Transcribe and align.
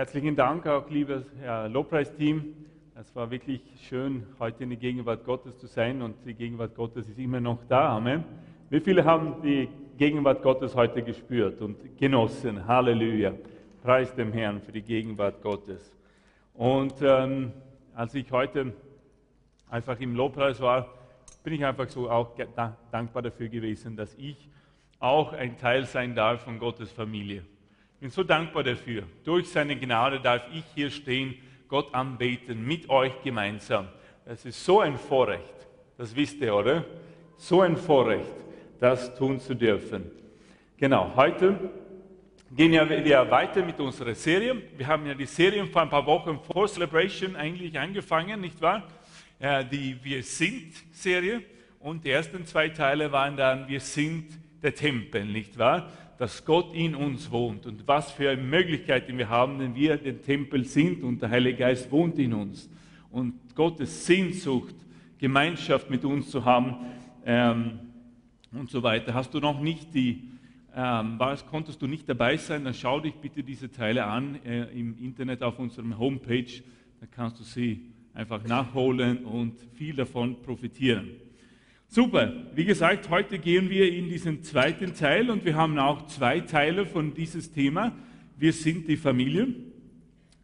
Herzlichen 0.00 0.34
Dank 0.34 0.66
auch, 0.66 0.88
liebes 0.88 1.26
Lobpreisteam. 1.68 2.54
Es 2.94 3.14
war 3.14 3.30
wirklich 3.30 3.60
schön, 3.86 4.26
heute 4.38 4.62
in 4.62 4.70
der 4.70 4.78
Gegenwart 4.78 5.26
Gottes 5.26 5.58
zu 5.58 5.66
sein 5.66 6.00
und 6.00 6.16
die 6.24 6.32
Gegenwart 6.32 6.74
Gottes 6.74 7.06
ist 7.06 7.18
immer 7.18 7.38
noch 7.38 7.58
da. 7.68 7.98
Amen. 7.98 8.24
Wie 8.70 8.80
viele 8.80 9.04
haben 9.04 9.42
die 9.42 9.68
Gegenwart 9.98 10.42
Gottes 10.42 10.74
heute 10.74 11.02
gespürt 11.02 11.60
und 11.60 11.98
genossen? 11.98 12.66
Halleluja. 12.66 13.34
Preis 13.82 14.14
dem 14.14 14.32
Herrn 14.32 14.62
für 14.62 14.72
die 14.72 14.80
Gegenwart 14.80 15.42
Gottes. 15.42 15.94
Und 16.54 16.94
ähm, 17.02 17.52
als 17.94 18.14
ich 18.14 18.32
heute 18.32 18.72
einfach 19.68 20.00
im 20.00 20.16
Lobpreis 20.16 20.62
war, 20.62 20.94
bin 21.44 21.52
ich 21.52 21.64
einfach 21.66 21.90
so 21.90 22.08
auch 22.08 22.34
dankbar 22.90 23.20
dafür 23.20 23.50
gewesen, 23.50 23.96
dass 23.96 24.14
ich 24.14 24.48
auch 24.98 25.34
ein 25.34 25.58
Teil 25.58 25.84
sein 25.84 26.14
darf 26.14 26.44
von 26.44 26.58
Gottes 26.58 26.90
Familie. 26.90 27.42
Ich 28.00 28.02
bin 28.02 28.10
so 28.12 28.22
dankbar 28.22 28.62
dafür. 28.62 29.02
Durch 29.24 29.50
seine 29.50 29.76
Gnade 29.78 30.20
darf 30.20 30.44
ich 30.54 30.64
hier 30.74 30.88
stehen, 30.90 31.34
Gott 31.68 31.94
anbeten, 31.94 32.66
mit 32.66 32.88
euch 32.88 33.12
gemeinsam. 33.22 33.88
Das 34.24 34.42
ist 34.46 34.64
so 34.64 34.80
ein 34.80 34.96
Vorrecht. 34.96 35.68
Das 35.98 36.16
wisst 36.16 36.40
ihr, 36.40 36.54
oder? 36.54 36.82
So 37.36 37.60
ein 37.60 37.76
Vorrecht, 37.76 38.24
das 38.78 39.14
tun 39.18 39.38
zu 39.38 39.54
dürfen. 39.54 40.10
Genau, 40.78 41.12
heute 41.14 41.58
gehen 42.56 42.72
wir 42.72 43.30
weiter 43.30 43.62
mit 43.62 43.78
unserer 43.78 44.14
Serie. 44.14 44.62
Wir 44.78 44.86
haben 44.86 45.04
ja 45.04 45.12
die 45.12 45.26
Serie 45.26 45.66
vor 45.66 45.82
ein 45.82 45.90
paar 45.90 46.06
Wochen 46.06 46.40
vor 46.50 46.66
Celebration 46.68 47.36
eigentlich 47.36 47.78
angefangen, 47.78 48.40
nicht 48.40 48.62
wahr? 48.62 48.82
Die 49.70 50.02
Wir 50.02 50.22
sind 50.22 50.72
Serie. 50.90 51.42
Und 51.80 52.02
die 52.02 52.12
ersten 52.12 52.46
zwei 52.46 52.70
Teile 52.70 53.12
waren 53.12 53.36
dann 53.36 53.68
Wir 53.68 53.80
sind 53.80 54.38
der 54.62 54.74
Tempel, 54.74 55.26
nicht 55.26 55.58
wahr? 55.58 55.92
Dass 56.20 56.44
Gott 56.44 56.74
in 56.74 56.94
uns 56.94 57.30
wohnt 57.30 57.64
und 57.64 57.88
was 57.88 58.12
für 58.12 58.36
Möglichkeiten 58.36 59.16
wir 59.16 59.30
haben, 59.30 59.58
wenn 59.58 59.74
wir 59.74 59.96
den 59.96 60.20
Tempel 60.20 60.66
sind 60.66 61.02
und 61.02 61.22
der 61.22 61.30
Heilige 61.30 61.56
Geist 61.56 61.90
wohnt 61.90 62.18
in 62.18 62.34
uns. 62.34 62.68
Und 63.10 63.32
Gottes 63.54 64.04
Sehnsucht, 64.04 64.74
Gemeinschaft 65.16 65.88
mit 65.88 66.04
uns 66.04 66.30
zu 66.30 66.44
haben 66.44 66.76
ähm, 67.24 67.78
und 68.52 68.68
so 68.68 68.82
weiter. 68.82 69.14
Hast 69.14 69.32
du 69.32 69.40
noch 69.40 69.62
nicht 69.62 69.94
die, 69.94 70.28
ähm, 70.76 71.14
was, 71.16 71.46
konntest 71.46 71.80
du 71.80 71.86
nicht 71.86 72.06
dabei 72.06 72.36
sein, 72.36 72.64
dann 72.64 72.74
schau 72.74 73.00
dich 73.00 73.14
bitte 73.14 73.42
diese 73.42 73.72
Teile 73.72 74.04
an 74.04 74.44
äh, 74.44 74.64
im 74.78 74.98
Internet 74.98 75.42
auf 75.42 75.58
unserem 75.58 75.98
Homepage. 75.98 76.62
Da 77.00 77.06
kannst 77.10 77.40
du 77.40 77.44
sie 77.44 77.86
einfach 78.12 78.44
nachholen 78.44 79.24
und 79.24 79.58
viel 79.72 79.96
davon 79.96 80.42
profitieren. 80.42 81.12
Super. 81.92 82.32
Wie 82.54 82.64
gesagt, 82.64 83.10
heute 83.10 83.40
gehen 83.40 83.68
wir 83.68 83.92
in 83.92 84.08
diesen 84.08 84.44
zweiten 84.44 84.94
Teil 84.94 85.28
und 85.28 85.44
wir 85.44 85.56
haben 85.56 85.76
auch 85.76 86.06
zwei 86.06 86.38
Teile 86.38 86.86
von 86.86 87.14
dieses 87.14 87.50
Thema. 87.50 87.90
Wir 88.38 88.52
sind 88.52 88.86
die 88.86 88.96
Familie. 88.96 89.48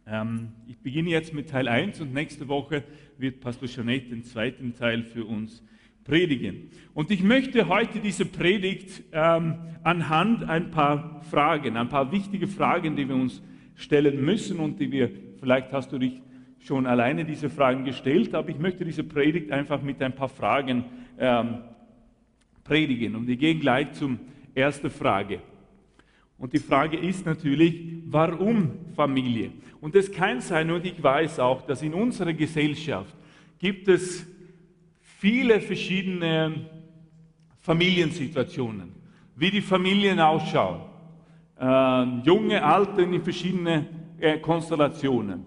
Ähm, 0.05 0.49
ich 0.67 0.77
beginne 0.79 1.09
jetzt 1.09 1.33
mit 1.33 1.49
Teil 1.49 1.69
1 1.69 2.01
und 2.01 2.13
nächste 2.13 2.49
Woche 2.49 2.83
wird 3.17 3.39
Pastor 3.39 3.69
Jeanette 3.69 4.09
den 4.09 4.25
zweiten 4.25 4.73
Teil 4.73 5.03
für 5.03 5.23
uns 5.23 5.63
predigen. 6.03 6.69
Und 6.93 7.11
ich 7.11 7.23
möchte 7.23 7.69
heute 7.69 8.01
diese 8.01 8.25
Predigt 8.25 9.03
ähm, 9.13 9.55
anhand 9.83 10.43
ein 10.49 10.69
paar 10.69 11.21
Fragen, 11.31 11.77
ein 11.77 11.87
paar 11.87 12.11
wichtige 12.11 12.47
Fragen, 12.49 12.97
die 12.97 13.07
wir 13.07 13.15
uns 13.15 13.41
stellen 13.73 14.21
müssen 14.21 14.59
und 14.59 14.81
die 14.81 14.91
wir, 14.91 15.09
vielleicht 15.39 15.71
hast 15.71 15.93
du 15.93 15.97
dich 15.97 16.21
schon 16.59 16.85
alleine 16.85 17.23
diese 17.23 17.49
Fragen 17.49 17.85
gestellt, 17.85 18.35
aber 18.35 18.49
ich 18.49 18.59
möchte 18.59 18.83
diese 18.83 19.05
Predigt 19.05 19.53
einfach 19.53 19.81
mit 19.81 20.01
ein 20.01 20.13
paar 20.13 20.27
Fragen 20.27 20.83
ähm, 21.17 21.59
predigen. 22.63 23.15
Und 23.15 23.27
wir 23.27 23.35
gehen 23.35 23.59
gleich 23.59 23.93
zum 23.93 24.19
ersten 24.53 24.89
Frage. 24.89 25.39
Und 26.37 26.53
die 26.53 26.59
Frage 26.59 26.97
ist 26.97 27.25
natürlich, 27.25 27.81
warum 28.05 28.71
Familie? 28.95 29.51
Und 29.81 29.95
es 29.95 30.11
kann 30.11 30.41
sein, 30.41 30.69
und 30.69 30.85
ich 30.85 31.01
weiß 31.01 31.39
auch, 31.39 31.63
dass 31.63 31.81
in 31.81 31.93
unserer 31.93 32.33
Gesellschaft 32.33 33.15
gibt 33.57 33.87
es 33.87 34.25
viele 35.01 35.59
verschiedene 35.59 36.69
Familiensituationen, 37.59 38.91
wie 39.35 39.49
die 39.49 39.61
Familien 39.61 40.19
ausschauen. 40.19 40.81
Äh, 41.59 42.21
junge, 42.23 42.63
alte 42.63 43.01
in 43.01 43.21
verschiedenen 43.21 43.87
äh, 44.19 44.37
Konstellationen. 44.37 45.43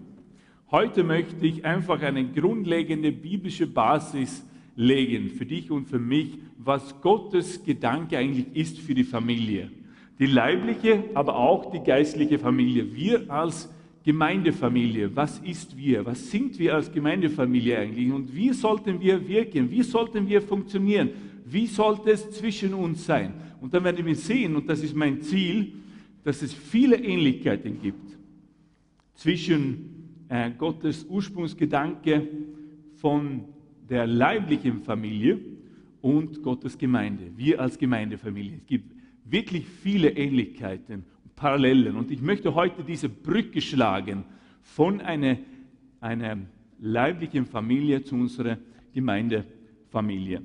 Heute 0.69 1.03
möchte 1.03 1.45
ich 1.45 1.63
einfach 1.65 2.01
eine 2.01 2.25
grundlegende 2.25 3.11
biblische 3.11 3.67
Basis 3.67 4.45
legen, 4.75 5.29
für 5.29 5.45
dich 5.45 5.71
und 5.71 5.87
für 5.87 5.99
mich, 5.99 6.37
was 6.57 6.99
Gottes 7.01 7.63
Gedanke 7.63 8.17
eigentlich 8.17 8.47
ist 8.53 8.79
für 8.79 8.93
die 8.93 9.03
Familie. 9.03 9.71
Die 10.19 10.27
leibliche, 10.27 11.03
aber 11.13 11.35
auch 11.35 11.71
die 11.71 11.79
geistliche 11.79 12.39
Familie. 12.39 12.93
Wir 12.93 13.29
als 13.29 13.69
Gemeindefamilie, 14.03 15.15
was 15.15 15.39
ist 15.39 15.77
wir? 15.77 16.05
Was 16.05 16.31
sind 16.31 16.57
wir 16.57 16.75
als 16.75 16.91
Gemeindefamilie 16.91 17.77
eigentlich? 17.77 18.11
Und 18.11 18.35
wie 18.35 18.51
sollten 18.53 18.99
wir 18.99 19.27
wirken? 19.27 19.69
Wie 19.69 19.83
sollten 19.83 20.27
wir 20.27 20.41
funktionieren? 20.41 21.09
Wie 21.45 21.67
sollte 21.67 22.11
es 22.11 22.31
zwischen 22.31 22.73
uns 22.73 23.05
sein? 23.05 23.33
Und 23.59 23.73
dann 23.73 23.83
werden 23.83 24.05
wir 24.05 24.15
sehen, 24.15 24.55
und 24.55 24.67
das 24.67 24.81
ist 24.81 24.95
mein 24.95 25.21
Ziel, 25.21 25.73
dass 26.23 26.41
es 26.41 26.53
viele 26.53 26.97
Ähnlichkeiten 26.97 27.79
gibt 27.81 28.17
zwischen 29.15 30.25
äh, 30.29 30.49
Gottes 30.57 31.05
Ursprungsgedanke 31.07 32.27
von 32.95 33.45
der 33.91 34.07
leiblichen 34.07 34.79
Familie 34.79 35.37
und 35.99 36.41
Gottes 36.41 36.77
Gemeinde. 36.77 37.29
Wir 37.35 37.59
als 37.59 37.77
Gemeindefamilie. 37.77 38.57
Es 38.57 38.65
gibt 38.65 38.95
wirklich 39.25 39.65
viele 39.67 40.11
Ähnlichkeiten 40.11 41.03
und 41.25 41.35
Parallelen. 41.35 41.97
Und 41.97 42.09
ich 42.09 42.21
möchte 42.21 42.55
heute 42.55 42.85
diese 42.85 43.09
Brücke 43.09 43.59
schlagen 43.59 44.23
von 44.61 45.01
einer, 45.01 45.37
einer 45.99 46.37
leiblichen 46.79 47.45
Familie 47.45 48.01
zu 48.01 48.15
unserer 48.15 48.57
Gemeindefamilie. 48.93 50.41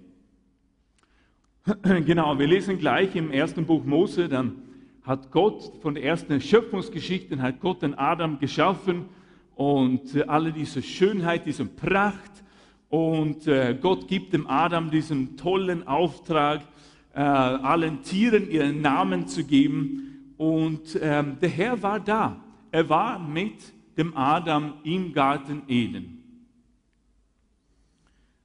Genau, 2.04 2.38
wir 2.38 2.46
lesen 2.48 2.78
gleich 2.78 3.14
im 3.14 3.30
ersten 3.30 3.64
Buch 3.64 3.84
Mose, 3.84 4.28
dann 4.28 4.56
hat 5.02 5.30
Gott 5.30 5.72
von 5.82 5.94
der 5.94 6.02
ersten 6.02 6.40
Schöpfungsgeschichte, 6.40 7.40
hat 7.40 7.60
Gott 7.60 7.82
den 7.82 7.94
Adam 7.94 8.40
geschaffen 8.40 9.06
und 9.54 10.28
alle 10.28 10.52
diese 10.52 10.82
Schönheit, 10.82 11.46
diese 11.46 11.64
Pracht, 11.64 12.44
und 12.88 13.46
äh, 13.46 13.76
Gott 13.80 14.06
gibt 14.08 14.32
dem 14.32 14.46
Adam 14.46 14.90
diesen 14.90 15.36
tollen 15.36 15.86
Auftrag, 15.86 16.62
äh, 17.12 17.20
allen 17.20 18.02
Tieren 18.02 18.50
ihren 18.50 18.80
Namen 18.80 19.26
zu 19.26 19.44
geben. 19.44 20.34
Und 20.36 20.98
ähm, 21.00 21.38
der 21.40 21.48
Herr 21.48 21.82
war 21.82 21.98
da. 21.98 22.42
Er 22.70 22.88
war 22.88 23.18
mit 23.18 23.72
dem 23.96 24.16
Adam 24.16 24.74
im 24.84 25.12
Garten 25.12 25.62
Eden. 25.66 26.16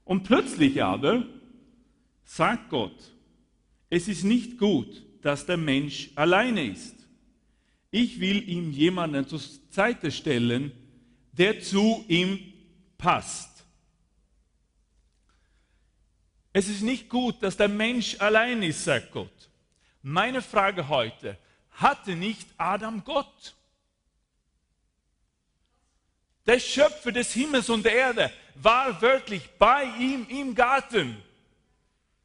Und 0.06 0.24
plötzlich 0.24 0.82
aber 0.84 1.24
sagt 2.24 2.70
Gott, 2.70 3.14
es 3.90 4.08
ist 4.08 4.24
nicht 4.24 4.58
gut, 4.58 5.06
dass 5.22 5.46
der 5.46 5.58
Mensch 5.58 6.12
alleine 6.16 6.66
ist. 6.66 6.96
Ich 7.92 8.20
will 8.20 8.48
ihm 8.50 8.72
jemanden 8.72 9.28
zur 9.28 9.40
Seite 9.70 10.12
stellen, 10.12 10.72
der 11.34 11.60
zu 11.60 12.06
ihm 12.08 12.40
passt. 12.98 13.51
Es 16.54 16.68
ist 16.68 16.82
nicht 16.82 17.10
gut, 17.10 17.42
dass 17.42 17.56
der 17.56 17.70
Mensch 17.70 18.18
allein 18.20 18.62
ist, 18.64 18.84
sagt 18.84 19.12
Gott. 19.12 19.50
Meine 20.02 20.42
Frage 20.42 20.88
heute, 20.90 21.38
hatte 21.72 22.16
nicht 22.16 22.48
Adam 22.58 23.04
Gott? 23.04 23.56
Der 26.46 26.60
Schöpfer 26.60 27.12
des 27.12 27.34
Himmels 27.34 27.70
und 27.70 27.86
der 27.86 27.94
Erde 27.94 28.32
war 28.56 29.02
wörtlich 29.02 29.48
bei 29.58 29.86
ihm 30.00 30.26
im 30.28 30.54
Garten. 30.56 31.16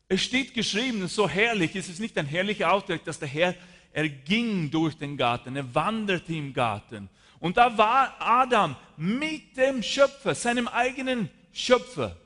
Es 0.09 0.23
steht 0.23 0.55
geschrieben, 0.55 1.07
so 1.09 1.29
herrlich, 1.29 1.77
es 1.77 1.89
ist 1.89 2.01
nicht 2.01 2.17
ein 2.17 2.27
herrlicher 2.27 2.73
Ausdruck, 2.73 3.05
dass 3.05 3.19
der 3.19 3.29
Herr, 3.29 3.55
er 3.93 4.09
ging 4.09 4.71
durch 4.71 4.97
den 4.97 5.17
Garten, 5.17 5.57
er 5.57 5.75
wanderte 5.75 6.33
im 6.33 6.53
Garten. 6.53 7.09
Und 7.39 7.57
da 7.57 7.77
war 7.77 8.17
Adam 8.19 8.75
mit 8.97 9.57
dem 9.57 9.83
Schöpfer, 9.83 10.35
seinem 10.35 10.69
eigenen 10.69 11.29
Schöpfer. 11.53 12.17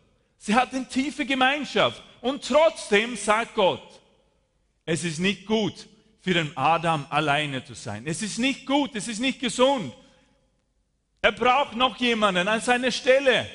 Sie 0.42 0.54
hatten 0.54 0.88
tiefe 0.88 1.26
Gemeinschaft. 1.26 2.02
Und 2.22 2.42
trotzdem 2.42 3.14
sagt 3.14 3.54
Gott, 3.54 4.00
es 4.86 5.04
ist 5.04 5.18
nicht 5.18 5.46
gut 5.46 5.86
für 6.22 6.32
den 6.32 6.56
Adam 6.56 7.06
alleine 7.10 7.62
zu 7.62 7.74
sein. 7.74 8.06
Es 8.06 8.22
ist 8.22 8.38
nicht 8.38 8.66
gut, 8.66 8.94
es 8.94 9.06
ist 9.06 9.20
nicht 9.20 9.38
gesund. 9.38 9.94
Er 11.20 11.32
braucht 11.32 11.76
noch 11.76 11.96
jemanden 11.98 12.48
an 12.48 12.60
seiner 12.62 12.90
Stelle, 12.90 13.46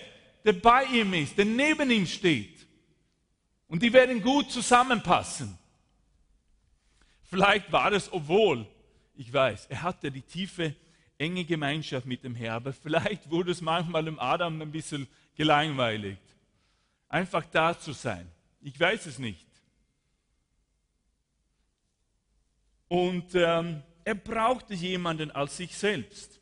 der 0.43 0.53
bei 0.53 0.85
ihm 0.85 1.13
ist, 1.15 1.35
der 1.37 1.45
neben 1.45 1.89
ihm 1.89 2.05
steht. 2.05 2.67
Und 3.67 3.81
die 3.81 3.91
werden 3.91 4.21
gut 4.21 4.51
zusammenpassen. 4.51 5.57
Vielleicht 7.23 7.71
war 7.71 7.91
es, 7.93 8.13
obwohl, 8.13 8.67
ich 9.15 9.33
weiß, 9.33 9.65
er 9.67 9.81
hatte 9.81 10.11
die 10.11 10.21
tiefe, 10.21 10.75
enge 11.17 11.45
Gemeinschaft 11.45 12.05
mit 12.05 12.23
dem 12.23 12.35
Herrn, 12.35 12.57
aber 12.57 12.73
vielleicht 12.73 13.31
wurde 13.31 13.51
es 13.51 13.61
manchmal 13.61 14.05
dem 14.05 14.19
Adam 14.19 14.61
ein 14.61 14.71
bisschen 14.71 15.07
gelangweiligt 15.35 16.19
einfach 17.09 17.45
da 17.45 17.77
zu 17.77 17.93
sein. 17.93 18.29
Ich 18.61 18.79
weiß 18.79 19.05
es 19.05 19.19
nicht. 19.19 19.45
Und 22.87 23.33
ähm, 23.35 23.81
er 24.03 24.15
brauchte 24.15 24.73
jemanden 24.73 25.31
als 25.31 25.57
sich 25.57 25.75
selbst. 25.75 26.39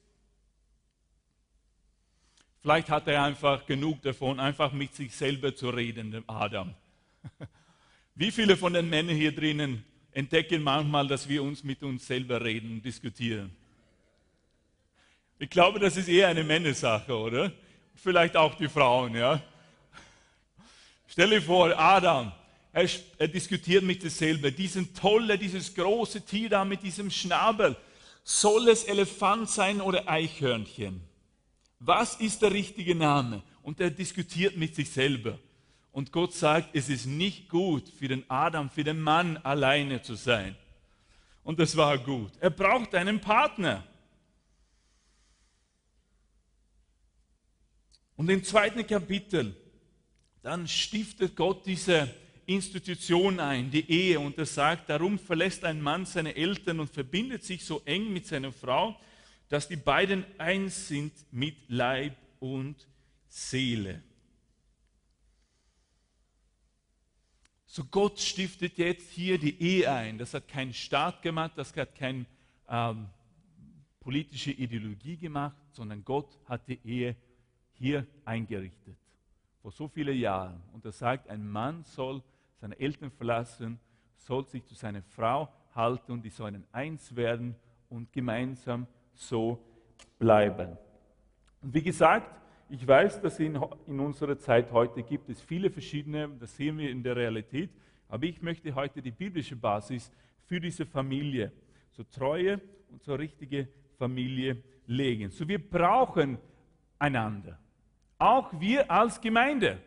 Vielleicht 2.62 2.90
hat 2.90 3.08
er 3.08 3.24
einfach 3.24 3.66
genug 3.66 4.02
davon, 4.02 4.40
einfach 4.40 4.72
mit 4.72 4.96
sich 4.96 5.16
selber 5.16 5.56
zu 5.56 5.70
reden, 5.70 6.12
dem 6.12 6.24
Adam. 6.28 6.74
Wie 8.16 8.32
viele 8.32 8.56
von 8.56 8.74
den 8.74 8.90
Männern 8.90 9.16
hier 9.16 9.34
drinnen 9.34 9.84
entdecken 10.12 10.64
manchmal, 10.64 11.08
dass 11.08 11.28
wir 11.28 11.44
uns 11.44 11.64
mit 11.64 11.84
uns 11.84 12.06
selber 12.06 12.42
reden 12.44 12.72
und 12.72 12.86
diskutieren? 12.86 13.54
Ich 15.40 15.50
glaube, 15.50 15.80
das 15.80 15.98
ist 15.98 16.08
eher 16.08 16.30
eine 16.30 16.44
Männersache, 16.44 17.18
oder? 17.18 17.52
Vielleicht 17.96 18.38
auch 18.38 18.56
die 18.56 18.70
Frauen, 18.70 19.16
ja? 19.16 19.42
Stell 21.08 21.30
dir 21.30 21.42
vor, 21.42 21.78
Adam, 21.78 22.32
er, 22.72 22.90
er 23.18 23.28
diskutiert 23.28 23.84
mit 23.84 24.02
sich 24.02 24.14
selber. 24.14 24.52
Diesen 24.52 24.94
tolle, 24.96 25.38
dieses 25.38 25.74
große 25.76 26.26
Tier 26.26 26.50
da 26.50 26.66
mit 26.66 26.82
diesem 26.82 27.12
Schnabel. 27.12 27.76
Soll 28.24 28.70
es 28.70 28.86
Elefant 28.86 29.50
sein 29.50 29.82
oder 29.82 30.08
Eichhörnchen? 30.08 31.02
Was 31.80 32.16
ist 32.16 32.42
der 32.42 32.52
richtige 32.52 32.96
Name? 32.96 33.44
Und 33.62 33.80
er 33.80 33.92
diskutiert 33.92 34.58
mit 34.58 34.76
sich 34.76 34.90
selber. 34.90 35.38
Und 35.92 36.12
Gott 36.12 36.34
sagt, 36.34 36.76
es 36.76 36.90
ist 36.90 37.06
nicht 37.06 37.50
gut 37.50 37.88
für 37.88 38.08
den 38.08 38.28
Adam, 38.30 38.70
für 38.70 38.84
den 38.84 39.00
Mann 39.00 39.38
alleine 39.38 40.02
zu 40.02 40.16
sein. 40.16 40.56
Und 41.44 41.60
das 41.60 41.78
war 41.78 41.98
gut. 41.98 42.32
Er 42.40 42.50
braucht 42.50 42.96
einen 42.96 43.22
Partner. 43.22 43.84
Und 48.16 48.30
im 48.30 48.44
zweiten 48.44 48.88
Kapitel, 48.88 49.56
dann 50.44 50.68
stiftet 50.68 51.36
Gott 51.36 51.66
diese 51.66 52.14
Institution 52.46 53.40
ein, 53.40 53.72
die 53.72 53.90
Ehe. 53.90 54.20
Und 54.20 54.38
er 54.38 54.46
sagt, 54.46 54.90
darum 54.90 55.18
verlässt 55.18 55.64
ein 55.64 55.82
Mann 55.82 56.06
seine 56.06 56.36
Eltern 56.36 56.82
und 56.82 56.90
verbindet 56.90 57.44
sich 57.44 57.66
so 57.66 57.82
eng 57.86 58.12
mit 58.12 58.28
seiner 58.28 58.52
Frau, 58.52 59.00
dass 59.48 59.70
die 59.70 59.78
beiden 59.78 60.26
eins 60.38 60.90
sind 60.90 61.14
mit 61.32 61.56
Leib 61.70 62.18
und 62.40 62.88
Seele. 63.28 64.04
So 67.66 67.86
Gott 67.86 68.20
stiftet 68.20 68.78
jetzt 68.78 69.10
hier 69.12 69.38
die 69.38 69.60
Ehe 69.62 69.92
ein. 69.92 70.18
Das 70.18 70.34
hat 70.34 70.48
kein 70.48 70.74
Staat 70.74 71.22
gemacht, 71.22 71.54
das 71.56 71.76
hat 71.76 71.96
keine 71.96 72.26
ähm, 72.68 73.08
politische 74.02 74.52
Ideologie 74.52 75.18
gemacht, 75.18 75.56
sondern 75.72 76.04
Gott 76.04 76.38
hat 76.46 76.68
die 76.68 76.80
Ehe 76.84 77.16
hier 77.72 78.06
eingerichtet. 78.26 78.98
Vor 79.64 79.72
so 79.72 79.88
vielen 79.88 80.18
Jahren. 80.18 80.62
Und 80.74 80.84
er 80.84 80.92
sagt, 80.92 81.30
ein 81.30 81.48
Mann 81.48 81.84
soll 81.86 82.22
seine 82.58 82.78
Eltern 82.78 83.10
verlassen, 83.10 83.80
soll 84.18 84.46
sich 84.46 84.66
zu 84.66 84.76
seiner 84.76 85.02
Frau 85.02 85.48
halten 85.74 86.12
und 86.12 86.22
die 86.22 86.30
sollen 86.30 86.66
eins 86.74 87.16
werden 87.16 87.56
und 87.90 88.12
gemeinsam 88.12 88.86
so 89.14 89.58
bleiben. 90.20 90.78
Und 91.62 91.74
wie 91.74 91.82
gesagt, 91.82 92.30
ich 92.68 92.86
weiß, 92.86 93.22
dass 93.22 93.40
in, 93.40 93.58
in 93.88 94.02
unserer 94.02 94.38
Zeit 94.38 94.70
heute 94.74 95.02
gibt 95.02 95.30
es 95.30 95.40
viele 95.40 95.70
verschiedene, 95.70 96.28
das 96.38 96.58
sehen 96.58 96.78
wir 96.78 96.90
in 96.90 97.02
der 97.02 97.16
Realität, 97.16 97.70
aber 98.10 98.26
ich 98.26 98.42
möchte 98.42 98.76
heute 98.76 99.02
die 99.02 99.12
biblische 99.12 99.56
Basis 99.56 100.12
für 100.46 100.60
diese 100.60 100.86
Familie, 100.86 101.54
so 101.92 102.04
treue 102.04 102.60
und 102.90 103.02
so 103.02 103.16
richtige 103.16 103.70
Familie 103.98 104.62
legen. 104.88 105.30
So 105.30 105.48
wir 105.48 105.70
brauchen 105.70 106.38
einander. 107.00 107.63
Auch 108.18 108.52
wir 108.60 108.90
als 108.90 109.20
Gemeinde. 109.20 109.80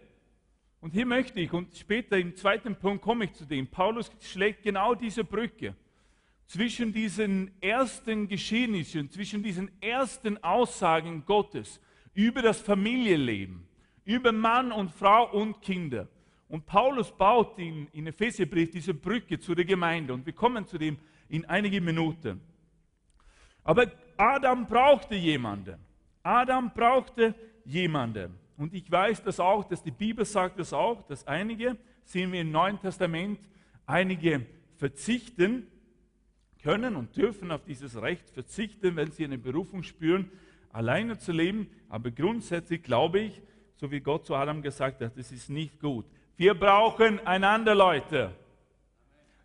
Und 0.81 0.93
hier 0.93 1.07
möchte 1.07 1.41
ich, 1.41 1.53
und 1.53 1.75
später 1.77 2.19
im 2.19 2.37
zweiten 2.37 2.77
Punkt 2.77 3.03
komme 3.03 3.25
ich 3.25 3.33
zu 3.33 3.45
dem, 3.45 3.67
Paulus 3.67 4.11
schlägt 4.21 4.63
genau 4.63 4.95
diese 4.95 5.25
Brücke 5.25 5.75
zwischen 6.47 6.93
diesen 6.93 7.51
ersten 7.61 8.29
Geschehnissen, 8.29 9.11
zwischen 9.11 9.43
diesen 9.43 9.71
ersten 9.81 10.43
Aussagen 10.45 11.25
Gottes 11.25 11.81
über 12.15 12.41
das 12.41 12.61
Familienleben, 12.61 13.67
über 14.05 14.33
Mann 14.33 14.73
und 14.73 14.91
Frau 14.91 15.31
und 15.33 15.61
Kinder. 15.61 16.09
Und 16.49 16.67
Paulus 16.67 17.11
baut 17.11 17.59
in, 17.59 17.89
in 17.93 18.07
Epheserbrief 18.07 18.71
diese 18.71 18.95
Brücke 18.95 19.39
zu 19.39 19.55
der 19.55 19.65
Gemeinde 19.65 20.15
und 20.15 20.25
wir 20.25 20.33
kommen 20.33 20.67
zu 20.67 20.79
dem 20.79 20.97
in 21.29 21.45
einigen 21.47 21.85
Minuten. 21.85 22.41
Aber 23.65 23.91
Adam 24.17 24.67
brauchte 24.67 25.17
jemanden. 25.17 25.77
Adam 26.23 26.73
brauchte 26.73 27.35
jemanden. 27.67 28.35
Und 28.57 28.73
ich 28.73 28.91
weiß 28.91 29.23
das 29.23 29.39
auch, 29.39 29.65
dass 29.65 29.83
die 29.83 29.91
Bibel 29.91 30.25
sagt 30.25 30.59
das 30.59 30.73
auch, 30.73 31.03
dass 31.03 31.27
einige, 31.27 31.77
sehen 32.05 32.33
wir 32.33 32.41
im 32.41 32.51
Neuen 32.51 32.81
Testament, 32.81 33.39
einige 33.85 34.47
verzichten 34.77 35.67
können 36.63 36.97
und 36.97 37.17
dürfen 37.17 37.51
auf 37.51 37.65
dieses 37.65 38.01
Recht 38.01 38.31
verzichten, 38.31 38.97
wenn 38.97 39.11
sie 39.11 39.25
eine 39.25 39.39
Berufung 39.39 39.83
spüren, 39.83 40.31
alleine 40.73 41.19
zu 41.19 41.33
leben. 41.33 41.69
Aber 41.89 42.11
grundsätzlich 42.11 42.83
glaube 42.83 43.21
ich, 43.21 43.43
so 43.77 43.91
wie 43.91 44.01
Gott 44.01 44.25
zu 44.25 44.35
Adam 44.35 44.63
gesagt 44.63 45.03
hat, 45.03 45.17
das 45.17 45.33
ist 45.33 45.51
nicht 45.51 45.79
gut. 45.79 46.07
Wir 46.37 46.55
brauchen 46.55 47.25
einander, 47.27 47.75
Leute. 47.75 48.35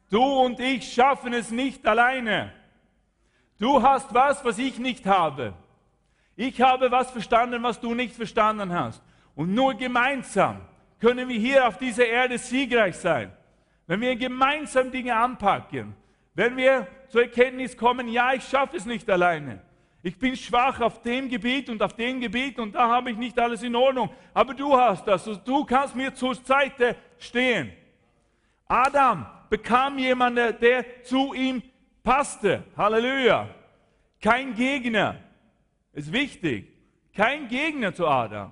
Du 0.10 0.22
und 0.22 0.60
ich 0.60 0.92
schaffen 0.92 1.34
es 1.34 1.52
nicht 1.52 1.86
alleine. 1.86 2.54
Du 3.58 3.82
hast 3.82 4.14
was, 4.14 4.44
was 4.44 4.58
ich 4.58 4.80
nicht 4.80 5.06
habe. 5.06 5.54
Ich 6.42 6.60
habe 6.60 6.90
was 6.90 7.12
verstanden, 7.12 7.62
was 7.62 7.80
du 7.80 7.94
nicht 7.94 8.16
verstanden 8.16 8.74
hast. 8.74 9.04
Und 9.36 9.54
nur 9.54 9.76
gemeinsam 9.76 10.62
können 11.00 11.30
wir 11.30 11.38
hier 11.38 11.68
auf 11.68 11.78
dieser 11.78 12.08
Erde 12.08 12.40
siegreich 12.40 12.96
sein. 12.96 13.32
Wenn 13.86 14.02
wir 14.02 14.16
gemeinsam 14.16 14.90
Dinge 14.90 15.16
anpacken, 15.16 15.94
wenn 16.34 16.58
wir 16.58 16.88
zur 17.10 17.22
Erkenntnis 17.22 17.78
kommen, 17.78 18.08
ja, 18.08 18.34
ich 18.34 18.44
schaffe 18.44 18.78
es 18.78 18.88
nicht 18.88 19.08
alleine. 19.08 19.62
Ich 20.02 20.18
bin 20.18 20.36
schwach 20.36 20.82
auf 20.82 21.04
dem 21.04 21.30
Gebiet 21.30 21.70
und 21.70 21.80
auf 21.84 21.94
dem 21.94 22.20
Gebiet 22.20 22.58
und 22.58 22.74
da 22.74 22.90
habe 22.90 23.12
ich 23.12 23.18
nicht 23.18 23.38
alles 23.38 23.62
in 23.62 23.76
Ordnung. 23.76 24.10
Aber 24.34 24.56
du 24.56 24.76
hast 24.76 25.06
das 25.08 25.28
und 25.28 25.48
du 25.48 25.64
kannst 25.64 25.96
mir 25.96 26.12
zur 26.12 26.34
Seite 26.34 26.96
stehen. 27.20 27.72
Adam 28.68 29.28
bekam 29.48 30.00
jemanden, 30.00 30.60
der 30.60 31.04
zu 31.04 31.36
ihm 31.36 31.62
passte. 32.04 32.64
Halleluja. 32.76 33.48
Kein 34.20 34.56
Gegner. 34.56 35.18
Ist 35.94 36.12
wichtig. 36.12 36.72
Kein 37.14 37.48
Gegner 37.48 37.94
zu 37.94 38.08
Adam. 38.08 38.52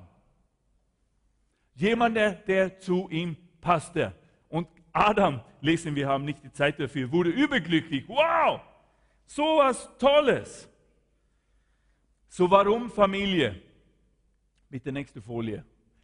Jemand, 1.76 2.18
der, 2.18 2.34
der 2.34 2.80
zu 2.80 3.08
ihm 3.10 3.38
passte. 3.62 4.14
Und 4.50 4.68
Adam 4.92 5.42
lesen 5.62 5.96
wir 5.96 6.08
haben 6.08 6.26
nicht 6.26 6.44
die 6.44 6.52
Zeit 6.52 6.80
dafür, 6.80 7.12
wurde 7.12 7.30
überglücklich. 7.30 8.08
Wow, 8.08 8.62
so 9.26 9.44
was 9.58 9.90
Tolles. 9.98 10.70
So 12.28 12.50
warum 12.52 12.90
Familie? 12.90 13.62
Mit 14.70 14.86
der 14.86 14.92
nächsten 14.92 15.22
Folie. 15.22 15.64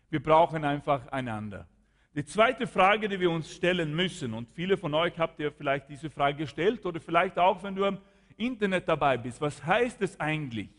Wir 0.10 0.24
brauchen 0.24 0.64
einfach 0.64 1.08
einander. 1.08 1.68
Die 2.16 2.24
zweite 2.24 2.66
Frage, 2.66 3.10
die 3.10 3.20
wir 3.20 3.30
uns 3.30 3.54
stellen 3.54 3.94
müssen, 3.94 4.34
und 4.34 4.50
viele 4.50 4.78
von 4.78 4.94
euch 4.94 5.20
habt 5.20 5.40
ihr 5.40 5.52
vielleicht 5.52 5.90
diese 5.90 6.10
Frage 6.10 6.38
gestellt 6.38 6.86
oder 6.86 7.02
vielleicht 7.02 7.38
auch, 7.38 7.62
wenn 7.62 7.76
du 7.76 7.84
am 7.84 8.00
Internet 8.38 8.88
dabei 8.88 9.18
bist, 9.18 9.42
was 9.42 9.64
heißt 9.66 10.02
es 10.02 10.18
eigentlich? 10.20 10.70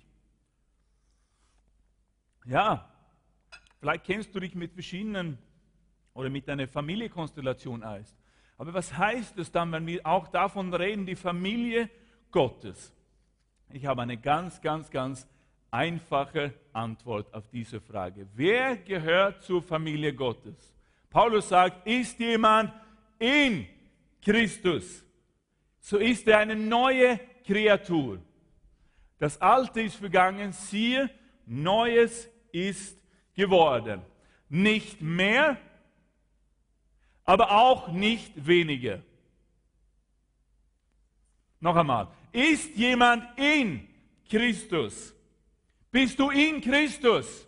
Ja, 2.47 2.89
vielleicht 3.81 4.05
kennst 4.05 4.33
du 4.33 4.39
dich 4.39 4.55
mit 4.55 4.73
verschiedenen 4.73 5.37
oder 6.15 6.31
mit 6.31 6.49
einer 6.49 6.69
Familienkonstellation 6.69 7.83
aus. 7.83 8.17
Aber 8.57 8.73
was 8.73 8.97
heißt 8.97 9.37
es 9.39 9.51
dann, 9.51 9.73
wenn 9.73 9.87
wir 9.87 10.07
auch 10.07 10.29
davon 10.29 10.73
reden, 10.73 11.07
die 11.07 11.17
Familie 11.17 11.91
Gottes? 12.31 12.93
Ich 13.71 13.85
habe 13.85 14.03
eine 14.03 14.17
ganz, 14.17 14.61
ganz, 14.61 14.89
ganz 14.91 15.27
einfache 15.73 16.55
Antwort 16.73 17.35
auf 17.35 17.49
diese 17.51 17.81
Frage. 17.81 18.29
Wer 18.35 18.77
gehört 18.77 19.43
zur 19.43 19.61
Familie 19.61 20.15
Gottes? 20.15 20.73
Paulus 21.11 21.49
sagt, 21.49 21.85
ist 21.85 22.19
jemand 22.21 22.73
in 23.19 23.67
Christus, 24.23 25.05
so 25.81 25.99
ist 25.99 26.27
er 26.29 26.39
eine 26.39 26.55
neue 26.55 27.19
Kreatur. 27.45 28.21
Das 29.19 29.41
Alte 29.41 29.81
ist 29.81 29.97
vergangen, 29.97 30.53
siehe, 30.53 31.11
Neues 31.47 32.29
ist 32.57 32.99
geworden. 33.35 34.03
Nicht 34.49 35.01
mehr, 35.01 35.59
aber 37.25 37.51
auch 37.51 37.89
nicht 37.89 38.47
weniger. 38.47 39.03
Noch 41.61 41.77
einmal, 41.77 42.09
ist 42.33 42.77
jemand 42.77 43.25
in 43.39 43.89
Christus? 44.29 45.15
Bist 45.91 46.19
du 46.19 46.31
in 46.31 46.61
Christus? 46.61 47.47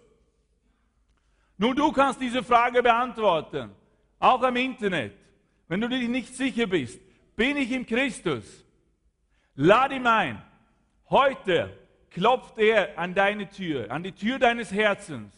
Nur 1.57 1.75
du 1.75 1.91
kannst 1.93 2.21
diese 2.21 2.43
Frage 2.43 2.83
beantworten, 2.83 3.71
auch 4.19 4.43
am 4.43 4.57
Internet. 4.57 5.15
Wenn 5.69 5.81
du 5.81 5.88
dir 5.88 6.09
nicht 6.09 6.35
sicher 6.35 6.67
bist, 6.67 7.00
bin 7.37 7.57
ich 7.57 7.71
in 7.71 7.85
Christus? 7.85 8.65
Lade 9.55 9.97
ihn 9.97 10.07
ein. 10.07 10.43
Heute 11.11 11.77
klopft 12.11 12.59
er 12.59 12.99
an 12.99 13.15
deine 13.15 13.49
Tür, 13.49 13.91
an 13.91 14.03
die 14.03 14.12
Tür 14.12 14.38
deines 14.38 14.73
Herzens. 14.73 15.35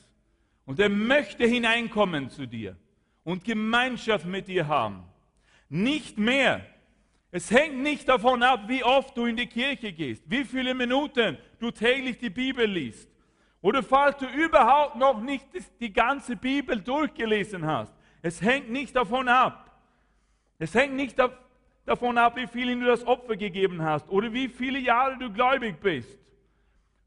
Und 0.65 0.79
er 0.79 0.89
möchte 0.89 1.47
hineinkommen 1.47 2.31
zu 2.31 2.47
dir 2.47 2.77
und 3.25 3.45
Gemeinschaft 3.45 4.27
mit 4.27 4.49
dir 4.49 4.69
haben. 4.69 5.05
Nicht 5.69 6.19
mehr. 6.19 6.65
Es 7.33 7.50
hängt 7.50 7.79
nicht 7.79 8.09
davon 8.09 8.43
ab, 8.43 8.65
wie 8.67 8.83
oft 8.83 9.17
du 9.17 9.27
in 9.27 9.37
die 9.37 9.47
Kirche 9.47 9.93
gehst, 9.93 10.23
wie 10.27 10.45
viele 10.45 10.75
Minuten 10.75 11.39
du 11.59 11.71
täglich 11.71 12.19
die 12.19 12.31
Bibel 12.31 12.67
liest 12.67 13.09
Oder 13.61 13.83
falls 13.83 14.17
du 14.17 14.27
überhaupt 14.27 14.97
noch 14.97 15.21
nicht 15.21 15.47
die 15.81 15.93
ganze 15.93 16.35
Bibel 16.35 16.81
durchgelesen 16.81 17.67
hast. 17.67 17.95
Es 18.23 18.43
hängt 18.43 18.71
nicht 18.71 18.97
davon 18.97 19.29
ab. 19.29 19.71
Es 20.59 20.75
hängt 20.75 20.95
nicht 20.95 21.17
davon 21.87 22.19
ab, 22.19 22.37
wie 22.37 22.47
viel 22.47 22.79
du 22.79 22.87
das 22.87 23.07
Opfer 23.07 23.37
gegeben 23.37 23.83
hast 23.83 24.09
oder 24.09 24.33
wie 24.33 24.49
viele 24.49 24.79
Jahre 24.79 25.19
du 25.19 25.33
gläubig 25.33 25.81
bist. 25.81 26.20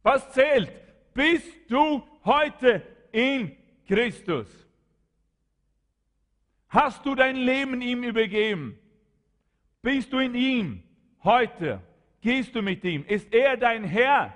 Was 0.04 0.30
zählt? 0.32 0.72
Bist 1.14 1.50
du 1.70 2.04
heute 2.26 2.82
in 3.12 3.56
Christus? 3.88 4.48
Hast 6.68 7.06
du 7.06 7.16
dein 7.16 7.36
Leben 7.36 7.82
ihm 7.82 8.04
übergeben? 8.04 8.78
Bist 9.82 10.12
du 10.12 10.20
in 10.20 10.36
ihm 10.36 10.84
heute? 11.24 11.82
Gehst 12.22 12.56
du 12.56 12.62
mit 12.62 12.84
ihm? 12.84 13.06
Ist 13.06 13.34
er 13.34 13.58
dein 13.58 13.84
Herr, 13.84 14.34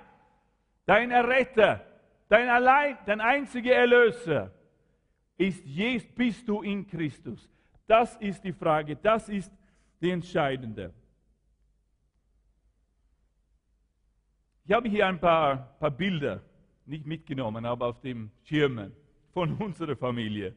dein 0.86 1.10
Erretter, 1.10 1.84
dein 2.28 2.48
allein, 2.48 2.98
dein 3.06 3.20
einziger 3.20 3.74
Erlöser? 3.74 4.52
Ist 5.36 5.64
Jesus, 5.64 6.08
bist 6.14 6.48
du 6.48 6.62
in 6.62 6.86
Christus? 6.86 7.48
Das 7.86 8.16
ist 8.16 8.42
die 8.44 8.52
Frage, 8.52 8.96
das 8.96 9.28
ist 9.28 9.52
die 10.00 10.10
entscheidende. 10.10 10.92
Ich 14.68 14.74
habe 14.74 14.86
hier 14.86 15.06
ein 15.06 15.18
paar, 15.18 15.56
paar 15.80 15.90
Bilder, 15.90 16.42
nicht 16.84 17.06
mitgenommen, 17.06 17.64
aber 17.64 17.86
auf 17.86 18.02
dem 18.02 18.30
Schirmen 18.44 18.94
von 19.32 19.54
unserer 19.62 19.96
Familie. 19.96 20.54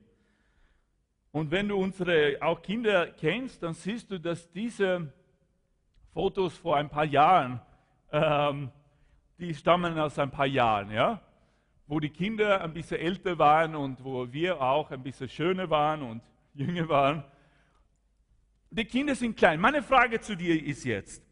Und 1.31 1.49
wenn 1.49 1.69
du 1.69 1.77
unsere 1.77 2.35
auch 2.41 2.61
Kinder 2.61 3.07
kennst, 3.07 3.63
dann 3.63 3.73
siehst 3.73 4.11
du, 4.11 4.19
dass 4.19 4.51
diese 4.51 5.13
Fotos 6.13 6.57
vor 6.57 6.75
ein 6.75 6.89
paar 6.89 7.05
Jahren, 7.05 7.61
ähm, 8.11 8.69
die 9.39 9.53
stammen 9.53 9.97
aus 9.97 10.19
ein 10.19 10.29
paar 10.29 10.45
Jahren, 10.45 10.91
ja, 10.91 11.21
wo 11.87 12.01
die 12.01 12.09
Kinder 12.09 12.59
ein 12.59 12.73
bisschen 12.73 12.99
älter 12.99 13.39
waren 13.39 13.77
und 13.77 14.03
wo 14.03 14.29
wir 14.29 14.61
auch 14.61 14.91
ein 14.91 15.03
bisschen 15.03 15.29
schöner 15.29 15.69
waren 15.69 16.01
und 16.01 16.21
jünger 16.53 16.89
waren. 16.89 17.23
Die 18.71 18.83
Kinder 18.83 19.15
sind 19.15 19.37
klein. 19.37 19.61
Meine 19.61 19.81
Frage 19.81 20.19
zu 20.19 20.35
dir 20.35 20.61
ist 20.61 20.83
jetzt, 20.83 21.23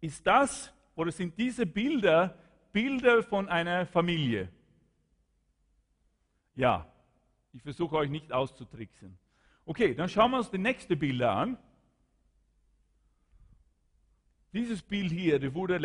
ist 0.00 0.26
das 0.26 0.74
oder 0.98 1.12
sind 1.12 1.38
diese 1.38 1.64
Bilder 1.64 2.36
Bilder 2.72 3.22
von 3.22 3.48
einer 3.48 3.86
Familie? 3.86 4.48
Ja, 6.56 6.86
ich 7.52 7.62
versuche 7.62 7.96
euch 7.96 8.10
nicht 8.10 8.32
auszutricksen. 8.32 9.16
Okay, 9.64 9.94
dann 9.94 10.08
schauen 10.08 10.32
wir 10.32 10.38
uns 10.38 10.50
die 10.50 10.58
nächste 10.58 10.96
Bilder 10.96 11.30
an. 11.30 11.56
Dieses 14.52 14.82
Bild 14.82 15.12
hier, 15.12 15.38
der 15.38 15.54
wurde 15.54 15.78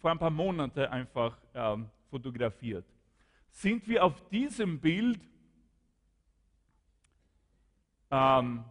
vor 0.00 0.10
ein 0.10 0.18
paar 0.18 0.30
Monaten 0.30 0.80
einfach 0.86 1.38
ähm, 1.54 1.88
fotografiert. 2.10 2.84
Sind 3.52 3.86
wir 3.86 4.04
auf 4.04 4.28
diesem 4.30 4.80
Bild 4.80 5.20
ähm, 8.10 8.64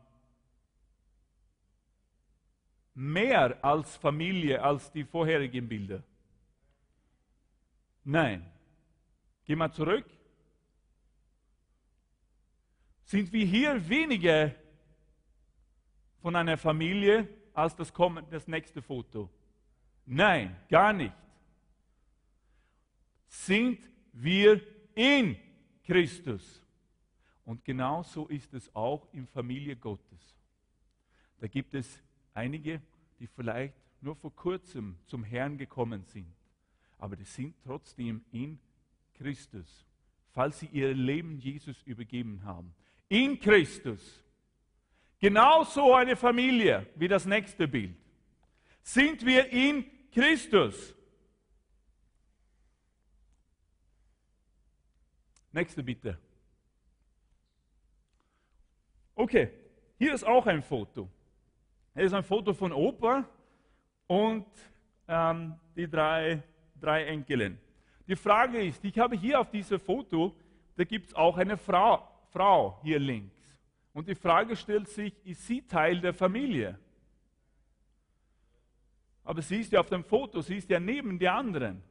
mehr 3.00 3.64
als 3.64 3.96
Familie 3.96 4.62
als 4.62 4.92
die 4.92 5.06
vorherigen 5.06 5.70
Bilder? 5.70 6.04
Nein. 8.04 8.46
Geh 9.46 9.56
mal 9.56 9.72
zurück. 9.72 10.06
Sind 13.06 13.32
wir 13.32 13.46
hier 13.46 13.88
weniger 13.88 14.54
von 16.22 16.36
einer 16.36 16.58
Familie 16.58 17.28
als 17.54 17.74
das, 17.74 17.94
kommende, 17.94 18.30
das 18.32 18.48
nächste 18.48 18.82
Foto? 18.82 19.30
Nein, 20.06 20.56
gar 20.68 20.92
nicht. 20.92 21.14
Sind 23.28 23.80
wir 24.12 24.62
in 24.94 25.38
Christus? 25.86 26.62
Und 27.46 27.64
genau 27.64 28.04
so 28.04 28.28
ist 28.28 28.54
es 28.54 28.76
auch 28.76 29.08
in 29.14 29.26
Familie 29.26 29.78
Gottes. 29.78 30.36
Da 31.40 31.48
gibt 31.48 31.74
es 31.74 32.02
einige, 32.40 32.82
die 33.20 33.28
vielleicht 33.28 33.76
nur 34.02 34.16
vor 34.16 34.34
kurzem 34.34 34.98
zum 35.06 35.24
Herrn 35.24 35.58
gekommen 35.58 36.06
sind, 36.06 36.34
aber 36.98 37.16
die 37.16 37.26
sind 37.26 37.54
trotzdem 37.64 38.24
in 38.32 38.60
Christus, 39.16 39.86
falls 40.32 40.60
sie 40.60 40.68
ihr 40.68 40.94
Leben 40.94 41.38
Jesus 41.38 41.82
übergeben 41.84 42.42
haben. 42.44 42.74
In 43.10 43.40
Christus. 43.40 44.24
Genauso 45.20 45.94
eine 45.94 46.16
Familie 46.16 46.88
wie 46.96 47.10
das 47.10 47.26
nächste 47.26 47.68
Bild. 47.68 47.98
Sind 48.82 49.26
wir 49.26 49.50
in 49.50 49.86
Christus? 50.12 50.96
Nächste 55.52 55.84
bitte. 55.84 56.18
Okay, 59.16 59.50
hier 59.98 60.14
ist 60.14 60.24
auch 60.24 60.46
ein 60.46 60.64
Foto. 60.64 61.10
Hier 62.00 62.06
ist 62.06 62.14
ein 62.14 62.24
Foto 62.24 62.54
von 62.54 62.72
Opa 62.72 63.26
und 64.08 64.46
ähm, 65.06 65.60
die 65.76 65.86
drei, 65.86 66.42
drei 66.80 67.04
Enkelin. 67.04 67.60
Die 68.08 68.16
Frage 68.16 68.64
ist, 68.64 68.86
ich 68.86 68.98
habe 68.98 69.18
hier 69.18 69.38
auf 69.38 69.52
diesem 69.52 69.82
Foto, 69.82 70.34
da 70.78 70.86
gibt 70.86 71.08
es 71.08 71.14
auch 71.14 71.36
eine 71.36 71.58
Frau, 71.58 72.08
Frau 72.32 72.80
hier 72.84 73.00
links. 73.00 73.36
Und 73.92 74.08
die 74.08 74.16
Frage 74.16 74.56
stellt 74.56 74.88
sich, 74.88 75.14
ist 75.26 75.46
sie 75.46 75.62
Teil 75.62 76.00
der 76.00 76.14
Familie? 76.14 76.80
Aber 79.26 79.42
sie 79.42 79.60
ist 79.60 79.74
ja 79.74 79.82
auf 79.82 79.90
dem 79.90 80.06
Foto, 80.06 80.40
sie 80.40 80.56
ist 80.56 80.70
ja 80.70 80.80
neben 80.80 81.20
die 81.20 81.28
anderen. 81.28 81.84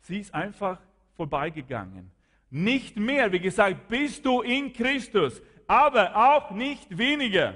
Sie 0.00 0.18
ist 0.18 0.34
einfach 0.34 0.80
vorbeigegangen. 1.14 2.10
Nicht 2.50 2.96
mehr, 2.96 3.30
wie 3.30 3.40
gesagt, 3.40 3.88
bist 3.88 4.26
du 4.26 4.42
in 4.42 4.72
Christus, 4.72 5.40
aber 5.66 6.16
auch 6.16 6.50
nicht 6.50 6.98
weniger. 6.98 7.54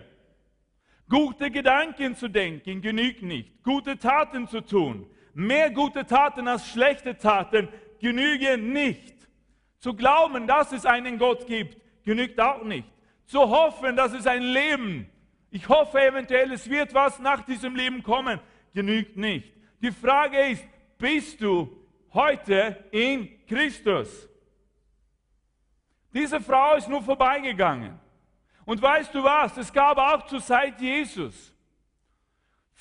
Gute 1.08 1.50
Gedanken 1.50 2.14
zu 2.14 2.28
denken 2.28 2.80
genügt 2.80 3.22
nicht. 3.22 3.62
Gute 3.62 3.98
Taten 3.98 4.46
zu 4.46 4.60
tun. 4.60 5.06
Mehr 5.34 5.70
gute 5.70 6.06
Taten 6.06 6.46
als 6.46 6.68
schlechte 6.68 7.18
Taten 7.18 7.68
genügen 8.00 8.72
nicht. 8.72 9.14
Zu 9.80 9.94
glauben, 9.94 10.46
dass 10.46 10.72
es 10.72 10.86
einen 10.86 11.18
Gott 11.18 11.46
gibt, 11.46 11.76
genügt 12.04 12.40
auch 12.40 12.62
nicht. 12.62 12.86
Zu 13.26 13.40
hoffen, 13.40 13.96
dass 13.96 14.12
es 14.12 14.26
ein 14.26 14.42
Leben, 14.42 15.10
ich 15.50 15.68
hoffe 15.68 16.00
eventuell, 16.00 16.52
es 16.52 16.70
wird 16.70 16.94
was 16.94 17.18
nach 17.18 17.44
diesem 17.44 17.74
Leben 17.74 18.02
kommen, 18.02 18.38
genügt 18.72 19.16
nicht. 19.16 19.52
Die 19.82 19.90
Frage 19.90 20.38
ist, 20.48 20.64
bist 20.98 21.40
du 21.40 21.68
heute 22.12 22.84
in 22.92 23.44
Christus? 23.46 24.28
Diese 26.14 26.40
Frau 26.40 26.76
ist 26.76 26.88
nur 26.88 27.02
vorbeigegangen. 27.02 28.00
Und 28.64 28.80
weißt 28.80 29.14
du 29.14 29.22
was? 29.22 29.56
Es 29.58 29.70
gab 29.70 29.98
auch 29.98 30.24
zur 30.26 30.40
Zeit 30.40 30.80
Jesus 30.80 31.54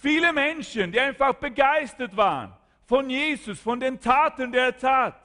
viele 0.04 0.34
Menschen, 0.34 0.92
die 0.92 1.00
einfach 1.00 1.34
begeistert 1.36 2.16
waren 2.18 2.54
von 2.86 3.10
Jesus, 3.10 3.58
von 3.62 3.80
den 3.80 4.02
Taten, 4.02 4.52
der 4.52 4.66
er 4.66 4.78
tat. 4.78 5.16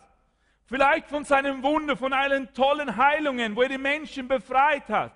Vielleicht 0.67 1.09
von 1.09 1.25
seinem 1.25 1.63
Wunder, 1.65 1.97
von 1.97 2.13
allen 2.13 2.53
tollen 2.55 2.97
Heilungen, 2.97 3.57
wo 3.57 3.63
er 3.63 3.71
die 3.71 3.79
Menschen 3.79 4.29
befreit 4.29 4.89
hat. 4.89 5.13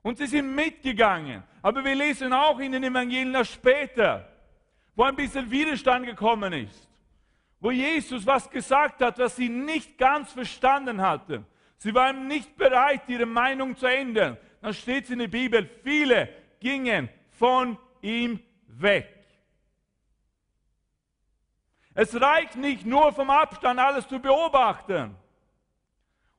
Und 0.00 0.16
sie 0.16 0.26
sind 0.26 0.54
mitgegangen. 0.54 1.42
Aber 1.60 1.84
wir 1.84 1.94
lesen 1.94 2.32
auch 2.32 2.58
in 2.58 2.72
den 2.72 2.84
Evangelien 2.84 3.44
später, 3.44 4.26
wo 4.96 5.02
ein 5.02 5.16
bisschen 5.16 5.50
Widerstand 5.50 6.06
gekommen 6.06 6.54
ist. 6.54 6.88
Wo 7.60 7.70
Jesus 7.70 8.26
was 8.26 8.48
gesagt 8.48 9.02
hat, 9.02 9.18
was 9.18 9.36
sie 9.36 9.50
nicht 9.50 9.98
ganz 9.98 10.32
verstanden 10.32 11.02
hatten. 11.02 11.44
Sie 11.82 11.94
waren 11.94 12.28
nicht 12.28 12.58
bereit, 12.58 13.08
ihre 13.08 13.24
Meinung 13.24 13.74
zu 13.74 13.86
ändern. 13.86 14.36
Dann 14.60 14.74
steht 14.74 15.04
es 15.04 15.10
in 15.10 15.18
der 15.18 15.28
Bibel, 15.28 15.66
viele 15.82 16.28
gingen 16.60 17.08
von 17.30 17.78
ihm 18.02 18.38
weg. 18.66 19.16
Es 21.94 22.20
reicht 22.20 22.56
nicht 22.56 22.84
nur 22.84 23.10
vom 23.14 23.30
Abstand 23.30 23.80
alles 23.80 24.06
zu 24.06 24.20
beobachten 24.20 25.16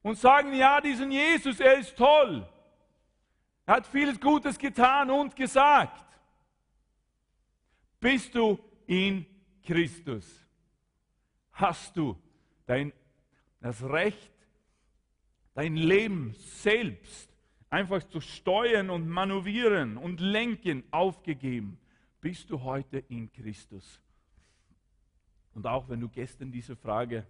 und 0.04 0.16
sagen, 0.20 0.54
ja, 0.54 0.80
diesen 0.80 1.10
Jesus, 1.10 1.60
er 1.60 1.74
ist 1.74 1.98
toll. 1.98 2.48
Er 3.66 3.78
hat 3.78 3.88
vieles 3.88 4.22
Gutes 4.22 4.60
getan 4.60 5.10
und 5.10 5.36
gesagt. 5.36 6.06
Bist 8.00 8.36
du 8.36 8.60
in 8.86 9.26
Christus? 9.66 10.28
Hast 11.54 11.98
du 11.98 12.16
dein, 12.68 12.94
das 13.60 13.82
Recht, 13.82 14.32
dein 15.54 15.76
Leben 15.76 16.34
selbst 16.34 17.30
einfach 17.70 18.04
zu 18.04 18.20
steuern 18.22 18.90
und 18.90 19.08
manövrieren 19.08 19.98
und 19.98 20.20
lenken 20.20 20.84
aufgegeben, 20.92 21.80
bist 22.20 22.50
du 22.50 22.62
heute 22.62 23.00
in 23.10 23.32
Christus. 23.32 24.02
Und 25.54 25.66
auch 25.66 25.90
wenn 25.90 26.00
du 26.00 26.10
gestern 26.10 26.52
diese 26.52 26.76
Frage 26.76 27.26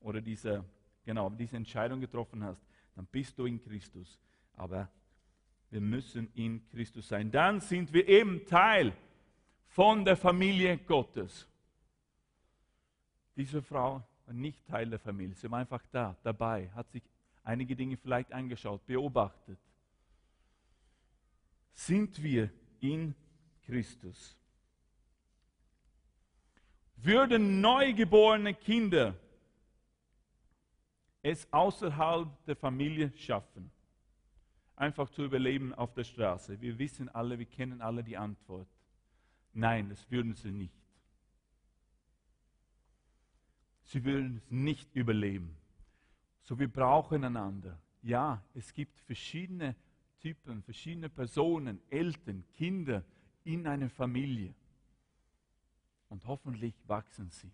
oder 0.00 0.20
diese, 0.20 0.64
genau, 1.04 1.30
diese 1.30 1.56
Entscheidung 1.56 2.00
getroffen 2.00 2.42
hast, 2.42 2.64
dann 2.94 3.06
bist 3.06 3.38
du 3.38 3.46
in 3.46 3.62
Christus. 3.62 4.18
Aber 4.54 4.88
wir 5.70 5.80
müssen 5.80 6.30
in 6.34 6.68
Christus 6.68 7.08
sein. 7.08 7.30
Dann 7.30 7.60
sind 7.60 7.92
wir 7.92 8.06
eben 8.08 8.44
Teil 8.46 8.92
von 9.66 10.04
der 10.04 10.16
Familie 10.16 10.78
Gottes. 10.78 11.48
Diese 13.36 13.62
Frau 13.62 14.02
war 14.26 14.34
nicht 14.34 14.66
Teil 14.66 14.90
der 14.90 14.98
Familie, 14.98 15.34
sie 15.34 15.50
war 15.50 15.60
einfach 15.60 15.82
da, 15.90 16.14
dabei, 16.22 16.70
hat 16.74 16.90
sich 16.90 17.02
einige 17.44 17.76
Dinge 17.76 17.96
vielleicht 17.96 18.32
angeschaut, 18.32 18.86
beobachtet. 18.86 19.58
Sind 21.72 22.22
wir 22.22 22.50
in 22.80 23.14
Christus? 23.64 24.36
Würden 26.96 27.60
neugeborene 27.60 28.54
Kinder 28.54 29.16
es 31.22 31.52
außerhalb 31.52 32.28
der 32.44 32.56
Familie 32.56 33.12
schaffen, 33.16 33.70
einfach 34.76 35.08
zu 35.10 35.24
überleben 35.24 35.74
auf 35.74 35.94
der 35.94 36.04
Straße? 36.04 36.60
Wir 36.60 36.78
wissen 36.78 37.08
alle, 37.08 37.38
wir 37.38 37.46
kennen 37.46 37.80
alle 37.80 38.04
die 38.04 38.16
Antwort. 38.16 38.68
Nein, 39.52 39.88
das 39.88 40.08
würden 40.10 40.34
sie 40.34 40.52
nicht. 40.52 40.74
Sie 43.84 44.04
würden 44.04 44.36
es 44.36 44.50
nicht 44.50 44.94
überleben. 44.94 45.56
So, 46.52 46.58
wir 46.58 46.70
brauchen 46.70 47.24
einander. 47.24 47.78
Ja, 48.02 48.44
es 48.52 48.74
gibt 48.74 49.00
verschiedene 49.00 49.74
Typen, 50.20 50.62
verschiedene 50.62 51.08
Personen, 51.08 51.80
Eltern, 51.88 52.44
Kinder 52.52 53.02
in 53.42 53.66
einer 53.66 53.88
Familie. 53.88 54.52
Und 56.10 56.26
hoffentlich 56.26 56.74
wachsen 56.86 57.30
sie. 57.30 57.50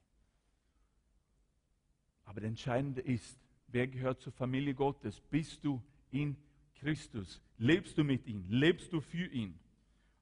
Aber 2.25 2.41
das 2.41 2.49
Entscheidende 2.49 3.01
ist, 3.01 3.39
wer 3.69 3.87
gehört 3.87 4.21
zur 4.21 4.33
Familie 4.33 4.75
Gottes? 4.75 5.21
Bist 5.31 5.63
du 5.63 5.81
in 6.11 6.37
Christus? 6.75 7.41
Lebst 7.57 7.97
du 7.99 8.03
mit 8.03 8.27
ihm? 8.27 8.47
Lebst 8.49 8.93
du 8.93 9.01
für 9.01 9.29
ihn? 9.29 9.57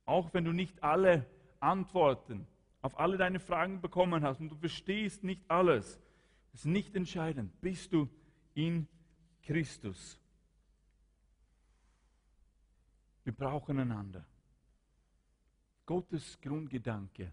Auch 0.04 0.34
wenn 0.34 0.44
du 0.44 0.52
nicht 0.52 0.82
alle 0.82 1.24
Antworten 1.60 2.46
auf 2.82 3.00
alle 3.00 3.16
deine 3.16 3.40
Fragen 3.40 3.80
bekommen 3.80 4.22
hast 4.22 4.38
und 4.40 4.50
du 4.50 4.56
verstehst 4.56 5.24
nicht 5.24 5.50
alles, 5.50 5.98
ist 6.52 6.66
nicht 6.66 6.94
entscheidend. 6.94 7.58
Bist 7.62 7.94
du 7.94 8.06
in 8.56 8.88
Christus? 9.42 10.18
Wir 13.22 13.32
brauchen 13.32 13.78
einander. 13.78 14.24
Gottes 15.84 16.40
Grundgedanke 16.40 17.32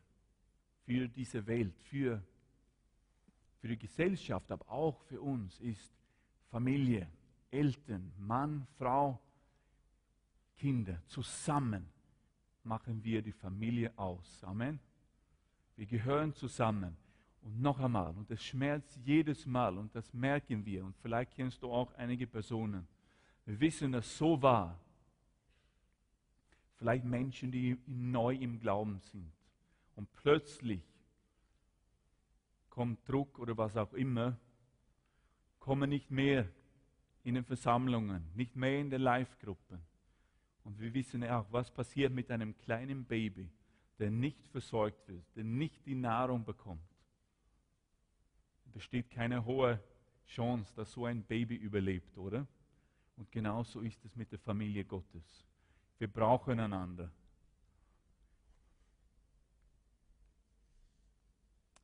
für 0.86 1.08
diese 1.08 1.46
Welt, 1.48 1.80
für, 1.80 2.22
für 3.60 3.68
die 3.68 3.77
Gesellschaft, 3.77 4.51
aber 4.51 4.70
auch 4.70 5.01
für 5.03 5.22
uns 5.22 5.60
ist 5.60 5.92
Familie, 6.50 7.10
Eltern, 7.50 8.12
Mann, 8.18 8.68
Frau, 8.77 9.20
Kinder. 10.58 11.01
Zusammen 11.08 11.89
machen 12.63 13.03
wir 13.03 13.22
die 13.22 13.32
Familie 13.32 13.92
aus. 13.98 14.44
Amen. 14.44 14.80
Wir 15.75 15.86
gehören 15.86 16.34
zusammen. 16.34 16.98
Und 17.43 17.62
noch 17.62 17.79
einmal, 17.79 18.15
und 18.15 18.31
es 18.31 18.41
schmerzt 18.41 18.97
jedes 19.03 19.45
Mal, 19.45 19.77
und 19.77 19.93
das 19.93 20.13
merken 20.13 20.65
wir, 20.65 20.85
und 20.85 20.95
vielleicht 20.97 21.33
kennst 21.33 21.62
du 21.62 21.71
auch 21.71 21.93
einige 21.95 22.25
Personen. 22.25 22.88
Wir 23.45 23.59
wissen, 23.59 23.91
dass 23.91 24.17
so 24.17 24.41
war. 24.41 24.79
Vielleicht 26.77 27.03
Menschen, 27.03 27.51
die 27.51 27.77
neu 27.85 28.35
im 28.35 28.59
Glauben 28.59 29.00
sind. 29.00 29.29
Und 29.96 30.11
plötzlich 30.13 30.81
kommt 32.70 33.07
Druck 33.07 33.37
oder 33.39 33.57
was 33.57 33.75
auch 33.75 33.94
immer, 33.94 34.37
kommen 35.59 35.89
nicht 35.89 36.09
mehr 36.09 36.48
in 37.24 37.35
den 37.35 37.44
Versammlungen, 37.44 38.25
nicht 38.35 38.55
mehr 38.55 38.79
in 38.79 38.89
den 38.89 39.01
Live-Gruppen. 39.01 39.79
Und 40.63 40.79
wir 40.79 40.94
wissen 40.94 41.24
auch, 41.25 41.46
was 41.51 41.70
passiert 41.72 42.13
mit 42.13 42.31
einem 42.31 42.57
kleinen 42.57 43.05
Baby, 43.05 43.50
der 44.00 44.11
nicht 44.11 44.48
versorgt 44.48 45.07
wird, 45.07 45.25
der 45.35 45.44
nicht 45.44 45.85
die 45.85 45.96
Nahrung 45.96 46.44
bekommt. 46.46 46.93
Es 48.74 48.79
besteht 48.79 49.12
keine 49.12 49.46
hohe 49.46 49.79
Chance, 50.25 50.74
dass 50.75 50.92
so 50.94 51.05
ein 51.05 51.22
Baby 51.22 51.55
überlebt, 51.55 52.18
oder? 52.18 52.48
Und 53.18 53.31
genauso 53.31 53.81
ist 53.81 54.03
es 54.03 54.16
mit 54.16 54.31
der 54.31 54.40
Familie 54.40 54.83
Gottes. 54.83 55.46
Wir 56.00 56.07
brauchen 56.07 56.59
einander. 56.59 57.12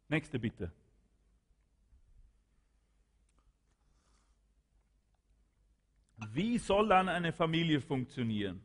Nächste 0.07 0.39
bitte. 0.39 0.71
Wie 6.31 6.57
soll 6.57 6.87
dann 6.87 7.07
eine 7.07 7.31
Familie 7.31 7.81
funktionieren? 7.81 8.63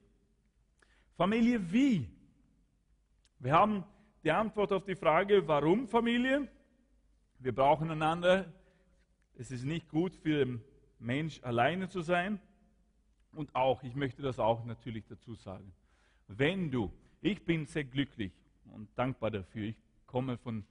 Familie 1.14 1.70
wie? 1.70 2.08
Wir 3.38 3.52
haben 3.52 3.84
die 4.22 4.30
Antwort 4.30 4.72
auf 4.72 4.86
die 4.86 4.96
Frage, 4.96 5.46
warum 5.46 5.86
Familie? 5.86 6.48
Wir 7.44 7.54
brauchen 7.54 7.90
einander. 7.90 8.50
Es 9.34 9.50
ist 9.50 9.64
nicht 9.64 9.90
gut 9.90 10.14
für 10.14 10.46
den 10.46 10.64
Mensch 10.98 11.42
alleine 11.42 11.90
zu 11.90 12.00
sein. 12.00 12.40
Und 13.32 13.54
auch, 13.54 13.82
ich 13.82 13.94
möchte 13.94 14.22
das 14.22 14.38
auch 14.38 14.64
natürlich 14.64 15.04
dazu 15.08 15.34
sagen, 15.34 15.70
wenn 16.26 16.70
du, 16.70 16.90
ich 17.20 17.44
bin 17.44 17.66
sehr 17.66 17.84
glücklich 17.84 18.32
und 18.72 18.88
dankbar 18.96 19.30
dafür, 19.30 19.64
ich 19.64 19.76
komme 20.06 20.38
von, 20.38 20.64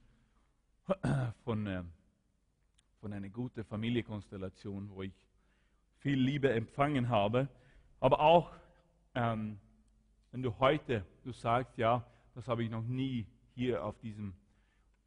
von, 1.44 1.64
äh, 1.68 1.84
von 3.00 3.12
einer 3.12 3.28
guten 3.28 3.62
Familienkonstellation, 3.62 4.90
wo 4.90 5.02
ich 5.02 5.14
viel 5.98 6.18
Liebe 6.18 6.50
empfangen 6.50 7.08
habe, 7.08 7.48
aber 8.00 8.18
auch 8.18 8.50
ähm, 9.14 9.60
wenn 10.32 10.42
du 10.42 10.58
heute, 10.58 11.06
du 11.22 11.30
sagst, 11.30 11.78
ja, 11.78 12.04
das 12.34 12.48
habe 12.48 12.64
ich 12.64 12.70
noch 12.70 12.82
nie 12.82 13.28
hier 13.54 13.84
auf, 13.84 13.96
diesem, 14.00 14.34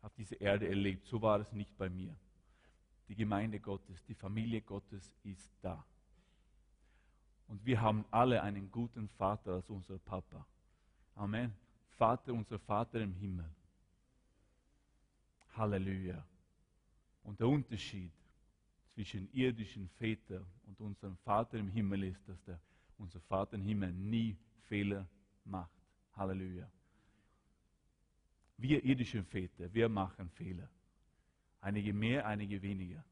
auf 0.01 0.13
dieser 0.15 0.39
Erde 0.39 0.67
erlebt, 0.67 1.05
so 1.05 1.21
war 1.21 1.39
es 1.39 1.51
nicht 1.51 1.77
bei 1.77 1.89
mir. 1.89 2.15
Die 3.07 3.15
Gemeinde 3.15 3.59
Gottes, 3.59 4.03
die 4.05 4.15
Familie 4.15 4.61
Gottes 4.61 5.13
ist 5.23 5.51
da. 5.61 5.85
Und 7.47 7.65
wir 7.65 7.81
haben 7.81 8.05
alle 8.11 8.41
einen 8.41 8.69
guten 8.69 9.07
Vater 9.09 9.53
als 9.53 9.69
unser 9.69 9.97
Papa. 9.99 10.45
Amen. 11.15 11.53
Vater, 11.91 12.33
unser 12.33 12.59
Vater 12.59 13.01
im 13.01 13.13
Himmel. 13.13 13.49
Halleluja. 15.55 16.23
Und 17.23 17.39
der 17.39 17.47
Unterschied 17.47 18.11
zwischen 18.93 19.31
irdischen 19.33 19.89
Vätern 19.97 20.45
und 20.65 20.79
unserem 20.81 21.17
Vater 21.17 21.57
im 21.57 21.69
Himmel 21.69 22.03
ist, 22.03 22.27
dass 22.27 22.41
der, 22.43 22.59
unser 22.97 23.19
Vater 23.21 23.55
im 23.55 23.63
Himmel 23.63 23.91
nie 23.93 24.37
Fehler 24.67 25.07
macht. 25.45 25.71
Halleluja. 26.13 26.69
Wir 28.57 28.83
irdischen 28.83 29.23
Väter, 29.23 29.71
wir 29.73 29.87
machen 29.87 30.29
Fehler. 30.29 30.67
Einige 31.61 31.93
mehr, 31.93 32.25
einige 32.25 32.61
weniger. 32.61 33.03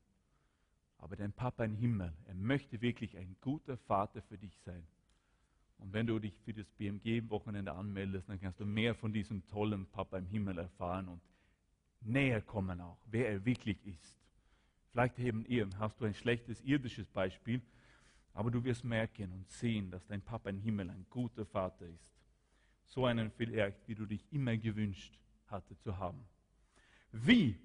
Aber 0.97 1.15
dein 1.15 1.33
Papa 1.33 1.63
im 1.63 1.75
Himmel, 1.75 2.13
er 2.25 2.33
möchte 2.33 2.81
wirklich 2.81 3.15
ein 3.17 3.35
guter 3.41 3.77
Vater 3.77 4.23
für 4.23 4.37
dich 4.37 4.57
sein. 4.61 4.87
Und 5.77 5.93
wenn 5.93 6.07
du 6.07 6.17
dich 6.17 6.35
für 6.39 6.53
das 6.53 6.67
BMG-Wochenende 6.71 7.73
anmeldest, 7.73 8.27
dann 8.27 8.39
kannst 8.39 8.59
du 8.59 8.65
mehr 8.65 8.95
von 8.95 9.13
diesem 9.13 9.45
tollen 9.47 9.85
Papa 9.87 10.17
im 10.17 10.25
Himmel 10.25 10.57
erfahren 10.57 11.09
und 11.09 11.21
näher 12.01 12.41
kommen 12.41 12.81
auch, 12.81 12.97
wer 13.05 13.29
er 13.29 13.45
wirklich 13.45 13.85
ist. 13.85 14.17
Vielleicht 14.89 15.19
eben 15.19 15.45
ihr, 15.45 15.69
hast 15.77 15.99
du 15.99 16.05
ein 16.05 16.13
schlechtes 16.13 16.61
irdisches 16.61 17.07
Beispiel, 17.07 17.61
aber 18.33 18.49
du 18.49 18.63
wirst 18.63 18.83
merken 18.83 19.31
und 19.31 19.49
sehen, 19.49 19.91
dass 19.91 20.07
dein 20.07 20.21
Papa 20.21 20.49
im 20.49 20.59
Himmel 20.59 20.89
ein 20.89 21.05
guter 21.09 21.45
Vater 21.45 21.85
ist. 21.85 22.15
So 22.85 23.05
einen 23.05 23.29
vielleicht, 23.31 23.87
wie 23.87 23.95
du 23.95 24.05
dich 24.05 24.25
immer 24.31 24.55
gewünscht 24.57 25.19
hatte 25.47 25.77
zu 25.77 25.97
haben. 25.97 26.25
Wie? 27.11 27.57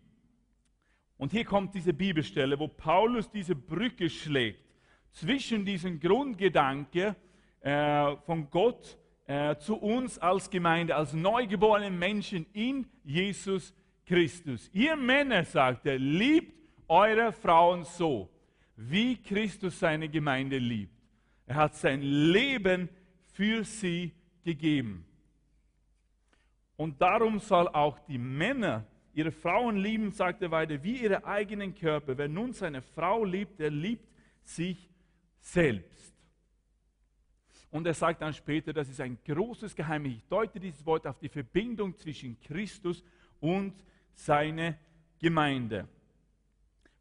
Und 1.16 1.32
hier 1.32 1.44
kommt 1.44 1.74
diese 1.74 1.92
Bibelstelle, 1.92 2.58
wo 2.58 2.68
Paulus 2.68 3.30
diese 3.30 3.54
Brücke 3.54 4.08
schlägt 4.08 4.64
zwischen 5.12 5.64
diesem 5.64 6.00
Grundgedanke 6.00 7.16
äh, 7.60 8.16
von 8.24 8.48
Gott 8.50 8.96
äh, 9.26 9.56
zu 9.56 9.76
uns 9.76 10.18
als 10.18 10.48
Gemeinde, 10.48 10.96
als 10.96 11.12
neugeborene 11.12 11.90
Menschen 11.90 12.46
in 12.52 12.86
Jesus 13.04 13.74
Christus. 14.06 14.70
Ihr 14.72 14.96
Männer, 14.96 15.44
sagt 15.44 15.86
er, 15.86 15.98
liebt 15.98 16.52
eure 16.88 17.32
Frauen 17.32 17.84
so, 17.84 18.28
wie 18.76 19.16
Christus 19.16 19.78
seine 19.78 20.08
Gemeinde 20.08 20.58
liebt. 20.58 20.94
Er 21.46 21.56
hat 21.56 21.76
sein 21.76 22.00
Leben 22.02 22.88
für 23.32 23.62
sie 23.64 24.12
gegeben. 24.42 25.04
Und 26.80 26.98
darum 27.02 27.40
soll 27.40 27.68
auch 27.68 27.98
die 28.06 28.16
Männer 28.16 28.86
ihre 29.12 29.32
Frauen 29.32 29.76
lieben, 29.76 30.10
sagt 30.12 30.40
er 30.40 30.50
weiter, 30.50 30.82
wie 30.82 30.96
ihre 31.02 31.26
eigenen 31.26 31.74
Körper. 31.74 32.16
Wer 32.16 32.26
nun 32.26 32.54
seine 32.54 32.80
Frau 32.80 33.22
liebt, 33.22 33.60
der 33.60 33.68
liebt 33.68 34.08
sich 34.42 34.88
selbst. 35.40 36.14
Und 37.70 37.86
er 37.86 37.92
sagt 37.92 38.22
dann 38.22 38.32
später, 38.32 38.72
das 38.72 38.88
ist 38.88 38.98
ein 38.98 39.18
großes 39.26 39.76
Geheimnis. 39.76 40.14
Ich 40.14 40.24
deute 40.26 40.58
dieses 40.58 40.86
Wort 40.86 41.06
auf 41.06 41.18
die 41.18 41.28
Verbindung 41.28 41.94
zwischen 41.98 42.40
Christus 42.40 43.04
und 43.40 43.74
seine 44.14 44.78
Gemeinde. 45.18 45.86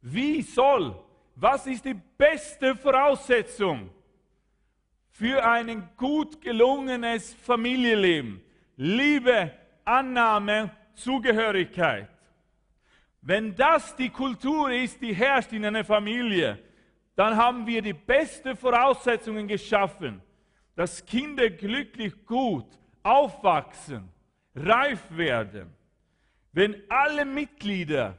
Wie 0.02 0.42
soll, 0.42 0.94
was 1.36 1.66
ist 1.66 1.86
die 1.86 1.96
beste 2.18 2.76
Voraussetzung 2.76 3.88
für 5.08 5.42
ein 5.42 5.88
gut 5.96 6.38
gelungenes 6.38 7.32
Familienleben? 7.32 8.42
Liebe 8.76 9.52
Annahme, 9.84 10.70
Zugehörigkeit. 10.94 12.08
Wenn 13.22 13.54
das 13.54 13.94
die 13.96 14.08
Kultur 14.08 14.70
ist, 14.70 15.00
die 15.00 15.14
herrscht 15.14 15.52
in 15.52 15.64
einer 15.64 15.84
Familie, 15.84 16.58
dann 17.16 17.36
haben 17.36 17.66
wir 17.66 17.82
die 17.82 17.92
besten 17.92 18.56
Voraussetzungen 18.56 19.46
geschaffen, 19.46 20.22
dass 20.74 21.04
Kinder 21.04 21.50
glücklich 21.50 22.14
gut 22.24 22.66
aufwachsen, 23.02 24.08
reif 24.54 25.00
werden. 25.10 25.74
Wenn 26.52 26.76
alle 26.88 27.24
Mitglieder 27.24 28.16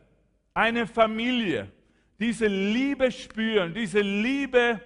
einer 0.54 0.86
Familie 0.86 1.72
diese 2.20 2.46
Liebe 2.46 3.12
spüren, 3.12 3.74
diese 3.74 4.02
Liebe 4.02 4.80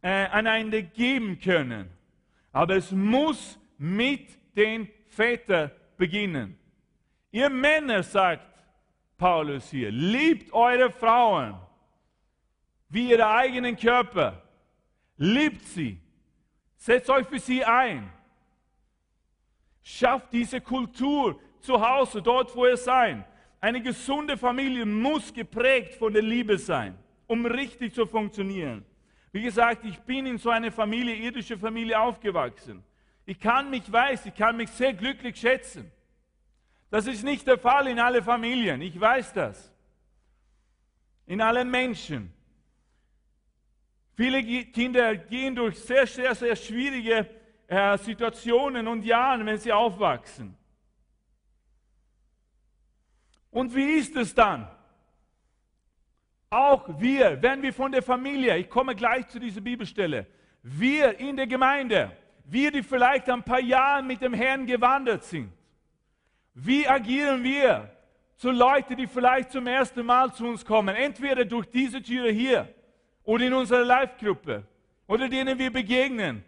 äh, 0.00 0.08
einander 0.28 0.82
geben 0.82 1.38
können, 1.40 1.90
aber 2.52 2.76
es 2.76 2.92
muss 2.92 3.58
mit 3.78 4.38
den 4.56 4.88
Vätern 5.08 5.70
beginnen. 6.02 6.58
Ihr 7.30 7.48
Männer, 7.48 8.02
sagt 8.02 8.44
Paulus 9.16 9.70
hier, 9.70 9.92
liebt 9.92 10.52
eure 10.52 10.90
Frauen 10.90 11.54
wie 12.88 13.10
ihre 13.10 13.28
eigenen 13.28 13.76
Körper. 13.76 14.42
Liebt 15.16 15.64
sie. 15.64 16.00
Setzt 16.76 17.08
euch 17.08 17.28
für 17.28 17.38
sie 17.38 17.64
ein. 17.64 18.12
Schafft 19.80 20.32
diese 20.32 20.60
Kultur 20.60 21.38
zu 21.60 21.80
Hause, 21.80 22.20
dort 22.20 22.52
wo 22.56 22.66
ihr 22.66 22.76
seid. 22.76 23.24
Eine 23.60 23.80
gesunde 23.80 24.36
Familie 24.36 24.84
muss 24.84 25.32
geprägt 25.32 25.94
von 25.94 26.12
der 26.12 26.22
Liebe 26.22 26.58
sein, 26.58 26.98
um 27.28 27.46
richtig 27.46 27.94
zu 27.94 28.06
funktionieren. 28.06 28.84
Wie 29.30 29.42
gesagt, 29.42 29.84
ich 29.84 30.00
bin 30.00 30.26
in 30.26 30.38
so 30.38 30.50
einer 30.50 30.72
Familie, 30.72 31.14
irdische 31.14 31.56
Familie 31.56 32.00
aufgewachsen. 32.00 32.82
Ich 33.24 33.38
kann 33.38 33.70
mich 33.70 33.90
weiß, 33.90 34.26
ich 34.26 34.34
kann 34.34 34.56
mich 34.56 34.70
sehr 34.70 34.92
glücklich 34.92 35.36
schätzen. 35.38 35.90
Das 36.90 37.06
ist 37.06 37.22
nicht 37.22 37.46
der 37.46 37.58
Fall 37.58 37.86
in 37.86 37.98
allen 37.98 38.22
Familien, 38.22 38.82
ich 38.82 38.98
weiß 38.98 39.32
das. 39.32 39.72
In 41.26 41.40
allen 41.40 41.70
Menschen. 41.70 42.32
Viele 44.14 44.42
Kinder 44.64 45.16
gehen 45.16 45.54
durch 45.54 45.78
sehr, 45.78 46.06
sehr, 46.06 46.34
sehr 46.34 46.54
schwierige 46.54 47.28
äh, 47.66 47.96
Situationen 47.96 48.86
und 48.86 49.04
Jahren, 49.04 49.46
wenn 49.46 49.56
sie 49.56 49.72
aufwachsen. 49.72 50.56
Und 53.50 53.74
wie 53.74 53.94
ist 53.94 54.16
es 54.16 54.34
dann? 54.34 54.68
Auch 56.50 57.00
wir, 57.00 57.40
wenn 57.40 57.62
wir 57.62 57.72
von 57.72 57.92
der 57.92 58.02
Familie, 58.02 58.58
ich 58.58 58.68
komme 58.68 58.94
gleich 58.94 59.26
zu 59.28 59.38
dieser 59.38 59.62
Bibelstelle, 59.62 60.26
wir 60.62 61.18
in 61.18 61.36
der 61.36 61.46
Gemeinde, 61.46 62.14
wir, 62.44 62.70
die 62.70 62.82
vielleicht 62.82 63.28
ein 63.30 63.42
paar 63.42 63.60
Jahre 63.60 64.02
mit 64.02 64.20
dem 64.20 64.34
Herrn 64.34 64.66
gewandert 64.66 65.24
sind, 65.24 65.52
wie 66.54 66.86
agieren 66.86 67.42
wir 67.42 67.90
zu 68.36 68.50
Leuten, 68.50 68.96
die 68.96 69.06
vielleicht 69.06 69.52
zum 69.52 69.66
ersten 69.66 70.04
Mal 70.04 70.32
zu 70.32 70.46
uns 70.46 70.64
kommen, 70.64 70.94
entweder 70.94 71.44
durch 71.44 71.66
diese 71.70 72.02
Türe 72.02 72.30
hier 72.30 72.68
oder 73.24 73.46
in 73.46 73.54
unserer 73.54 73.84
Live-Gruppe 73.84 74.64
oder 75.06 75.28
denen 75.28 75.58
wir 75.58 75.72
begegnen, 75.72 76.44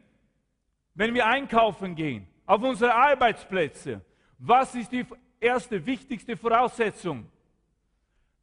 wenn 0.95 1.15
wir 1.15 1.27
einkaufen 1.27 1.95
gehen, 1.95 2.27
auf 2.47 2.63
unsere 2.63 2.95
Arbeitsplätze. 2.95 4.01
Was 4.39 4.75
ist 4.75 4.93
die 4.93 5.07
erste, 5.41 5.85
wichtigste 5.85 6.37
Voraussetzung? 6.37 7.31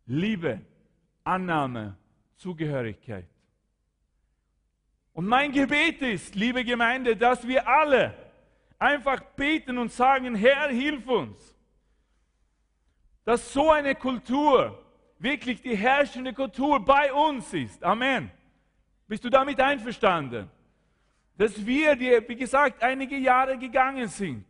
Liebe, 0.05 0.61
Annahme, 1.23 1.95
Zugehörigkeit. 2.37 3.30
Und 5.13 5.27
mein 5.27 5.51
Gebet 5.51 6.01
ist, 6.01 6.35
liebe 6.35 6.63
Gemeinde, 6.63 7.15
dass 7.15 7.45
wir 7.47 7.67
alle 7.67 8.15
einfach 8.79 9.21
beten 9.35 9.77
und 9.77 9.91
sagen, 9.91 10.35
Herr, 10.35 10.69
hilf 10.69 11.07
uns, 11.07 11.55
dass 13.25 13.53
so 13.53 13.69
eine 13.69 13.95
Kultur 13.95 14.83
wirklich 15.19 15.61
die 15.61 15.75
herrschende 15.75 16.33
Kultur 16.33 16.83
bei 16.83 17.13
uns 17.13 17.53
ist. 17.53 17.83
Amen. 17.83 18.31
Bist 19.07 19.23
du 19.23 19.29
damit 19.29 19.59
einverstanden? 19.59 20.49
Dass 21.37 21.65
wir, 21.65 21.95
die, 21.95 22.27
wie 22.27 22.35
gesagt, 22.35 22.81
einige 22.81 23.17
Jahre 23.17 23.57
gegangen 23.57 24.07
sind, 24.07 24.45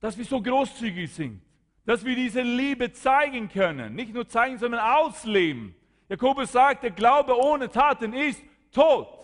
dass 0.00 0.16
wir 0.18 0.24
so 0.24 0.40
großzügig 0.40 1.12
sind, 1.12 1.40
dass 1.84 2.04
wir 2.04 2.16
diese 2.16 2.40
Liebe 2.42 2.92
zeigen 2.92 3.48
können. 3.48 3.94
Nicht 3.94 4.14
nur 4.14 4.26
zeigen, 4.26 4.58
sondern 4.58 4.80
ausleben. 4.80 5.74
Jakobus 6.08 6.52
sagt, 6.52 6.82
der 6.82 6.90
Glaube 6.90 7.38
ohne 7.38 7.68
Taten 7.68 8.12
ist 8.12 8.42
tot. 8.72 9.23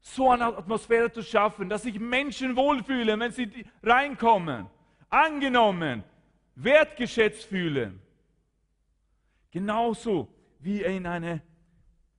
So 0.00 0.30
eine 0.30 0.46
Atmosphäre 0.46 1.12
zu 1.12 1.22
schaffen, 1.22 1.68
dass 1.68 1.82
sich 1.82 1.98
Menschen 2.00 2.56
wohlfühlen, 2.56 3.20
wenn 3.20 3.32
sie 3.32 3.50
reinkommen, 3.82 4.66
angenommen, 5.08 6.04
wertgeschätzt 6.54 7.44
fühlen. 7.44 8.00
Genauso 9.50 10.28
wie 10.60 10.82
in 10.82 11.06
eine 11.06 11.42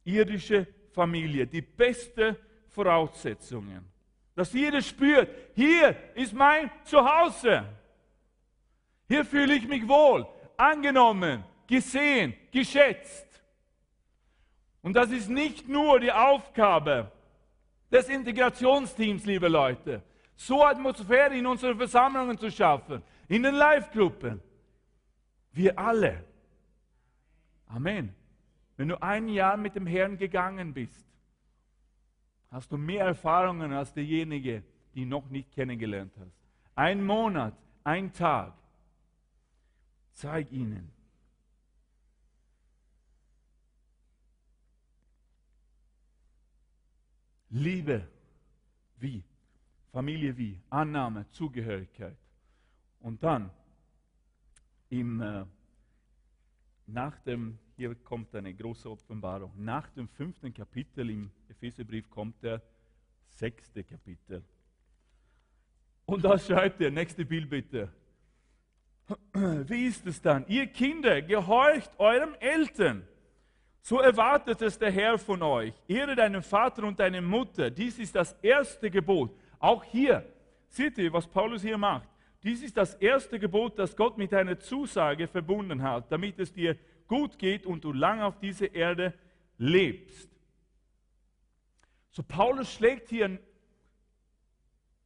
irdische 0.03 0.67
Familie. 0.91 1.47
Die 1.47 1.61
beste 1.61 2.37
Voraussetzungen. 2.67 3.89
Dass 4.35 4.53
jeder 4.53 4.81
spürt, 4.81 5.29
hier 5.55 5.95
ist 6.15 6.33
mein 6.33 6.69
Zuhause. 6.83 7.65
Hier 9.07 9.25
fühle 9.25 9.55
ich 9.55 9.67
mich 9.67 9.87
wohl, 9.87 10.25
angenommen, 10.55 11.43
gesehen, 11.67 12.33
geschätzt. 12.51 13.27
Und 14.81 14.93
das 14.93 15.11
ist 15.11 15.29
nicht 15.29 15.67
nur 15.67 15.99
die 15.99 16.11
Aufgabe 16.11 17.11
des 17.91 18.09
Integrationsteams, 18.09 19.25
liebe 19.25 19.47
Leute, 19.47 20.01
so 20.35 20.63
Atmosphäre 20.63 21.35
in 21.37 21.45
unseren 21.45 21.77
Versammlungen 21.77 22.37
zu 22.37 22.49
schaffen, 22.49 23.03
in 23.27 23.43
den 23.43 23.55
Live-Gruppen. 23.55 24.41
Wir 25.53 25.77
alle 25.77 26.23
Amen. 27.73 28.13
Wenn 28.77 28.89
du 28.89 29.01
ein 29.01 29.29
Jahr 29.29 29.57
mit 29.57 29.75
dem 29.75 29.85
Herrn 29.85 30.17
gegangen 30.17 30.73
bist, 30.73 31.05
hast 32.49 32.71
du 32.71 32.77
mehr 32.77 33.05
Erfahrungen 33.05 33.71
als 33.71 33.93
derjenige, 33.93 34.63
die 34.93 35.05
noch 35.05 35.29
nicht 35.29 35.51
kennengelernt 35.51 36.13
hast. 36.19 36.35
Ein 36.75 37.03
Monat, 37.03 37.53
ein 37.83 38.11
Tag. 38.11 38.53
Zeig 40.13 40.51
ihnen. 40.51 40.91
Liebe, 47.51 48.07
wie? 48.97 49.23
Familie 49.91 50.35
wie? 50.37 50.59
Annahme, 50.69 51.29
Zugehörigkeit. 51.31 52.17
Und 52.99 53.21
dann 53.21 53.51
im 54.89 55.21
äh, 55.21 55.45
nach 56.87 57.17
dem, 57.19 57.57
hier 57.75 57.95
kommt 57.95 58.35
eine 58.35 58.53
große 58.53 58.89
Offenbarung, 58.89 59.51
nach 59.57 59.89
dem 59.91 60.07
fünften 60.07 60.53
Kapitel 60.53 61.09
im 61.09 61.31
Epheserbrief 61.49 62.09
kommt 62.09 62.41
der 62.43 62.61
sechste 63.27 63.83
Kapitel. 63.83 64.43
Und 66.05 66.23
da 66.23 66.37
schreibt 66.37 66.81
er, 66.81 66.91
nächste 66.91 67.25
Bild 67.25 67.49
bitte. 67.49 67.91
Wie 69.33 69.85
ist 69.85 70.05
es 70.05 70.21
dann? 70.21 70.45
Ihr 70.47 70.67
Kinder, 70.67 71.21
gehorcht 71.21 71.91
eurem 71.99 72.33
Eltern. 72.39 73.07
So 73.81 73.99
erwartet 73.99 74.61
es 74.61 74.77
der 74.77 74.91
Herr 74.91 75.17
von 75.17 75.41
euch. 75.41 75.73
Ehre 75.87 76.15
deinen 76.15 76.43
Vater 76.43 76.83
und 76.83 76.99
deine 76.99 77.21
Mutter. 77.21 77.69
Dies 77.71 77.97
ist 77.97 78.15
das 78.15 78.33
erste 78.41 78.91
Gebot. 78.91 79.35
Auch 79.59 79.83
hier, 79.83 80.25
seht 80.67 80.97
ihr, 80.97 81.11
was 81.11 81.27
Paulus 81.27 81.61
hier 81.63 81.77
macht. 81.77 82.07
Dies 82.43 82.63
ist 82.63 82.77
das 82.77 82.95
erste 82.95 83.39
Gebot, 83.39 83.77
das 83.77 83.95
Gott 83.95 84.17
mit 84.17 84.33
einer 84.33 84.59
Zusage 84.59 85.27
verbunden 85.27 85.81
hat, 85.81 86.11
damit 86.11 86.39
es 86.39 86.51
dir 86.53 86.77
gut 87.07 87.37
geht 87.37 87.65
und 87.65 87.83
du 87.83 87.91
lang 87.91 88.21
auf 88.21 88.39
dieser 88.39 88.73
Erde 88.73 89.13
lebst. 89.57 90.29
So 92.11 92.23
Paulus 92.23 92.71
schlägt 92.71 93.09
hier 93.09 93.39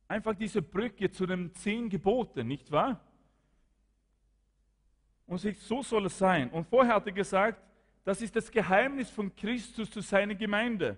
einfach 0.07 0.35
diese 0.35 0.61
Brücke 0.61 1.11
zu 1.11 1.25
den 1.25 1.53
zehn 1.55 1.89
Geboten, 1.89 2.47
nicht 2.47 2.71
wahr? 2.71 2.99
Und 5.27 5.39
so 5.39 5.81
soll 5.81 6.05
es 6.05 6.17
sein. 6.17 6.49
Und 6.51 6.67
vorher 6.67 6.95
hat 6.95 7.07
er 7.07 7.11
gesagt, 7.11 7.61
das 8.05 8.21
ist 8.21 8.35
das 8.35 8.51
Geheimnis 8.51 9.09
von 9.09 9.35
Christus 9.35 9.89
zu 9.89 9.99
seiner 9.99 10.35
Gemeinde. 10.35 10.97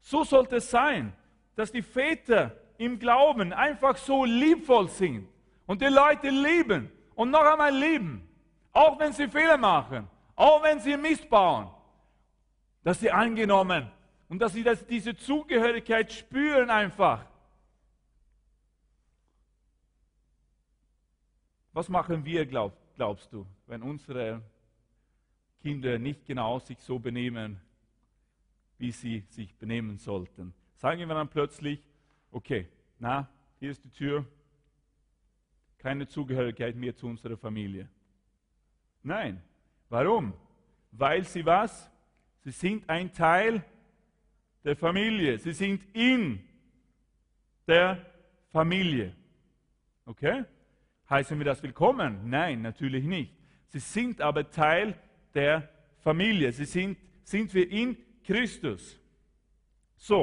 So 0.00 0.24
sollte 0.24 0.56
es 0.56 0.68
sein, 0.68 1.12
dass 1.54 1.70
die 1.70 1.82
Väter 1.82 2.56
im 2.78 2.98
Glauben 2.98 3.52
einfach 3.52 3.96
so 3.96 4.24
liebvoll 4.24 4.88
sind 4.88 5.28
und 5.66 5.80
die 5.80 5.86
Leute 5.86 6.30
lieben 6.30 6.90
und 7.14 7.30
noch 7.30 7.44
einmal 7.44 7.74
lieben, 7.74 8.28
auch 8.72 8.98
wenn 8.98 9.12
sie 9.12 9.28
Fehler 9.28 9.56
machen, 9.56 10.08
auch 10.34 10.62
wenn 10.64 10.80
sie 10.80 10.96
missbauen, 10.96 11.68
dass 12.82 12.98
sie 12.98 13.10
angenommen 13.10 13.90
und 14.28 14.40
dass 14.40 14.52
sie 14.52 14.64
das, 14.64 14.84
diese 14.84 15.16
Zugehörigkeit 15.16 16.12
spüren 16.12 16.70
einfach. 16.70 17.24
Was 21.72 21.88
machen 21.88 22.24
wir, 22.24 22.46
glaub, 22.46 22.72
glaubst 22.96 23.32
du, 23.32 23.46
wenn 23.66 23.82
unsere 23.82 24.42
Kinder 25.60 25.98
nicht 25.98 26.24
genau 26.24 26.58
sich 26.58 26.78
so 26.80 26.98
benehmen, 26.98 27.60
wie 28.78 28.92
sie 28.92 29.24
sich 29.28 29.54
benehmen 29.56 29.98
sollten? 29.98 30.54
Sagen 30.76 31.00
wir 31.00 31.14
dann 31.14 31.28
plötzlich, 31.28 31.82
okay, 32.30 32.68
na, 32.98 33.28
hier 33.58 33.70
ist 33.70 33.84
die 33.84 33.90
Tür, 33.90 34.24
keine 35.78 36.06
Zugehörigkeit 36.06 36.76
mehr 36.76 36.94
zu 36.94 37.06
unserer 37.06 37.36
Familie. 37.36 37.88
Nein. 39.02 39.42
Warum? 39.88 40.34
Weil 40.92 41.24
sie 41.24 41.44
was? 41.44 41.90
Sie 42.40 42.50
sind 42.50 42.88
ein 42.88 43.12
Teil 43.12 43.64
der 44.64 44.76
Familie. 44.76 45.38
Sie 45.38 45.52
sind 45.52 45.82
in 45.94 46.40
der 47.66 48.04
Familie. 48.52 49.14
Okay? 50.04 50.44
Heißen 51.08 51.38
wir 51.38 51.44
das 51.44 51.62
willkommen? 51.62 52.28
Nein, 52.28 52.62
natürlich 52.62 53.04
nicht. 53.04 53.32
Sie 53.66 53.78
sind 53.78 54.20
aber 54.20 54.50
Teil 54.50 54.98
der 55.38 55.68
Familie. 56.00 56.50
Sie 56.52 56.64
sind, 56.64 56.98
sind 57.22 57.54
wir 57.54 57.70
in 57.70 57.96
Christus. 58.24 58.98
So. 59.96 60.20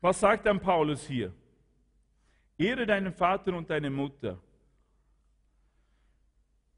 Was 0.00 0.20
sagt 0.20 0.46
dann 0.46 0.60
Paulus 0.60 1.06
hier? 1.08 1.34
Ehre 2.56 2.86
deinen 2.86 3.12
Vater 3.12 3.52
und 3.54 3.68
deine 3.68 3.90
Mutter. 3.90 4.40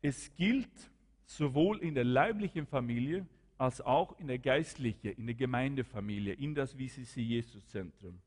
Es 0.00 0.34
gilt 0.36 0.90
sowohl 1.26 1.80
in 1.80 1.94
der 1.94 2.04
leiblichen 2.04 2.66
Familie 2.66 3.26
als 3.58 3.82
auch 3.82 4.18
in 4.18 4.28
der 4.28 4.38
geistlichen, 4.38 5.12
in 5.18 5.26
der 5.26 5.34
Gemeindefamilie, 5.34 6.32
in 6.32 6.54
das 6.54 6.72
VCC 6.72 7.16
Jesus 7.20 7.68
Zentrum. 7.68 8.18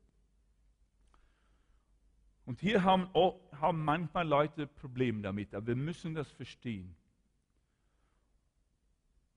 Und 2.44 2.60
hier 2.60 2.84
haben, 2.84 3.08
haben 3.60 3.84
manchmal 3.84 4.28
Leute 4.28 4.66
Probleme 4.66 5.22
damit, 5.22 5.54
aber 5.54 5.68
wir 5.68 5.76
müssen 5.76 6.14
das 6.14 6.30
verstehen. 6.30 6.94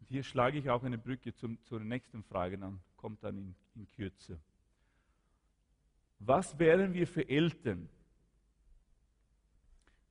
Und 0.05 0.11
hier 0.11 0.23
schlage 0.23 0.59
ich 0.59 0.69
auch 0.69 0.83
eine 0.83 0.99
Brücke 0.99 1.33
zum, 1.33 1.57
zur 1.63 1.79
nächsten 1.79 2.21
Frage, 2.21 2.59
dann 2.59 2.79
kommt 2.95 3.23
dann 3.23 3.37
in, 3.39 3.55
in 3.73 3.89
Kürze. 3.89 4.39
Was 6.19 6.59
wären 6.59 6.93
wir 6.93 7.07
für 7.07 7.27
Eltern, 7.27 7.89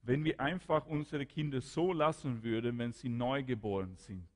wenn 0.03 0.25
wir 0.25 0.41
einfach 0.41 0.85
unsere 0.87 1.25
Kinder 1.27 1.61
so 1.61 1.93
lassen 1.93 2.43
würden, 2.43 2.77
wenn 2.77 2.93
sie 2.93 3.09
neugeboren 3.09 3.95
sind? 3.95 4.27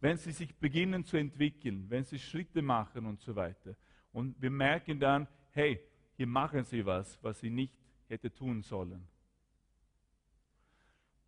Wenn 0.00 0.18
sie 0.18 0.32
sich 0.32 0.54
beginnen 0.56 1.02
zu 1.02 1.16
entwickeln, 1.16 1.88
wenn 1.88 2.04
sie 2.04 2.18
Schritte 2.18 2.60
machen 2.60 3.06
und 3.06 3.18
so 3.20 3.34
weiter. 3.34 3.76
Und 4.12 4.40
wir 4.42 4.50
merken 4.50 5.00
dann, 5.00 5.26
hey, 5.52 5.80
hier 6.18 6.26
machen 6.26 6.64
sie 6.64 6.84
was, 6.84 7.18
was 7.24 7.40
sie 7.40 7.48
nicht 7.48 7.72
hätte 8.08 8.30
tun 8.30 8.60
sollen. 8.60 9.08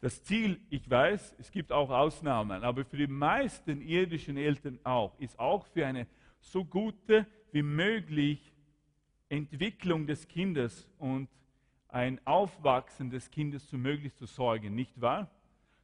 Das 0.00 0.22
Ziel, 0.22 0.60
ich 0.70 0.88
weiß, 0.88 1.34
es 1.38 1.50
gibt 1.50 1.72
auch 1.72 1.90
Ausnahmen, 1.90 2.62
aber 2.62 2.84
für 2.84 2.96
die 2.96 3.08
meisten 3.08 3.80
irdischen 3.80 4.36
Eltern 4.36 4.78
auch, 4.84 5.18
ist 5.18 5.38
auch 5.38 5.66
für 5.66 5.86
eine 5.86 6.06
so 6.40 6.64
gute 6.64 7.26
wie 7.50 7.62
möglich 7.62 8.52
Entwicklung 9.28 10.06
des 10.06 10.28
Kindes 10.28 10.88
und 10.98 11.28
ein 11.88 12.24
Aufwachsen 12.26 13.10
des 13.10 13.30
Kindes 13.30 13.66
zu 13.66 13.76
möglichst 13.76 14.18
zu 14.18 14.26
sorgen, 14.26 14.74
nicht 14.74 15.00
wahr? 15.00 15.30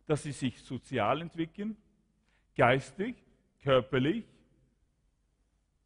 Dass 0.06 0.22
sie 0.22 0.32
sich 0.32 0.60
sozial 0.60 1.22
entwickeln, 1.22 1.76
geistig, 2.54 3.16
körperlich, 3.62 4.24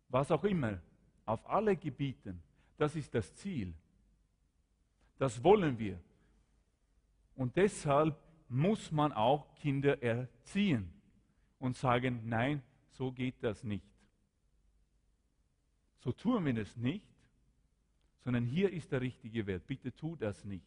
was 0.09 0.31
auch 0.31 0.45
immer, 0.45 0.81
auf 1.25 1.49
alle 1.49 1.77
Gebieten. 1.77 2.43
Das 2.77 2.95
ist 2.97 3.15
das 3.15 3.35
Ziel. 3.37 3.73
Das 5.19 5.43
wollen 5.43 5.79
wir. 5.79 5.99
Und 7.39 7.57
deshalb 7.57 8.19
muss 8.49 8.91
man 8.91 9.13
auch 9.13 9.55
Kinder 9.55 10.03
erziehen 10.03 10.93
und 11.61 11.77
sagen, 11.77 12.23
nein, 12.25 12.65
so 12.91 13.13
geht 13.13 13.37
das 13.45 13.63
nicht. 13.63 13.87
So 16.01 16.11
tun 16.11 16.45
wir 16.45 16.57
es 16.57 16.77
nicht, 16.77 17.07
sondern 18.25 18.45
hier 18.45 18.73
ist 18.73 18.91
der 18.91 19.03
richtige 19.03 19.47
Wert. 19.47 19.65
Bitte 19.69 19.95
tu 19.95 20.17
das 20.17 20.45
nicht. 20.45 20.67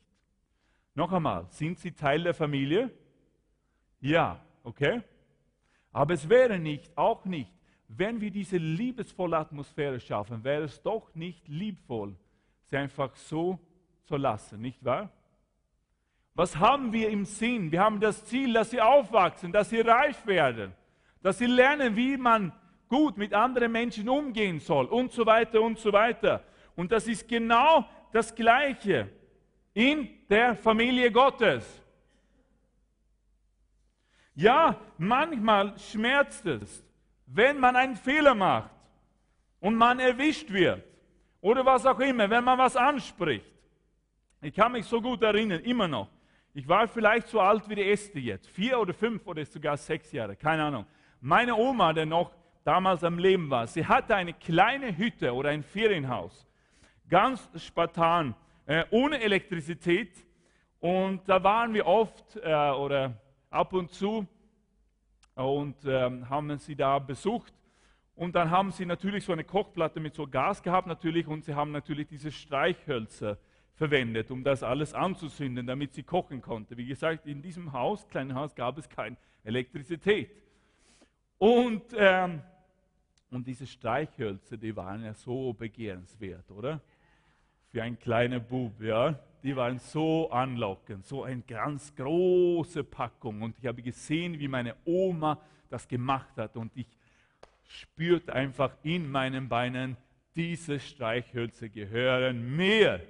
Noch 0.95 1.11
einmal, 1.11 1.45
sind 1.49 1.77
Sie 1.77 1.91
Teil 1.91 2.23
der 2.23 2.33
Familie? 2.33 2.89
Ja, 3.99 4.41
okay? 4.63 5.03
Aber 5.91 6.13
es 6.13 6.29
wäre 6.29 6.57
nicht, 6.57 6.97
auch 6.97 7.25
nicht, 7.25 7.51
wenn 7.89 8.21
wir 8.21 8.31
diese 8.31 8.55
liebesvolle 8.55 9.37
Atmosphäre 9.37 9.99
schaffen, 9.99 10.41
wäre 10.45 10.63
es 10.63 10.81
doch 10.81 11.13
nicht 11.15 11.49
liebvoll, 11.49 12.15
sie 12.63 12.77
einfach 12.77 13.13
so 13.17 13.59
zu 14.05 14.15
lassen, 14.15 14.61
nicht 14.61 14.81
wahr? 14.85 15.11
Was 16.33 16.57
haben 16.57 16.93
wir 16.93 17.09
im 17.09 17.25
Sinn? 17.25 17.71
Wir 17.71 17.81
haben 17.81 17.99
das 17.99 18.25
Ziel, 18.25 18.53
dass 18.53 18.69
sie 18.69 18.81
aufwachsen, 18.81 19.51
dass 19.51 19.69
sie 19.69 19.81
reif 19.81 20.25
werden, 20.25 20.73
dass 21.21 21.37
sie 21.37 21.45
lernen, 21.45 21.95
wie 21.95 22.17
man 22.17 22.53
gut 22.87 23.17
mit 23.17 23.33
anderen 23.33 23.71
Menschen 23.71 24.07
umgehen 24.09 24.59
soll 24.59 24.85
und 24.85 25.11
so 25.11 25.25
weiter 25.25 25.61
und 25.61 25.77
so 25.77 25.91
weiter. 25.91 26.43
Und 26.75 26.91
das 26.91 27.07
ist 27.07 27.27
genau 27.27 27.85
das 28.11 28.33
Gleiche 28.33 29.09
in 29.73 30.09
der 30.29 30.55
Familie 30.55 31.11
Gottes. 31.11 31.81
Ja, 34.35 34.77
manchmal 34.97 35.77
schmerzt 35.77 36.45
es, 36.45 36.83
wenn 37.25 37.59
man 37.59 37.75
einen 37.75 37.95
Fehler 37.95 38.35
macht 38.35 38.71
und 39.59 39.75
man 39.75 39.99
erwischt 39.99 40.51
wird 40.51 40.83
oder 41.41 41.65
was 41.65 41.85
auch 41.85 41.99
immer, 41.99 42.29
wenn 42.29 42.43
man 42.43 42.57
was 42.57 42.75
anspricht. 42.75 43.45
Ich 44.41 44.53
kann 44.53 44.71
mich 44.71 44.85
so 44.85 45.01
gut 45.01 45.21
erinnern, 45.21 45.59
immer 45.61 45.87
noch. 45.87 46.09
Ich 46.53 46.67
war 46.67 46.85
vielleicht 46.89 47.27
so 47.27 47.39
alt 47.39 47.69
wie 47.69 47.75
die 47.75 47.89
Äste 47.89 48.19
jetzt, 48.19 48.49
vier 48.49 48.77
oder 48.77 48.93
fünf 48.93 49.25
oder 49.25 49.45
sogar 49.45 49.77
sechs 49.77 50.11
Jahre, 50.11 50.35
keine 50.35 50.65
Ahnung. 50.65 50.85
Meine 51.21 51.55
Oma, 51.55 51.93
der 51.93 52.05
noch 52.05 52.35
damals 52.65 53.05
am 53.05 53.17
Leben 53.17 53.49
war, 53.49 53.67
sie 53.67 53.85
hatte 53.85 54.15
eine 54.15 54.33
kleine 54.33 54.97
Hütte 54.97 55.33
oder 55.33 55.51
ein 55.51 55.63
Ferienhaus, 55.63 56.45
ganz 57.07 57.49
spartan, 57.55 58.35
äh, 58.65 58.83
ohne 58.89 59.21
Elektrizität. 59.21 60.11
Und 60.81 61.21
da 61.25 61.41
waren 61.41 61.73
wir 61.73 61.85
oft 61.85 62.35
äh, 62.35 62.71
oder 62.71 63.13
ab 63.49 63.71
und 63.71 63.89
zu 63.91 64.27
und 65.35 65.77
ähm, 65.85 66.29
haben 66.29 66.57
sie 66.57 66.75
da 66.75 66.99
besucht. 66.99 67.53
Und 68.13 68.35
dann 68.35 68.51
haben 68.51 68.71
sie 68.71 68.85
natürlich 68.85 69.23
so 69.23 69.31
eine 69.31 69.45
Kochplatte 69.45 70.01
mit 70.01 70.15
so 70.15 70.27
Gas 70.27 70.61
gehabt 70.61 70.85
natürlich 70.85 71.27
und 71.27 71.45
sie 71.45 71.55
haben 71.55 71.71
natürlich 71.71 72.07
diese 72.07 72.29
Streichhölzer 72.29 73.37
verwendet, 73.75 74.29
um 74.31 74.43
das 74.43 74.63
alles 74.63 74.93
anzuzünden, 74.93 75.65
damit 75.65 75.93
sie 75.93 76.03
kochen 76.03 76.41
konnte. 76.41 76.77
Wie 76.77 76.85
gesagt, 76.85 77.25
in 77.25 77.41
diesem 77.41 77.73
Haus, 77.73 78.07
kleinen 78.07 78.35
Haus, 78.35 78.53
gab 78.55 78.77
es 78.77 78.87
keine 78.87 79.17
Elektrizität. 79.43 80.29
Und, 81.37 81.83
ähm, 81.97 82.41
und 83.31 83.47
diese 83.47 83.65
Streichhölzer, 83.65 84.57
die 84.57 84.75
waren 84.75 85.03
ja 85.03 85.13
so 85.13 85.53
begehrenswert, 85.53 86.51
oder? 86.51 86.81
Für 87.71 87.83
einen 87.83 87.97
kleinen 87.97 88.43
Bub, 88.45 88.79
ja. 88.81 89.17
Die 89.41 89.55
waren 89.55 89.79
so 89.79 90.29
anlockend, 90.29 91.05
so 91.05 91.23
eine 91.23 91.41
ganz 91.41 91.95
große 91.95 92.83
Packung. 92.83 93.41
Und 93.41 93.57
ich 93.57 93.65
habe 93.65 93.81
gesehen, 93.81 94.37
wie 94.37 94.47
meine 94.47 94.75
Oma 94.85 95.41
das 95.69 95.87
gemacht 95.87 96.37
hat. 96.37 96.55
Und 96.57 96.71
ich 96.75 96.85
spürte 97.63 98.33
einfach 98.33 98.75
in 98.83 99.09
meinen 99.09 99.49
Beinen, 99.49 99.97
diese 100.35 100.79
Streichhölzer 100.79 101.69
gehören 101.69 102.55
mir. 102.55 103.01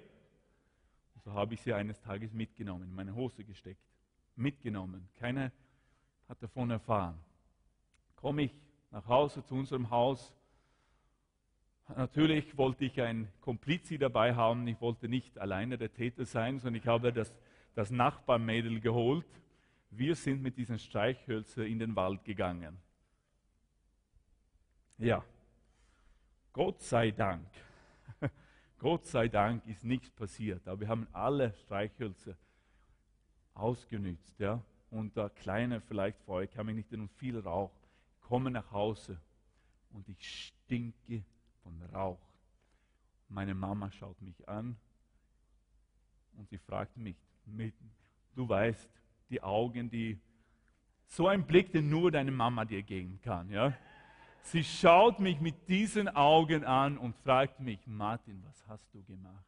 So 1.23 1.34
habe 1.34 1.53
ich 1.53 1.62
sie 1.62 1.73
eines 1.73 2.01
Tages 2.01 2.34
mitgenommen, 2.34 2.84
in 2.84 2.95
meine 2.95 3.13
Hose 3.13 3.43
gesteckt. 3.43 3.81
Mitgenommen. 4.36 5.07
Keiner 5.19 5.51
hat 6.27 6.41
davon 6.41 6.71
erfahren. 6.71 7.19
Komme 8.15 8.43
ich 8.43 8.51
nach 8.91 9.07
Hause 9.07 9.43
zu 9.43 9.55
unserem 9.55 9.89
Haus. 9.89 10.34
Natürlich 11.95 12.57
wollte 12.57 12.86
ich 12.86 12.99
ein 13.01 13.27
Komplizi 13.41 13.97
dabei 13.97 14.36
haben. 14.36 14.67
Ich 14.67 14.79
wollte 14.81 15.10
nicht 15.10 15.38
alleine 15.38 15.77
der 15.77 15.93
Täter 15.93 16.25
sein, 16.25 16.60
sondern 16.60 16.81
ich 16.81 16.88
habe 16.88 17.13
das, 17.13 17.31
das 17.75 17.91
Nachbarmädel 17.91 18.79
geholt. 18.79 19.27
Wir 19.91 20.15
sind 20.15 20.41
mit 20.41 20.57
diesen 20.57 20.79
Streichhölzern 20.79 21.65
in 21.65 21.79
den 21.79 21.95
Wald 21.95 22.23
gegangen. 22.23 22.77
Ja, 24.97 25.23
Gott 26.53 26.81
sei 26.81 27.12
Dank 27.12 27.47
Gott 28.82 29.06
sei 29.06 29.28
Dank 29.28 29.63
ist 29.67 29.84
nichts 29.84 30.10
passiert, 30.10 30.67
aber 30.67 30.80
wir 30.80 30.88
haben 30.88 31.06
alle 31.13 31.54
Streichhölzer 31.54 32.36
ausgenützt. 33.54 34.39
Ja? 34.39 34.60
Und 34.89 35.15
der 35.15 35.30
Kleine 35.30 35.82
vielleicht 35.82 36.20
vor 36.24 36.38
euch, 36.38 36.50
kann 36.50 36.65
mich 36.65 36.74
nicht 36.74 36.91
und 36.91 37.12
viel 37.12 37.38
Rauch. 37.38 37.72
Ich 38.15 38.22
komme 38.28 38.50
nach 38.50 38.72
Hause 38.72 39.22
und 39.91 40.10
ich 40.10 40.17
stinke 40.28 41.24
von 41.62 41.80
Rauch. 41.94 42.17
Meine 43.30 43.54
Mama 43.54 43.91
schaut 43.91 44.20
mich 44.20 44.50
an 44.50 44.76
und 46.34 46.50
sie 46.50 46.58
fragt 46.58 46.98
mich, 46.98 47.17
mit, 47.46 47.76
du 48.34 48.50
weißt, 48.50 48.89
die 49.30 49.44
Augen, 49.44 49.91
die 49.91 50.20
so 51.06 51.28
ein 51.28 51.46
Blick, 51.46 51.72
den 51.72 51.88
nur 51.88 52.10
deine 52.10 52.32
Mama 52.32 52.65
dir 52.65 52.82
geben 52.82 53.20
kann. 53.22 53.48
Ja? 53.52 53.78
Sie 54.43 54.63
schaut 54.63 55.19
mich 55.19 55.39
mit 55.39 55.67
diesen 55.69 56.10
Augen 56.10 56.63
an 56.65 56.97
und 56.97 57.15
fragt 57.17 57.60
mich, 57.60 57.86
Martin, 57.88 58.43
was 58.45 58.67
hast 58.67 58.93
du 58.93 59.04
gemacht? 59.04 59.45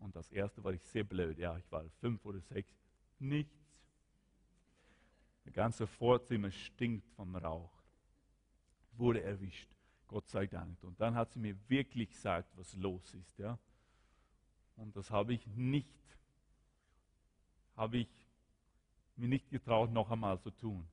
Und 0.00 0.14
das 0.14 0.30
erste 0.30 0.62
war 0.62 0.72
ich 0.72 0.82
sehr 0.84 1.04
blöd. 1.04 1.38
Ja, 1.38 1.56
ich 1.58 1.70
war 1.70 1.84
fünf 2.00 2.24
oder 2.24 2.40
sechs. 2.40 2.72
Nichts. 3.18 3.54
Das 5.44 5.52
ganze 5.52 5.86
Vorzimmer 5.86 6.50
stinkt 6.50 7.08
vom 7.16 7.34
Rauch. 7.34 7.72
Wurde 8.92 9.22
erwischt. 9.22 9.68
Gott 10.06 10.28
sei 10.28 10.46
Dank. 10.46 10.82
Und 10.82 11.00
dann 11.00 11.14
hat 11.14 11.32
sie 11.32 11.38
mir 11.38 11.56
wirklich 11.68 12.10
gesagt, 12.10 12.48
was 12.56 12.74
los 12.76 13.14
ist. 13.14 13.38
Ja? 13.38 13.58
Und 14.76 14.96
das 14.96 15.10
habe 15.10 15.34
ich 15.34 15.46
nicht, 15.48 15.88
habe 17.76 17.98
ich 17.98 18.08
mir 19.16 19.28
nicht 19.28 19.50
getraut, 19.50 19.92
noch 19.92 20.10
einmal 20.10 20.40
zu 20.40 20.50
tun. 20.50 20.86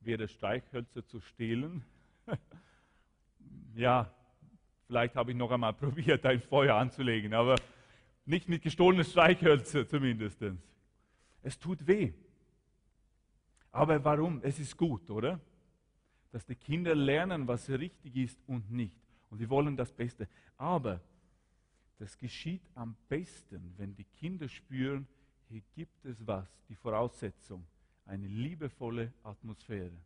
Weder 0.00 0.28
Streichhölzer 0.28 1.06
zu 1.06 1.20
stehlen. 1.20 1.84
ja, 3.74 4.12
vielleicht 4.86 5.14
habe 5.16 5.32
ich 5.32 5.36
noch 5.36 5.50
einmal 5.50 5.72
probiert, 5.74 6.24
ein 6.26 6.40
Feuer 6.40 6.76
anzulegen, 6.76 7.34
aber 7.34 7.56
nicht 8.26 8.48
mit 8.48 8.62
gestohlenen 8.62 9.04
Streichhölzer 9.04 9.86
zumindest. 9.88 10.42
Es 11.42 11.58
tut 11.58 11.86
weh. 11.86 12.12
Aber 13.70 14.02
warum? 14.04 14.40
Es 14.42 14.58
ist 14.58 14.76
gut, 14.76 15.10
oder? 15.10 15.40
Dass 16.30 16.46
die 16.46 16.54
Kinder 16.54 16.94
lernen, 16.94 17.46
was 17.46 17.68
richtig 17.68 18.16
ist 18.16 18.38
und 18.46 18.70
nicht. 18.70 18.96
Und 19.30 19.40
wir 19.40 19.50
wollen 19.50 19.76
das 19.76 19.92
Beste. 19.92 20.28
Aber 20.56 21.00
das 21.98 22.18
geschieht 22.18 22.62
am 22.74 22.96
besten, 23.08 23.74
wenn 23.76 23.94
die 23.94 24.04
Kinder 24.04 24.48
spüren, 24.48 25.06
hier 25.48 25.62
gibt 25.74 26.04
es 26.04 26.26
was, 26.26 26.48
die 26.68 26.74
Voraussetzung, 26.74 27.64
eine 28.06 28.26
liebevolle 28.26 29.12
Atmosphäre, 29.22 29.96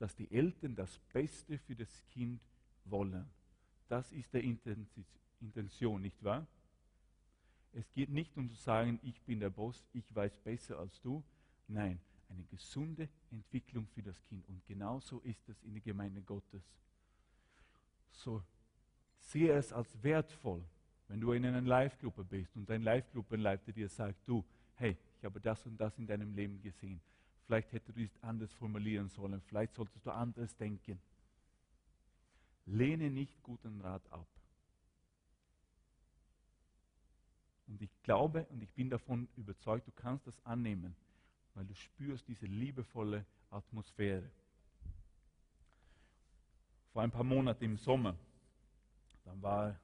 dass 0.00 0.16
die 0.16 0.30
Eltern 0.32 0.74
das 0.74 0.98
Beste 1.12 1.58
für 1.58 1.76
das 1.76 2.02
Kind 2.06 2.40
wollen. 2.86 3.28
Das 3.86 4.10
ist 4.12 4.32
der 4.32 4.42
Intention, 4.42 6.00
nicht 6.00 6.24
wahr? 6.24 6.46
Es 7.72 7.92
geht 7.92 8.08
nicht 8.08 8.34
um 8.36 8.48
zu 8.48 8.56
sagen, 8.56 8.98
ich 9.02 9.20
bin 9.22 9.40
der 9.40 9.50
Boss, 9.50 9.86
ich 9.92 10.12
weiß 10.14 10.38
besser 10.38 10.78
als 10.78 11.00
du. 11.02 11.22
Nein, 11.68 12.00
eine 12.30 12.42
gesunde 12.44 13.10
Entwicklung 13.30 13.86
für 13.88 14.02
das 14.02 14.24
Kind. 14.24 14.48
Und 14.48 14.64
genauso 14.66 15.20
ist 15.20 15.46
es 15.50 15.62
in 15.62 15.74
der 15.74 15.82
Gemeinde 15.82 16.22
Gottes. 16.22 16.62
So 18.10 18.42
sehe 19.18 19.52
es 19.52 19.70
als 19.70 20.02
wertvoll, 20.02 20.64
wenn 21.08 21.20
du 21.20 21.32
in 21.32 21.44
einer 21.44 21.60
Live-Gruppe 21.60 22.24
bist 22.24 22.56
und 22.56 22.70
dein 22.70 22.82
Live-Gruppenleiter 22.82 23.70
dir 23.70 23.88
sagt, 23.90 24.26
du, 24.26 24.42
hey, 24.76 24.96
ich 25.18 25.24
habe 25.26 25.40
das 25.40 25.66
und 25.66 25.76
das 25.76 25.98
in 25.98 26.06
deinem 26.06 26.32
Leben 26.32 26.62
gesehen. 26.62 27.02
Vielleicht 27.46 27.72
hättest 27.72 27.96
du 27.96 28.02
es 28.02 28.22
anders 28.22 28.52
formulieren 28.54 29.08
sollen. 29.08 29.40
Vielleicht 29.42 29.74
solltest 29.74 30.06
du 30.06 30.10
anders 30.10 30.56
denken. 30.56 31.00
Lehne 32.66 33.10
nicht 33.10 33.42
guten 33.42 33.80
Rat 33.80 34.02
ab. 34.12 34.26
Und 37.66 37.80
ich 37.82 37.90
glaube 38.02 38.46
und 38.50 38.62
ich 38.62 38.72
bin 38.72 38.90
davon 38.90 39.28
überzeugt, 39.36 39.86
du 39.86 39.92
kannst 39.92 40.26
das 40.26 40.44
annehmen, 40.44 40.94
weil 41.54 41.64
du 41.64 41.74
spürst 41.74 42.26
diese 42.26 42.46
liebevolle 42.46 43.24
Atmosphäre. 43.50 44.28
Vor 46.92 47.02
ein 47.02 47.10
paar 47.12 47.24
Monaten 47.24 47.64
im 47.64 47.76
Sommer, 47.76 48.16
dann 49.24 49.40
war 49.40 49.78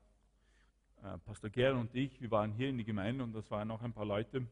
äh, 1.03 1.19
Pastor 1.19 1.51
Gerl 1.51 1.75
und 1.75 1.95
ich, 1.95 2.21
wir 2.21 2.31
waren 2.33 2.53
hier 2.53 2.69
in 2.69 2.79
der 2.79 2.87
Gemeinde 2.87 3.23
und 3.23 3.33
das 3.33 3.49
waren 3.51 3.69
noch 3.69 3.83
ein 3.83 3.92
paar 3.92 4.07
Leute. 4.07 4.47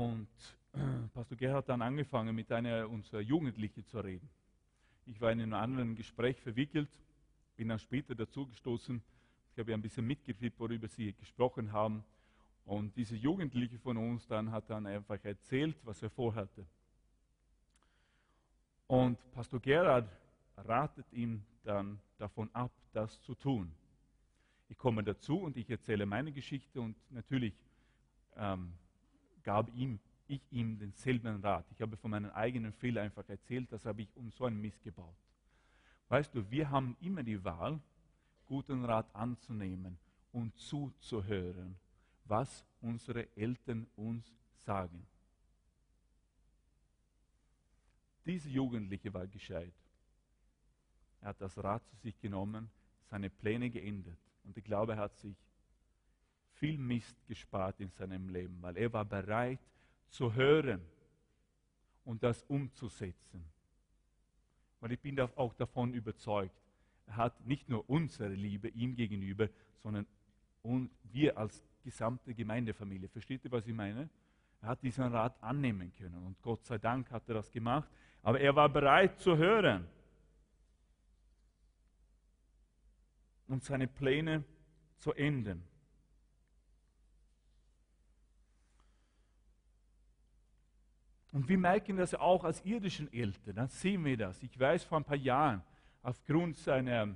Und 0.00 0.28
äh, 0.72 0.78
Pastor 1.12 1.36
Gerl 1.36 1.52
hat 1.52 1.68
dann 1.68 1.82
angefangen, 1.82 2.34
mit 2.34 2.50
einer 2.50 2.88
unserer 2.88 3.20
Jugendlichen 3.20 3.84
zu 3.84 4.00
reden. 4.00 4.30
Ich 5.04 5.20
war 5.20 5.30
in 5.30 5.42
einem 5.42 5.52
anderen 5.52 5.94
Gespräch 5.94 6.40
verwickelt, 6.40 6.88
bin 7.56 7.68
dann 7.68 7.78
später 7.78 8.14
dazugestoßen. 8.14 9.02
Ich 9.52 9.58
habe 9.58 9.72
ja 9.72 9.76
ein 9.76 9.82
bisschen 9.82 10.06
mitgekriegt, 10.06 10.58
worüber 10.58 10.88
sie 10.88 11.12
gesprochen 11.12 11.72
haben. 11.72 12.02
Und 12.64 12.96
diese 12.96 13.14
Jugendliche 13.14 13.78
von 13.78 13.98
uns 13.98 14.26
dann 14.26 14.50
hat 14.50 14.70
dann 14.70 14.86
einfach 14.86 15.22
erzählt, 15.22 15.76
was 15.84 16.02
er 16.02 16.08
vorhatte. 16.08 16.64
Und 18.86 19.18
Pastor 19.32 19.60
Gerhard 19.60 20.08
ratet 20.56 21.12
ihm 21.12 21.44
dann 21.62 22.00
davon 22.16 22.48
ab, 22.54 22.72
das 22.94 23.20
zu 23.20 23.34
tun. 23.34 23.70
Ich 24.70 24.78
komme 24.78 25.04
dazu 25.04 25.40
und 25.40 25.58
ich 25.58 25.68
erzähle 25.68 26.06
meine 26.06 26.32
Geschichte 26.32 26.80
und 26.80 26.96
natürlich 27.10 27.52
ähm, 28.36 28.72
gab 29.42 29.74
ihm, 29.74 29.98
ich 30.26 30.40
ihm 30.50 30.78
denselben 30.78 31.40
Rat. 31.40 31.66
Ich 31.70 31.80
habe 31.80 31.96
von 31.96 32.10
meinen 32.10 32.30
eigenen 32.30 32.72
Fehlern 32.72 33.04
einfach 33.04 33.28
erzählt, 33.28 33.70
das 33.72 33.84
habe 33.84 34.02
ich 34.02 34.16
um 34.16 34.30
so 34.30 34.44
einen 34.44 34.60
Mist 34.60 34.82
gebaut. 34.82 35.16
Weißt 36.08 36.34
du, 36.34 36.50
wir 36.50 36.70
haben 36.70 36.96
immer 37.00 37.22
die 37.22 37.42
Wahl, 37.44 37.80
guten 38.46 38.84
Rat 38.84 39.06
anzunehmen 39.14 39.98
und 40.32 40.56
zuzuhören, 40.58 41.76
was 42.24 42.64
unsere 42.80 43.28
Eltern 43.36 43.86
uns 43.96 44.32
sagen. 44.56 45.06
Dieser 48.26 48.50
Jugendliche 48.50 49.12
war 49.14 49.26
gescheit. 49.26 49.72
Er 51.20 51.28
hat 51.28 51.40
das 51.40 51.56
Rad 51.58 51.86
zu 51.88 51.96
sich 51.96 52.18
genommen, 52.20 52.70
seine 53.04 53.30
Pläne 53.30 53.70
geändert. 53.70 54.18
Und 54.44 54.56
ich 54.56 54.64
glaube, 54.64 54.92
er 54.92 54.98
hat 54.98 55.16
sich 55.16 55.36
viel 56.60 56.78
Mist 56.78 57.16
gespart 57.26 57.80
in 57.80 57.90
seinem 57.90 58.28
Leben, 58.28 58.62
weil 58.62 58.76
er 58.76 58.92
war 58.92 59.04
bereit 59.04 59.58
zu 60.08 60.32
hören 60.34 60.80
und 62.04 62.22
das 62.22 62.42
umzusetzen. 62.44 63.44
Weil 64.78 64.92
ich 64.92 65.00
bin 65.00 65.18
auch 65.20 65.54
davon 65.54 65.92
überzeugt, 65.92 66.54
er 67.06 67.16
hat 67.16 67.44
nicht 67.44 67.68
nur 67.68 67.88
unsere 67.90 68.32
Liebe 68.32 68.68
ihm 68.68 68.94
gegenüber, 68.94 69.48
sondern 69.78 70.06
wir 71.02 71.36
als 71.36 71.64
gesamte 71.82 72.34
Gemeindefamilie. 72.34 73.08
Versteht 73.08 73.44
ihr, 73.44 73.50
was 73.50 73.66
ich 73.66 73.74
meine? 73.74 74.08
Er 74.62 74.68
hat 74.68 74.82
diesen 74.82 75.04
Rat 75.04 75.42
annehmen 75.42 75.92
können 75.94 76.22
und 76.24 76.40
Gott 76.42 76.64
sei 76.64 76.78
Dank 76.78 77.10
hat 77.10 77.28
er 77.28 77.34
das 77.34 77.50
gemacht. 77.50 77.90
Aber 78.22 78.38
er 78.38 78.54
war 78.54 78.68
bereit 78.68 79.18
zu 79.18 79.36
hören. 79.36 79.88
und 83.50 83.64
seine 83.64 83.88
Pläne 83.88 84.44
zu 84.96 85.12
enden. 85.12 85.62
Und 91.32 91.48
wir 91.48 91.58
merken 91.58 91.96
das 91.96 92.14
auch 92.14 92.44
als 92.44 92.64
irdischen 92.64 93.12
Eltern, 93.12 93.54
dann 93.54 93.68
sehen 93.68 94.04
wir 94.04 94.16
das. 94.16 94.42
Ich 94.42 94.58
weiß 94.58 94.84
vor 94.84 94.98
ein 94.98 95.04
paar 95.04 95.16
Jahren, 95.16 95.62
aufgrund 96.02 96.56
seiner, 96.56 97.14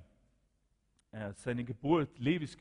äh, 1.11 1.33
seiner 1.33 1.65
Geburt, 1.65 2.19
Levis 2.19 2.57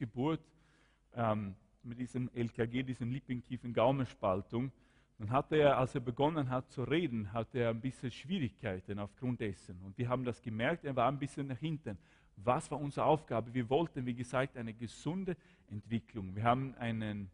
ähm, 1.15 1.55
mit 1.83 1.99
diesem 1.99 2.29
LKG, 2.33 2.83
diesem 2.83 3.11
Lippenkiefen-Gaumenspaltung, 3.11 4.71
dann 5.19 5.29
hatte 5.29 5.57
er, 5.57 5.77
als 5.77 5.93
er 5.93 6.01
begonnen 6.01 6.49
hat 6.49 6.71
zu 6.71 6.83
reden, 6.83 7.31
hatte 7.31 7.59
er 7.59 7.69
ein 7.69 7.81
bisschen 7.81 8.09
Schwierigkeiten 8.09 8.97
aufgrund 8.97 9.41
dessen. 9.41 9.79
Und 9.81 9.97
wir 9.97 10.09
haben 10.09 10.23
das 10.23 10.41
gemerkt, 10.41 10.85
er 10.85 10.95
war 10.95 11.07
ein 11.07 11.19
bisschen 11.19 11.47
nach 11.47 11.59
hinten. 11.59 11.97
Was 12.37 12.69
war 12.71 12.79
unsere 12.79 13.05
Aufgabe? 13.05 13.53
Wir 13.53 13.69
wollten, 13.69 14.05
wie 14.05 14.15
gesagt, 14.15 14.57
eine 14.57 14.73
gesunde 14.73 15.37
Entwicklung. 15.69 16.35
Wir 16.35 16.43
haben 16.43 16.73
einen, 16.75 17.29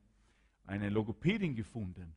eine 0.65 0.89
Logopädin 0.89 1.55
gefunden, 1.55 2.13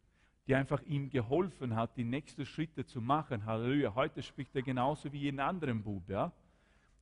die 0.47 0.55
einfach 0.55 0.83
ihm 0.83 1.09
geholfen 1.11 1.77
hat, 1.77 1.97
die 1.97 2.05
nächsten 2.05 2.45
Schritte 2.45 2.85
zu 2.85 3.01
machen. 3.01 3.47
Halleluja. 3.47 3.95
Heute 3.95 4.23
spricht 4.23 4.55
er 4.57 4.63
genauso 4.63 5.13
wie 5.13 5.19
jeden 5.19 5.41
anderen 5.41 5.83
Bub. 5.83 6.09
Ja? 6.09 6.33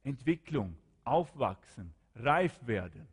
Entwicklung, 0.04 0.76
aufwachsen, 1.04 1.94
reif 2.16 2.58
werden. 2.66 3.06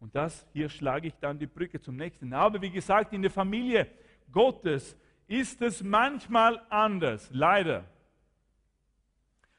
Und 0.00 0.14
das, 0.14 0.46
hier 0.52 0.68
schlage 0.68 1.08
ich 1.08 1.14
dann 1.14 1.38
die 1.38 1.46
Brücke 1.46 1.80
zum 1.80 1.96
nächsten. 1.96 2.32
Aber 2.34 2.60
wie 2.60 2.70
gesagt, 2.70 3.12
in 3.12 3.22
der 3.22 3.30
Familie 3.30 3.86
Gottes 4.30 4.96
ist 5.26 5.62
es 5.62 5.82
manchmal 5.82 6.60
anders, 6.68 7.30
leider 7.32 7.84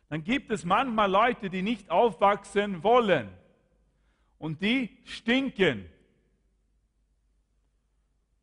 dann 0.10 0.24
gibt 0.24 0.52
es 0.52 0.64
manchmal 0.64 1.10
Leute, 1.10 1.50
die 1.50 1.62
nicht 1.62 1.90
aufwachsen 1.90 2.84
wollen 2.84 3.30
und 4.38 4.62
die 4.62 4.98
stinken. 5.04 5.90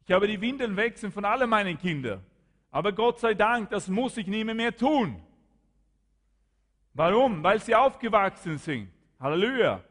Ich 0.05 0.13
habe 0.13 0.27
die 0.27 0.41
Windeln 0.41 0.77
wechseln 0.77 1.13
von 1.13 1.25
allen 1.25 1.49
meinen 1.49 1.79
Kindern. 1.79 2.25
Aber 2.71 2.93
Gott 2.93 3.21
sei 3.21 3.35
Dank, 3.35 3.71
das 3.71 3.89
muss 3.89 4.17
ich 4.17 4.27
mehr, 4.27 4.45
mehr 4.55 4.77
tun. 4.77 5.23
Warum? 6.95 7.43
Weil 7.43 7.61
sie 7.61 7.75
aufgewachsen 7.75 8.59
sind. 8.59 8.91
Halleluja. 9.21 9.83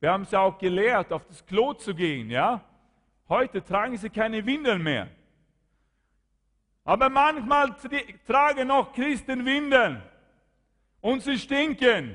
Wir 0.00 0.12
haben 0.12 0.24
sie 0.24 0.38
auch 0.38 0.58
gelehrt, 0.58 1.12
auf 1.12 1.24
das 1.26 1.44
Klo 1.46 1.72
zu 1.72 1.94
gehen. 1.94 2.28
Ja? 2.30 2.60
Heute 3.28 3.64
tragen 3.64 3.96
sie 3.96 4.10
keine 4.10 4.44
Windeln 4.44 4.82
mehr. 4.82 5.08
Aber 6.84 7.08
manchmal 7.08 7.74
tragen 8.26 8.68
noch 8.68 8.92
Christen 8.92 9.46
Windeln 9.46 10.02
und 11.00 11.22
sie 11.22 11.38
stinken, 11.38 12.14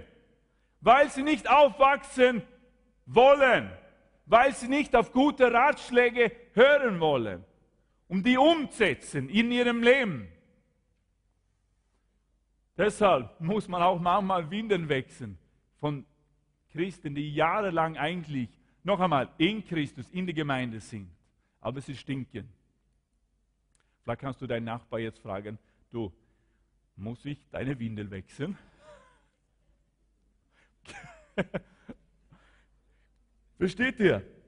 weil 0.80 1.10
sie 1.10 1.24
nicht 1.24 1.50
aufwachsen 1.50 2.44
wollen, 3.08 3.72
weil 4.28 4.54
sie 4.54 4.68
nicht 4.68 4.96
auf 4.96 5.12
gute 5.12 5.52
Ratschläge 5.52 6.32
hören 6.60 7.00
wollen 7.00 7.44
und 8.08 8.26
die 8.26 8.38
umsetzen 8.38 9.30
in 9.30 9.52
ihrem 9.52 9.82
Leben. 9.82 10.28
Deshalb 12.78 13.40
muss 13.40 13.68
man 13.68 13.82
auch 13.82 14.00
manchmal 14.00 14.50
Winden 14.52 14.88
wechseln 14.90 15.38
von 15.80 16.06
Christen, 16.72 17.16
die 17.16 17.34
jahrelang 17.34 17.98
eigentlich 17.98 18.50
noch 18.84 19.00
einmal 19.00 19.30
in 19.38 19.66
Christus, 19.66 20.10
in 20.12 20.26
der 20.26 20.36
Gemeinde 20.36 20.80
sind, 20.80 21.10
aber 21.62 21.82
sie 21.82 21.96
stinken. 21.96 22.48
Vielleicht 24.04 24.22
kannst 24.22 24.42
du 24.42 24.48
deinen 24.48 24.66
Nachbar 24.66 25.00
jetzt 25.00 25.20
fragen, 25.20 25.58
du, 25.92 26.12
muss 26.96 27.24
ich 27.26 27.46
deine 27.52 27.78
Windel 27.80 28.10
wechseln? 28.12 28.58
Versteht 33.58 34.00
ihr? 34.00 34.39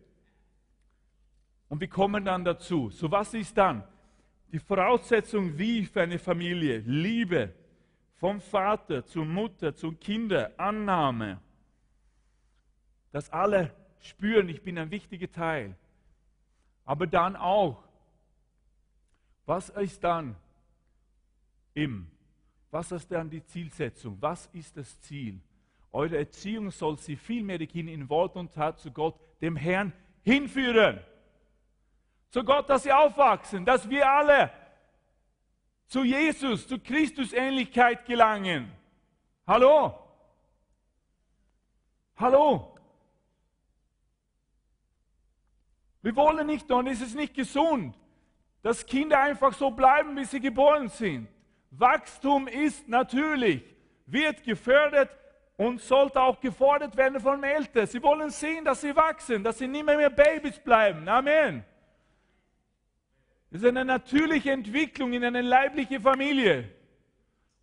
Und 1.71 1.79
wir 1.79 1.87
kommen 1.87 2.25
dann 2.25 2.43
dazu. 2.43 2.89
So 2.89 3.09
was 3.09 3.33
ist 3.33 3.57
dann? 3.57 3.81
Die 4.51 4.59
Voraussetzung 4.59 5.57
wie 5.57 5.85
für 5.85 6.01
eine 6.01 6.19
Familie? 6.19 6.79
Liebe 6.79 7.53
vom 8.17 8.41
Vater 8.41 9.05
zur 9.05 9.23
Mutter, 9.23 9.73
zu 9.73 9.93
Kinder, 9.93 10.51
Annahme. 10.57 11.39
Dass 13.13 13.29
alle 13.29 13.73
spüren, 14.01 14.49
ich 14.49 14.61
bin 14.61 14.77
ein 14.77 14.91
wichtiger 14.91 15.31
Teil. 15.31 15.77
Aber 16.83 17.07
dann 17.07 17.37
auch, 17.37 17.81
was 19.45 19.69
ist 19.69 20.03
dann 20.03 20.35
im? 21.73 22.11
Was 22.69 22.91
ist 22.91 23.09
dann 23.09 23.29
die 23.29 23.45
Zielsetzung? 23.45 24.17
Was 24.19 24.47
ist 24.47 24.75
das 24.75 24.99
Ziel? 24.99 25.39
Eure 25.93 26.17
Erziehung 26.17 26.69
soll 26.69 26.97
sie 26.97 27.15
vielmehr 27.15 27.59
die 27.59 27.67
Kinder 27.67 27.93
in 27.93 28.09
Wort 28.09 28.35
und 28.35 28.51
Tat 28.51 28.77
zu 28.77 28.91
Gott, 28.91 29.17
dem 29.39 29.55
Herrn, 29.55 29.93
hinführen 30.21 30.99
zu 32.31 32.43
Gott, 32.43 32.69
dass 32.69 32.83
sie 32.83 32.93
aufwachsen, 32.93 33.65
dass 33.65 33.87
wir 33.89 34.09
alle 34.09 34.51
zu 35.85 36.03
Jesus, 36.03 36.65
zu 36.65 36.79
Christusähnlichkeit 36.79 38.05
gelangen. 38.05 38.71
Hallo? 39.45 39.93
Hallo? 42.15 42.77
Wir 46.01 46.15
wollen 46.15 46.47
nicht, 46.47 46.71
und 46.71 46.87
es 46.87 47.01
ist 47.01 47.15
nicht 47.15 47.33
gesund, 47.33 47.95
dass 48.63 48.85
Kinder 48.85 49.19
einfach 49.19 49.53
so 49.53 49.69
bleiben, 49.69 50.15
wie 50.15 50.23
sie 50.23 50.39
geboren 50.39 50.87
sind. 50.87 51.27
Wachstum 51.71 52.47
ist 52.47 52.87
natürlich, 52.87 53.63
wird 54.05 54.43
gefördert 54.43 55.15
und 55.57 55.81
sollte 55.81 56.21
auch 56.21 56.39
gefordert 56.39 56.95
werden 56.95 57.19
von 57.19 57.43
Eltern. 57.43 57.87
Sie 57.87 58.01
wollen 58.01 58.29
sehen, 58.29 58.63
dass 58.63 58.81
sie 58.81 58.95
wachsen, 58.95 59.43
dass 59.43 59.57
sie 59.57 59.67
nicht 59.67 59.85
mehr, 59.85 59.97
mehr 59.97 60.09
Babys 60.09 60.57
bleiben. 60.59 61.07
Amen. 61.09 61.65
Das 63.51 63.61
ist 63.61 63.67
eine 63.67 63.83
natürliche 63.83 64.51
Entwicklung 64.51 65.11
in 65.13 65.23
eine 65.23 65.41
leibliche 65.41 65.99
Familie. 65.99 66.69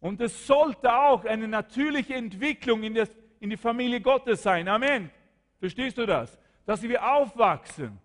Und 0.00 0.20
es 0.20 0.46
sollte 0.46 0.94
auch 0.94 1.24
eine 1.24 1.48
natürliche 1.48 2.14
Entwicklung 2.14 2.82
in, 2.82 2.94
das, 2.94 3.10
in 3.40 3.50
die 3.50 3.56
Familie 3.56 4.00
Gottes 4.00 4.42
sein. 4.42 4.68
Amen. 4.68 5.10
Verstehst 5.58 5.98
du 5.98 6.06
das? 6.06 6.38
Dass 6.66 6.82
wir 6.82 7.02
aufwachsen. 7.04 7.98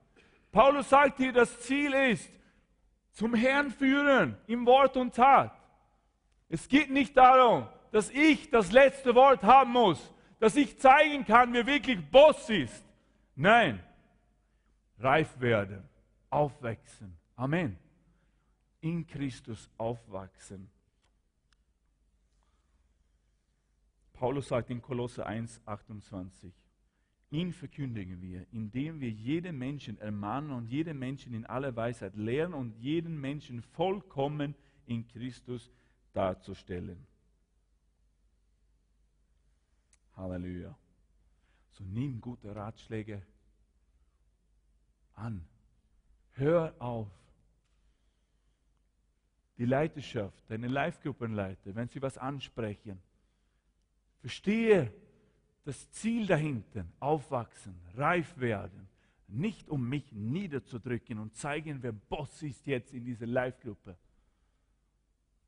Paulus 0.52 0.90
sagt 0.90 1.18
hier, 1.18 1.34
das 1.34 1.60
Ziel 1.62 1.94
ist, 1.94 2.32
zum 3.12 3.36
Herrn 3.36 3.70
führen, 3.70 4.38
im 4.48 4.66
Wort 4.66 4.98
und 4.98 5.14
Tat. 5.14 5.54
Es 6.50 6.68
geht 6.68 6.90
nicht 6.90 7.18
darum, 7.18 7.68
dass 7.92 8.10
ich 8.10 8.50
das 8.50 8.72
letzte 8.72 9.14
Wort 9.14 9.44
haben 9.44 9.72
muss, 9.72 10.14
dass 10.40 10.56
ich 10.56 10.80
zeigen 10.80 11.26
kann, 11.26 11.54
wer 11.54 11.66
wirklich 11.66 12.00
Boss 12.10 12.50
ist. 12.50 12.84
Nein, 13.36 13.84
reif 15.00 15.40
werden, 15.40 15.88
aufwachsen, 16.30 17.18
Amen. 17.36 17.78
In 18.82 19.06
Christus 19.08 19.70
aufwachsen. 19.78 20.70
Paulus 24.14 24.48
sagt 24.48 24.70
in 24.70 24.82
Kolosse 24.82 25.26
1, 25.26 25.62
28, 25.66 26.54
ihn 27.32 27.52
verkündigen 27.52 28.22
wir, 28.22 28.46
indem 28.52 29.02
wir 29.02 29.10
jeden 29.10 29.58
Menschen 29.58 29.98
ermahnen 29.98 30.52
und 30.52 30.68
jeden 30.68 31.00
Menschen 31.00 31.34
in 31.34 31.46
aller 31.46 31.76
Weisheit 31.76 32.16
lehren 32.16 32.54
und 32.54 32.76
jeden 32.78 33.20
Menschen 33.20 33.62
vollkommen 33.62 34.56
in 34.86 35.08
Christus 35.08 35.72
darzustellen. 36.14 37.06
Halleluja. 40.16 40.78
So 41.72 41.84
nimm 41.84 42.22
gute 42.22 42.56
Ratschläge 42.56 43.26
an. 45.16 45.44
Hör 46.36 46.76
auf, 46.80 47.10
die 49.58 49.66
Leiterschaft, 49.66 50.50
deine 50.50 50.68
Live-Gruppenleiter, 50.68 51.76
wenn 51.76 51.88
sie 51.88 52.02
was 52.02 52.18
ansprechen, 52.18 53.00
verstehe 54.20 54.92
das 55.64 55.90
Ziel 55.92 56.28
dahinter, 56.28 56.86
aufwachsen, 57.00 57.80
reif 57.96 58.38
werden, 58.38 58.90
nicht 59.28 59.70
um 59.70 59.88
mich 59.88 60.12
niederzudrücken 60.12 61.20
und 61.20 61.36
zeigen, 61.36 61.82
wer 61.82 61.94
Boss 61.94 62.42
ist 62.42 62.66
jetzt 62.68 62.94
in 62.94 63.06
dieser 63.06 63.26
Live-Gruppe. 63.26 63.98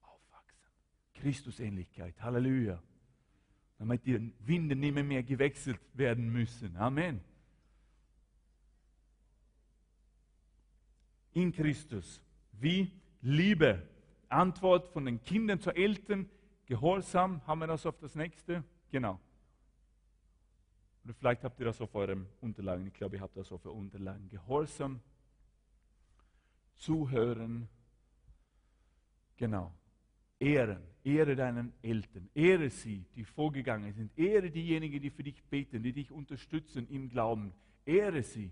Aufwachsen. 0.01 0.65
Christusähnlichkeit, 1.15 2.21
Halleluja. 2.21 2.81
Damit 3.77 4.05
die 4.05 4.31
Winde 4.39 4.75
nicht 4.75 4.93
mehr, 4.93 5.03
mehr 5.03 5.23
gewechselt 5.23 5.79
werden 5.93 6.31
müssen. 6.31 6.77
Amen. 6.77 7.19
In 11.33 11.51
Christus. 11.51 12.21
Wie 12.53 12.89
Liebe 13.21 13.85
Antwort 14.29 14.87
von 14.87 15.05
den 15.05 15.21
Kindern 15.21 15.59
zu 15.59 15.71
Eltern, 15.71 16.29
Gehorsam, 16.65 17.45
haben 17.45 17.59
wir 17.59 17.67
das 17.67 17.85
auf 17.85 17.97
das 17.99 18.15
nächste? 18.15 18.63
Genau. 18.89 19.19
Oder 21.03 21.13
vielleicht 21.13 21.43
habt 21.43 21.59
ihr 21.59 21.65
das 21.67 21.79
auf 21.79 21.93
euren 21.93 22.25
Unterlagen, 22.41 22.87
ich 22.87 22.93
glaube, 22.93 23.17
ihr 23.17 23.21
habt 23.21 23.37
das 23.37 23.51
auf 23.51 23.63
euren 23.65 23.77
Unterlagen. 23.77 24.27
Gehorsam, 24.29 24.99
zuhören, 26.77 27.69
genau. 29.37 29.71
Ehren, 30.39 30.83
ehre 31.03 31.35
deinen 31.35 31.71
Eltern, 31.81 32.29
ehre 32.33 32.69
sie, 32.69 33.05
die 33.15 33.23
vorgegangen 33.23 33.93
sind, 33.93 34.11
ehre 34.17 34.49
diejenigen, 34.49 35.01
die 35.01 35.09
für 35.09 35.23
dich 35.23 35.41
beten, 35.43 35.81
die 35.83 35.93
dich 35.93 36.11
unterstützen 36.11 36.87
im 36.89 37.09
Glauben, 37.09 37.53
ehre 37.85 38.23
sie. 38.23 38.51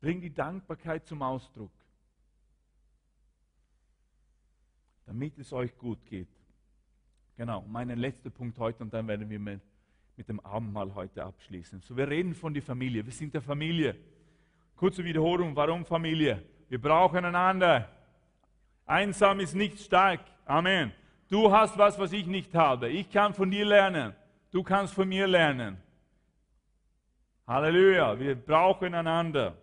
Bring 0.00 0.20
die 0.20 0.32
Dankbarkeit 0.32 1.06
zum 1.06 1.22
Ausdruck. 1.22 1.72
Damit 5.08 5.38
es 5.38 5.54
euch 5.54 5.76
gut 5.78 6.04
geht. 6.04 6.28
Genau, 7.38 7.64
mein 7.66 7.88
letzter 7.88 8.28
Punkt 8.28 8.58
heute 8.58 8.82
und 8.82 8.92
dann 8.92 9.08
werden 9.08 9.28
wir 9.30 9.38
mit, 9.38 9.60
dem 10.28 10.38
Abendmahl 10.40 10.94
heute 10.94 11.24
abschließen. 11.24 11.80
So, 11.80 11.96
wir 11.96 12.06
reden 12.08 12.34
von 12.34 12.52
der 12.52 12.62
Familie. 12.62 13.06
Wir 13.06 13.12
sind 13.12 13.32
der 13.32 13.40
Familie. 13.40 13.96
Kurze 14.76 15.02
Wiederholung, 15.02 15.56
warum 15.56 15.86
Familie? 15.86 16.42
Wir 16.68 16.80
brauchen 16.80 17.24
einander. 17.24 17.88
Einsam 18.84 19.40
ist 19.40 19.54
nicht 19.54 19.80
stark. 19.80 20.20
Amen. 20.44 20.92
Du 21.28 21.50
hast 21.50 21.78
was, 21.78 21.98
was 21.98 22.12
ich 22.12 22.26
nicht 22.26 22.54
habe. 22.54 22.90
Ich 22.90 23.08
kann 23.08 23.32
von 23.32 23.50
dir 23.50 23.64
lernen. 23.64 24.14
Du 24.50 24.62
kannst 24.62 24.92
von 24.92 25.08
mir 25.08 25.26
lernen. 25.26 25.78
Halleluja. 27.46 28.18
Wir 28.18 28.34
brauchen 28.34 28.92
einander. 28.92 29.56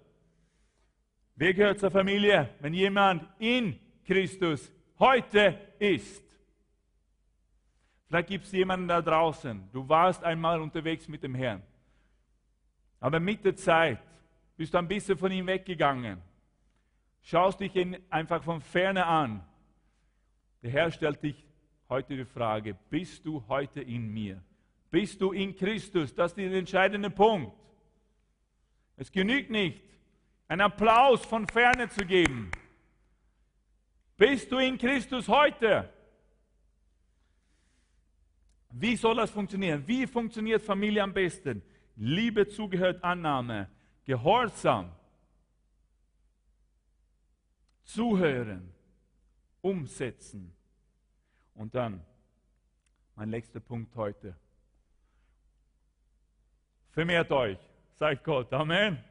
Wer 1.35 1.53
gehört 1.53 1.79
zur 1.79 1.91
Familie? 1.91 2.49
Wenn 2.61 2.73
jemand 2.73 3.27
in 3.37 3.79
Christus 4.05 4.71
heute 4.99 5.59
ist. 5.79 6.23
Vielleicht 8.07 8.29
gibt 8.29 8.45
es 8.45 8.51
jemanden 8.51 8.87
da 8.87 9.01
draußen, 9.01 9.69
du 9.71 9.87
warst 9.89 10.23
einmal 10.23 10.61
unterwegs 10.61 11.07
mit 11.07 11.23
dem 11.23 11.35
Herrn, 11.35 11.63
aber 12.99 13.19
mit 13.19 13.43
der 13.43 13.55
Zeit 13.55 13.99
bist 14.55 14.73
du 14.73 14.77
ein 14.77 14.87
bisschen 14.87 15.17
von 15.17 15.31
ihm 15.31 15.47
weggegangen, 15.47 16.21
schaust 17.21 17.59
dich 17.59 17.75
ihn 17.75 17.97
einfach 18.09 18.43
von 18.43 18.61
ferne 18.61 19.05
an. 19.05 19.43
Der 20.61 20.71
Herr 20.71 20.91
stellt 20.91 21.21
dich 21.23 21.45
heute 21.89 22.15
die 22.15 22.25
Frage, 22.25 22.75
bist 22.89 23.25
du 23.25 23.43
heute 23.47 23.81
in 23.81 24.07
mir? 24.13 24.41
Bist 24.91 25.19
du 25.19 25.31
in 25.31 25.55
Christus? 25.55 26.13
Das 26.13 26.31
ist 26.31 26.37
der 26.37 26.53
entscheidende 26.53 27.09
Punkt. 27.09 27.51
Es 28.97 29.11
genügt 29.11 29.49
nicht, 29.49 29.83
einen 30.47 30.61
Applaus 30.61 31.25
von 31.25 31.47
ferne 31.47 31.89
zu 31.89 32.05
geben. 32.05 32.49
Bist 34.17 34.51
du 34.51 34.59
in 34.59 34.77
Christus 34.77 35.27
heute? 35.27 35.89
Wie 38.69 38.95
soll 38.95 39.15
das 39.15 39.31
funktionieren? 39.31 39.85
Wie 39.87 40.07
funktioniert 40.07 40.61
Familie 40.61 41.03
am 41.03 41.13
besten? 41.13 41.61
Liebe 41.95 42.47
zugehört 42.47 43.03
Annahme, 43.03 43.69
Gehorsam, 44.03 44.91
Zuhören, 47.83 48.73
Umsetzen. 49.61 50.53
Und 51.53 51.73
dann 51.73 52.03
mein 53.15 53.29
letzter 53.29 53.61
Punkt 53.61 53.95
heute. 53.95 54.35
Vermehrt 56.91 57.31
euch, 57.31 57.57
sagt 57.93 58.23
Gott. 58.23 58.51
Amen. 58.53 59.01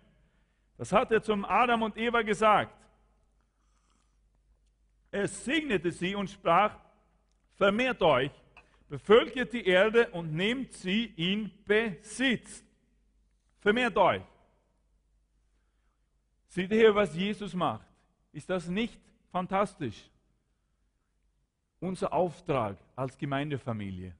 Das 0.76 0.92
hat 0.92 1.10
er 1.12 1.22
zum 1.22 1.44
Adam 1.44 1.82
und 1.82 1.96
Eva 1.96 2.22
gesagt. 2.22 2.83
Er 5.14 5.28
segnete 5.28 5.92
sie 5.92 6.14
und 6.14 6.28
sprach, 6.28 6.76
vermehrt 7.54 8.02
euch, 8.02 8.32
bevölkert 8.88 9.52
die 9.52 9.64
Erde 9.64 10.08
und 10.10 10.32
nehmt 10.32 10.72
sie 10.72 11.04
in 11.16 11.50
Besitz. 11.64 12.64
Vermehrt 13.60 13.96
euch. 13.96 14.22
Seht 16.48 16.70
ihr 16.72 16.78
hier, 16.78 16.94
was 16.94 17.14
Jesus 17.14 17.54
macht? 17.54 17.86
Ist 18.32 18.50
das 18.50 18.68
nicht 18.68 19.00
fantastisch? 19.30 20.10
unser 21.84 22.12
Auftrag 22.12 22.78
als 22.96 23.16
Gemeindefamilie. 23.18 24.14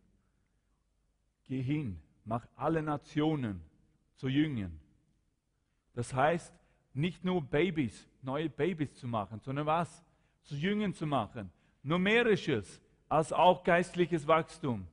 Geh 1.45 1.63
hin, 1.63 1.99
mach 2.25 2.47
alle 2.57 2.83
Nationen 2.83 3.63
zu 4.17 4.29
Jüngern. 4.29 4.79
Das 5.95 6.13
heißt, 6.13 6.53
nicht 6.93 7.25
nur 7.25 7.43
Babys, 7.43 8.09
neue 8.23 8.49
Babys 8.49 8.95
zu 8.95 9.09
machen, 9.09 9.41
sondern 9.41 9.67
was? 9.67 10.05
Zu 10.45 10.57
Jüngern 10.57 10.95
zu 10.95 11.07
machen. 11.07 11.51
Numerisches 11.83 12.81
als 13.09 13.33
auch 13.33 13.63
geistliches 13.65 14.27
Wachstum. 14.27 14.87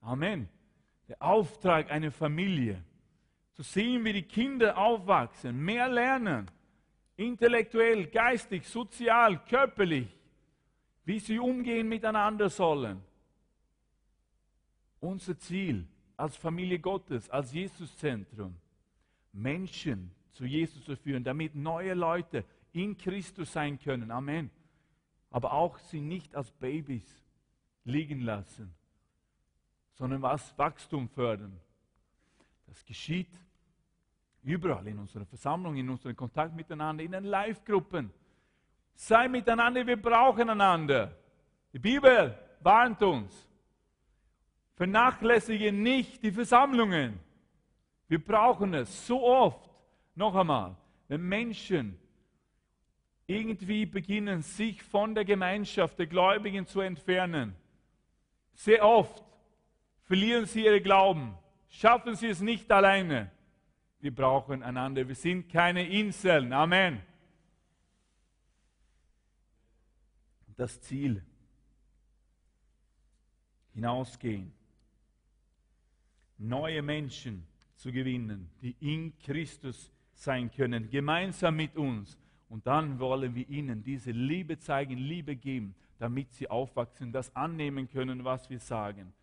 Amen. 0.00 0.48
Der 1.08 1.22
Auftrag 1.22 1.90
einer 1.90 2.10
Familie. 2.10 2.82
Zu 3.52 3.62
sehen, 3.62 4.04
wie 4.04 4.14
die 4.14 4.22
Kinder 4.22 4.76
aufwachsen, 4.78 5.62
mehr 5.62 5.88
lernen. 5.88 6.50
Intellektuell, 7.16 8.06
geistig, 8.06 8.66
sozial, 8.66 9.44
körperlich. 9.44 10.08
Wie 11.04 11.18
sie 11.18 11.38
umgehen 11.38 11.88
miteinander 11.88 12.48
sollen. 12.48 13.02
Unser 15.00 15.36
Ziel 15.38 15.86
als 16.16 16.36
Familie 16.36 16.78
Gottes, 16.78 17.28
als 17.28 17.52
Jesuszentrum. 17.52 18.54
Menschen 19.32 20.12
zu 20.32 20.44
Jesus 20.44 20.84
zu 20.84 20.96
führen, 20.96 21.24
damit 21.24 21.54
neue 21.54 21.94
Leute 21.94 22.44
in 22.72 22.96
Christus 22.96 23.52
sein 23.52 23.78
können. 23.78 24.10
Amen. 24.10 24.50
Aber 25.32 25.52
auch 25.52 25.78
sie 25.78 26.00
nicht 26.00 26.36
als 26.36 26.50
Babys 26.52 27.04
liegen 27.84 28.20
lassen, 28.20 28.72
sondern 29.94 30.22
was 30.22 30.56
Wachstum 30.56 31.08
fördern. 31.08 31.58
Das 32.66 32.84
geschieht 32.84 33.30
überall 34.42 34.86
in 34.86 34.98
unserer 34.98 35.24
Versammlung, 35.24 35.76
in 35.76 35.88
unserem 35.88 36.14
Kontakt 36.14 36.54
miteinander, 36.54 37.02
in 37.02 37.12
den 37.12 37.24
Live-Gruppen. 37.24 38.12
Sei 38.94 39.28
miteinander, 39.28 39.86
wir 39.86 40.00
brauchen 40.00 40.50
einander. 40.50 41.16
Die 41.72 41.78
Bibel 41.78 42.38
warnt 42.60 43.02
uns. 43.02 43.48
Vernachlässige 44.74 45.72
nicht 45.72 46.22
die 46.22 46.32
Versammlungen. 46.32 47.18
Wir 48.08 48.22
brauchen 48.22 48.74
es 48.74 49.06
so 49.06 49.22
oft. 49.22 49.70
Noch 50.14 50.34
einmal, 50.34 50.76
wenn 51.08 51.22
Menschen 51.22 51.98
irgendwie 53.26 53.86
beginnen, 53.86 54.42
sich 54.42 54.82
von 54.82 55.14
der 55.14 55.24
Gemeinschaft 55.24 55.98
der 55.98 56.06
Gläubigen 56.06 56.66
zu 56.66 56.80
entfernen, 56.80 57.54
sehr 58.54 58.84
oft 58.84 59.24
verlieren 60.02 60.46
sie 60.46 60.64
ihre 60.64 60.80
Glauben, 60.80 61.34
schaffen 61.68 62.14
sie 62.14 62.28
es 62.28 62.40
nicht 62.40 62.70
alleine. 62.70 63.30
Wir 64.02 64.12
brauchen 64.12 64.64
einander. 64.64 65.06
Wir 65.06 65.14
sind 65.14 65.48
keine 65.48 65.88
Inseln. 65.88 66.52
Amen. 66.52 67.00
Das 70.56 70.80
Ziel. 70.82 71.24
Hinausgehen. 73.72 74.52
Neue 76.36 76.82
Menschen 76.82 77.46
zu 77.76 77.92
gewinnen, 77.92 78.50
die 78.60 78.74
in 78.80 79.16
Christus 79.18 79.92
sein 80.14 80.50
können, 80.50 80.90
gemeinsam 80.90 81.54
mit 81.54 81.76
uns. 81.76 82.18
Und 82.52 82.66
dann 82.66 82.98
wollen 82.98 83.34
wir 83.34 83.48
ihnen 83.48 83.82
diese 83.82 84.10
Liebe 84.10 84.58
zeigen, 84.58 84.98
Liebe 84.98 85.36
geben, 85.36 85.74
damit 85.98 86.34
sie 86.34 86.50
aufwachsen, 86.50 87.10
das 87.10 87.34
annehmen 87.34 87.88
können, 87.88 88.24
was 88.24 88.50
wir 88.50 88.60
sagen. 88.60 89.14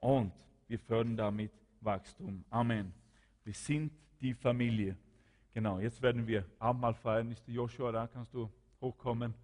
Und 0.00 0.32
wir 0.66 0.80
fördern 0.80 1.16
damit 1.16 1.52
Wachstum. 1.80 2.44
Amen. 2.50 2.92
Wir 3.44 3.54
sind 3.54 3.92
die 4.20 4.34
Familie. 4.34 4.96
Genau, 5.54 5.78
jetzt 5.78 6.02
werden 6.02 6.26
wir 6.26 6.44
Abendmahl 6.58 6.94
feiern. 6.94 7.32
Der 7.46 7.54
Joshua 7.54 7.92
da? 7.92 8.08
Kannst 8.08 8.34
du 8.34 8.50
hochkommen? 8.80 9.34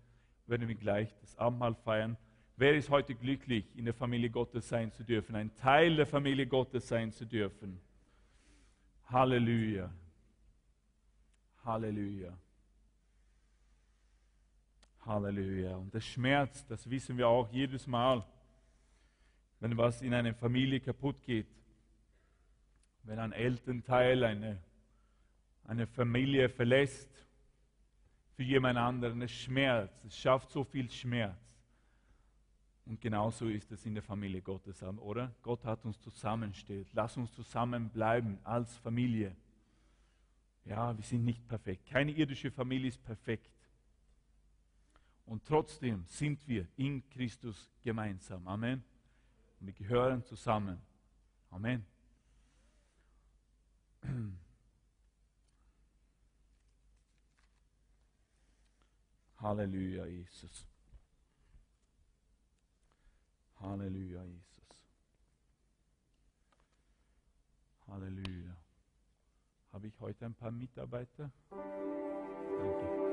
Werden 0.48 0.66
wir 0.66 0.74
gleich 0.74 1.14
das 1.20 1.38
Abendmahl 1.38 1.76
feiern. 1.76 2.16
Wer 2.56 2.74
ist 2.74 2.90
heute 2.90 3.14
glücklich, 3.14 3.64
in 3.76 3.84
der 3.84 3.94
Familie 3.94 4.30
Gottes 4.30 4.68
sein 4.68 4.90
zu 4.90 5.04
dürfen, 5.04 5.36
ein 5.36 5.54
Teil 5.54 5.94
der 5.94 6.06
Familie 6.06 6.48
Gottes 6.48 6.88
sein 6.88 7.12
zu 7.12 7.24
dürfen? 7.24 7.78
Halleluja. 9.04 9.88
Halleluja. 11.64 12.36
Halleluja. 15.06 15.76
Und 15.76 15.94
das 15.94 16.04
Schmerz, 16.04 16.66
das 16.66 16.88
wissen 16.88 17.16
wir 17.16 17.28
auch 17.28 17.50
jedes 17.50 17.86
Mal, 17.86 18.24
wenn 19.60 19.76
was 19.76 20.02
in 20.02 20.12
einer 20.14 20.34
Familie 20.34 20.80
kaputt 20.80 21.22
geht. 21.22 21.48
Wenn 23.02 23.18
ein 23.18 23.32
Elternteil 23.32 24.24
eine, 24.24 24.62
eine 25.64 25.86
Familie 25.86 26.48
verlässt 26.48 27.10
für 28.36 28.42
jemand 28.42 28.78
anderen, 28.78 29.22
es 29.22 29.30
schmerzt, 29.30 30.04
es 30.04 30.18
schafft 30.18 30.50
so 30.50 30.64
viel 30.64 30.90
Schmerz. 30.90 31.38
Und 32.86 33.00
genauso 33.00 33.48
ist 33.48 33.72
es 33.72 33.86
in 33.86 33.94
der 33.94 34.02
Familie 34.02 34.42
Gottes, 34.42 34.82
oder? 34.82 35.34
Gott 35.42 35.64
hat 35.64 35.84
uns 35.84 35.98
zusammengestellt. 36.00 36.88
Lass 36.92 37.16
uns 37.16 37.32
zusammenbleiben 37.32 38.38
als 38.44 38.76
Familie. 38.78 39.34
Ja, 40.66 40.96
wir 40.96 41.04
sind 41.04 41.24
nicht 41.24 41.46
perfekt. 41.46 41.86
Keine 41.86 42.12
irdische 42.12 42.50
Familie 42.50 42.88
ist 42.88 43.02
perfekt. 43.02 43.53
Und 45.26 45.44
trotzdem 45.46 46.04
sind 46.06 46.46
wir 46.46 46.66
in 46.76 47.08
Christus 47.10 47.70
gemeinsam. 47.82 48.46
Amen. 48.46 48.84
Und 49.60 49.66
wir 49.66 49.74
gehören 49.74 50.22
zusammen. 50.24 50.80
Amen. 51.50 51.86
Halleluja, 59.38 60.06
Jesus. 60.06 60.66
Halleluja, 63.60 64.24
Jesus. 64.24 64.54
Halleluja. 67.86 68.56
Habe 69.72 69.86
ich 69.88 70.00
heute 70.00 70.26
ein 70.26 70.34
paar 70.34 70.50
Mitarbeiter? 70.50 71.30
Danke. 71.50 73.03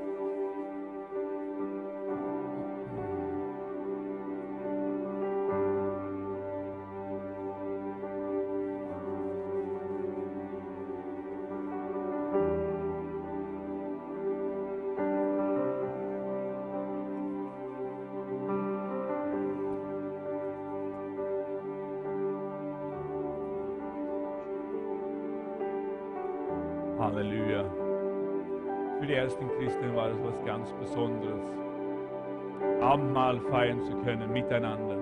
Ersten 29.22 29.48
Christen 29.50 29.94
war 29.94 30.10
es 30.10 30.16
was 30.24 30.44
ganz 30.44 30.72
Besonderes, 30.72 31.44
Abendmahl 32.80 33.38
feiern 33.52 33.80
zu 33.82 33.96
können 33.98 34.32
miteinander. 34.32 34.98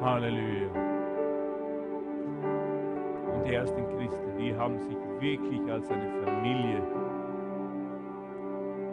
Halleluja. 0.00 0.68
Und 3.34 3.46
die 3.46 3.52
ersten 3.52 3.86
Christen, 3.88 4.38
die 4.38 4.54
haben 4.56 4.78
sich 4.78 4.96
wirklich 5.20 5.70
als 5.70 5.90
eine 5.90 6.22
Familie 6.24 6.82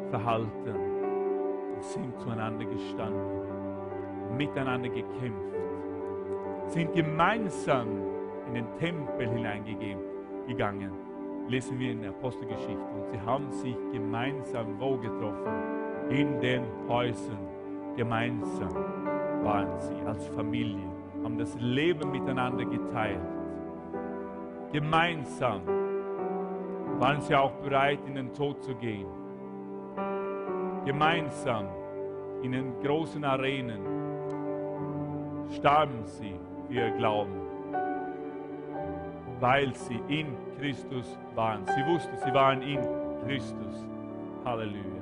verhalten 0.09 0.75
und 1.75 1.84
sind 1.84 2.19
zueinander 2.19 2.65
gestanden, 2.65 4.36
miteinander 4.36 4.89
gekämpft, 4.89 5.55
sind 6.67 6.93
gemeinsam 6.93 7.88
in 8.47 8.55
den 8.55 8.75
Tempel 8.77 9.29
hineingegeben 9.29 10.03
gegangen, 10.47 11.11
lesen 11.52 11.78
wir 11.80 11.91
in 11.91 12.02
der 12.02 12.12
Apostelgeschichte. 12.12 12.72
Und 12.95 13.10
sie 13.12 13.20
haben 13.20 13.52
sich 13.52 13.76
gemeinsam 13.91 14.80
wo 14.80 14.95
getroffen? 14.95 15.52
In 16.10 16.39
den 16.39 16.64
Häusern. 16.88 17.47
Gemeinsam 17.97 18.74
waren 19.43 19.80
sie 19.82 20.02
als 20.06 20.26
Familie, 20.30 20.88
haben 21.24 21.38
das 21.38 21.54
Leben 21.60 22.10
miteinander 22.12 22.64
geteilt. 22.64 23.20
Gemeinsam 24.72 25.62
waren 26.99 27.20
sie 27.22 27.36
auch 27.36 27.52
bereit, 27.64 27.99
in 28.08 28.16
den 28.16 28.34
Tod 28.34 28.64
zu 28.64 28.74
gehen. 28.76 29.08
Gemeinsam 30.86 31.66
in 32.43 32.54
den 32.54 32.80
großen 32.82 33.24
Arenen 33.26 33.82
starben 35.49 36.06
sie 36.06 36.39
für 36.68 36.74
ihr 36.74 36.91
Glauben 36.91 37.41
weil 39.42 39.74
sie 39.76 40.00
in 40.08 40.28
Christus 40.60 41.18
waren. 41.36 41.66
Sie 41.66 41.86
wussten, 41.92 42.16
sie 42.24 42.34
waren 42.34 42.62
in 42.62 42.80
Christus. 43.26 43.86
Halleluja. 44.46 45.02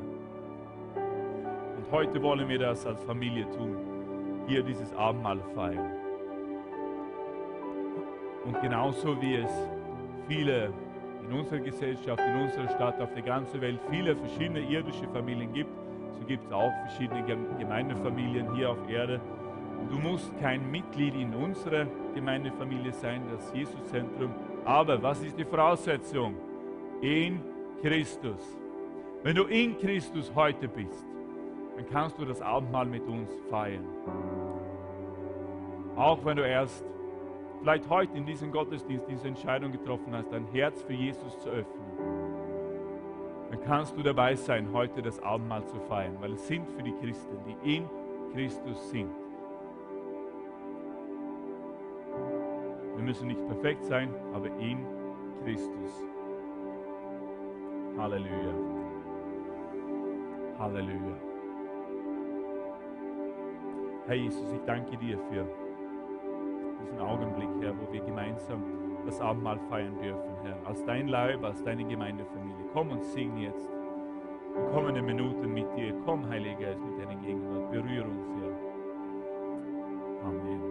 Und 1.77 1.91
heute 1.91 2.21
wollen 2.23 2.47
wir 2.47 2.59
das 2.59 2.85
als 2.85 3.03
Familie 3.03 3.45
tun. 3.51 3.75
Hier 4.47 4.63
dieses 4.63 4.93
Abendmahl 4.95 5.39
feiern. 5.53 5.91
Und 8.45 8.61
genauso 8.61 9.21
wie 9.21 9.35
es 9.35 9.51
viele 10.27 10.71
in 11.29 11.37
unserer 11.37 11.59
Gesellschaft, 11.59 12.21
in 12.25 12.41
unserer 12.41 12.69
Stadt, 12.69 12.99
auf 13.01 13.13
der 13.13 13.23
ganzen 13.23 13.59
Welt 13.61 13.79
viele 13.91 14.15
verschiedene 14.15 14.61
irdische 14.61 15.07
Familien 15.09 15.53
gibt, 15.53 15.69
so 16.17 16.25
gibt 16.25 16.45
es 16.45 16.51
auch 16.51 16.71
verschiedene 16.87 17.23
Gemeindefamilien 17.59 18.55
hier 18.55 18.71
auf 18.71 18.89
Erde. 18.89 19.19
Du 19.89 19.97
musst 19.97 20.31
kein 20.39 20.69
Mitglied 20.69 21.15
in 21.15 21.33
unserer 21.33 21.87
Gemeindefamilie 22.13 22.93
sein, 22.93 23.23
das 23.31 23.51
Jesuszentrum. 23.53 24.33
Aber 24.63 25.01
was 25.01 25.21
ist 25.23 25.37
die 25.37 25.45
Voraussetzung? 25.45 26.35
In 27.01 27.41
Christus. 27.81 28.57
Wenn 29.23 29.35
du 29.35 29.45
in 29.45 29.77
Christus 29.77 30.31
heute 30.35 30.67
bist, 30.67 31.05
dann 31.75 31.87
kannst 31.89 32.19
du 32.19 32.25
das 32.25 32.41
Abendmahl 32.41 32.85
mit 32.85 33.07
uns 33.07 33.31
feiern. 33.49 33.85
Auch 35.95 36.23
wenn 36.23 36.37
du 36.37 36.47
erst 36.47 36.85
vielleicht 37.59 37.89
heute 37.89 38.15
in 38.15 38.25
diesem 38.25 38.51
Gottesdienst 38.51 39.07
diese 39.09 39.27
Entscheidung 39.27 39.71
getroffen 39.71 40.13
hast, 40.13 40.31
dein 40.31 40.45
Herz 40.47 40.81
für 40.83 40.93
Jesus 40.93 41.39
zu 41.39 41.49
öffnen, 41.49 41.85
dann 43.49 43.61
kannst 43.61 43.97
du 43.97 44.03
dabei 44.03 44.35
sein, 44.35 44.71
heute 44.71 45.01
das 45.01 45.19
Abendmahl 45.23 45.65
zu 45.65 45.79
feiern, 45.79 46.15
weil 46.19 46.33
es 46.33 46.47
sind 46.47 46.67
für 46.69 46.83
die 46.83 46.93
Christen, 47.01 47.37
die 47.47 47.75
in 47.75 47.89
Christus 48.33 48.91
sind. 48.91 49.09
Wir 52.99 53.05
müssen 53.05 53.27
nicht 53.29 53.47
perfekt 53.47 53.85
sein, 53.85 54.13
aber 54.33 54.47
in 54.59 54.85
Christus. 55.41 56.05
Halleluja. 57.97 58.53
Halleluja. 60.59 61.15
Herr 64.05 64.15
Jesus, 64.15 64.51
ich 64.51 64.59
danke 64.65 64.97
dir 64.97 65.17
für 65.17 65.47
diesen 66.83 66.99
Augenblick, 66.99 67.47
Herr, 67.61 67.73
wo 67.79 67.89
wir 67.89 68.01
gemeinsam 68.01 68.65
das 69.05 69.21
Abendmahl 69.21 69.59
feiern 69.69 69.97
dürfen, 70.01 70.35
Herr. 70.43 70.57
Als 70.67 70.83
dein 70.83 71.07
Leib, 71.07 71.41
als 71.45 71.63
deine 71.63 71.85
Gemeindefamilie. 71.85 72.65
Komm 72.73 72.91
und 72.91 73.05
sing 73.05 73.37
jetzt 73.37 73.69
die 74.57 74.73
kommenden 74.73 75.05
Minuten 75.05 75.53
mit 75.53 75.73
dir. 75.77 75.93
Komm, 76.03 76.27
Heiliger 76.27 76.59
Geist, 76.59 76.81
mit 76.83 76.99
deiner 76.99 77.15
Gegenwart. 77.21 77.71
Berühre 77.71 78.09
uns, 78.09 78.27
Herr. 78.41 78.51
Amen. 80.27 80.61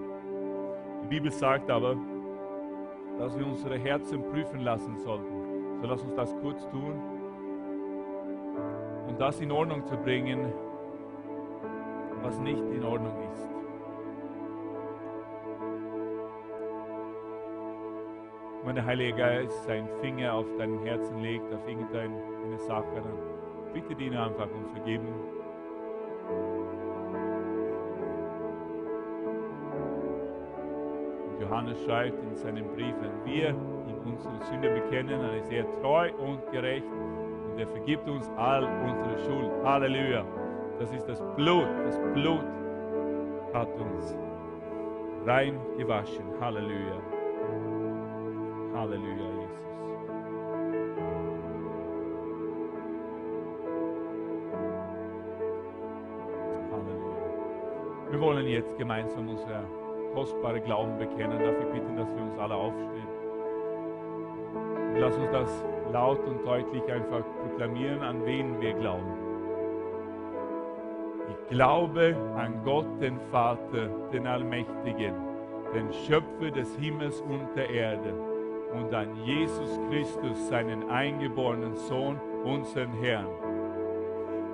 Die 1.04 1.08
Bibel 1.08 1.30
sagt 1.32 1.70
aber, 1.70 1.96
dass 3.18 3.36
wir 3.38 3.46
unsere 3.46 3.78
Herzen 3.78 4.22
prüfen 4.30 4.60
lassen 4.60 4.96
sollten. 4.98 5.80
So 5.80 5.86
lass 5.86 6.02
uns 6.02 6.14
das 6.14 6.34
kurz 6.40 6.68
tun 6.70 7.00
und 9.08 9.20
das 9.20 9.40
in 9.40 9.50
Ordnung 9.50 9.84
zu 9.84 9.96
bringen, 9.96 10.52
was 12.22 12.38
nicht 12.40 12.62
in 12.70 12.84
Ordnung 12.84 13.16
ist. 13.32 13.48
Wenn 18.64 18.74
der 18.74 18.84
Heilige 18.84 19.16
Geist 19.16 19.64
seinen 19.64 19.88
Finger 20.00 20.34
auf 20.34 20.46
deinem 20.58 20.84
Herzen 20.84 21.18
legt, 21.20 21.52
auf 21.54 21.66
irgendeine 21.66 22.58
Sache, 22.58 22.84
dann 22.96 23.72
bitte 23.72 24.02
ihn 24.02 24.14
einfach 24.14 24.48
um 24.50 24.66
Vergebung. 24.74 25.14
Johannes 31.48 31.82
schreibt 31.84 32.22
in 32.22 32.36
seinem 32.36 32.66
Brief, 32.74 32.94
wenn 33.00 33.24
wir 33.24 33.48
in 33.48 33.98
unsere 34.04 34.38
Sünde 34.44 34.68
bekennen, 34.68 35.20
dann 35.20 35.34
ist 35.34 35.50
er 35.50 35.64
treu 35.80 36.10
und 36.18 36.50
gerecht 36.52 36.84
und 37.50 37.58
er 37.58 37.66
vergibt 37.66 38.06
uns 38.08 38.28
all 38.36 38.64
unsere 38.64 39.18
Schuld. 39.24 39.50
Halleluja. 39.64 40.24
Das 40.78 40.92
ist 40.92 41.08
das 41.08 41.22
Blut. 41.36 41.66
Das 41.86 41.98
Blut 42.12 42.44
hat 43.54 43.68
uns 43.78 44.16
rein 45.24 45.58
gewaschen. 45.78 46.24
Halleluja. 46.38 47.00
Halleluja, 48.74 49.24
Jesus. 49.40 49.72
Halleluja. 56.70 58.10
Wir 58.10 58.20
wollen 58.20 58.46
jetzt 58.46 58.76
gemeinsam 58.76 59.30
unser 59.30 59.64
kostbare 60.18 60.60
Glauben 60.60 60.98
bekennen. 60.98 61.38
Darf 61.38 61.54
ich 61.60 61.72
bitten, 61.72 61.96
dass 61.96 62.08
wir 62.08 62.22
uns 62.22 62.38
alle 62.38 62.54
aufstehen? 62.54 63.08
Und 64.90 64.98
lass 64.98 65.16
uns 65.16 65.30
das 65.30 65.64
laut 65.92 66.18
und 66.26 66.44
deutlich 66.44 66.82
einfach 66.92 67.22
proklamieren, 67.42 68.02
an 68.02 68.26
wen 68.26 68.60
wir 68.60 68.72
glauben. 68.72 69.12
Ich 71.30 71.56
glaube 71.56 72.16
an 72.36 72.60
Gott, 72.64 72.86
den 73.00 73.20
Vater, 73.30 73.88
den 74.12 74.26
Allmächtigen, 74.26 75.14
den 75.72 75.92
Schöpfer 75.92 76.50
des 76.50 76.74
Himmels 76.76 77.20
und 77.20 77.46
der 77.54 77.70
Erde 77.70 78.12
und 78.74 78.92
an 78.92 79.14
Jesus 79.24 79.78
Christus, 79.88 80.48
seinen 80.48 80.90
eingeborenen 80.90 81.76
Sohn, 81.76 82.20
unseren 82.44 82.92
Herrn. 83.02 83.28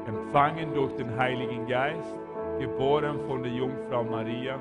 Empfangen 0.07 0.75
durch 0.75 0.95
den 0.97 1.17
Heiligen 1.17 1.67
Geist, 1.67 2.19
geboren 2.59 3.19
von 3.27 3.43
der 3.43 3.53
Jungfrau 3.53 4.05
Maria, 4.05 4.61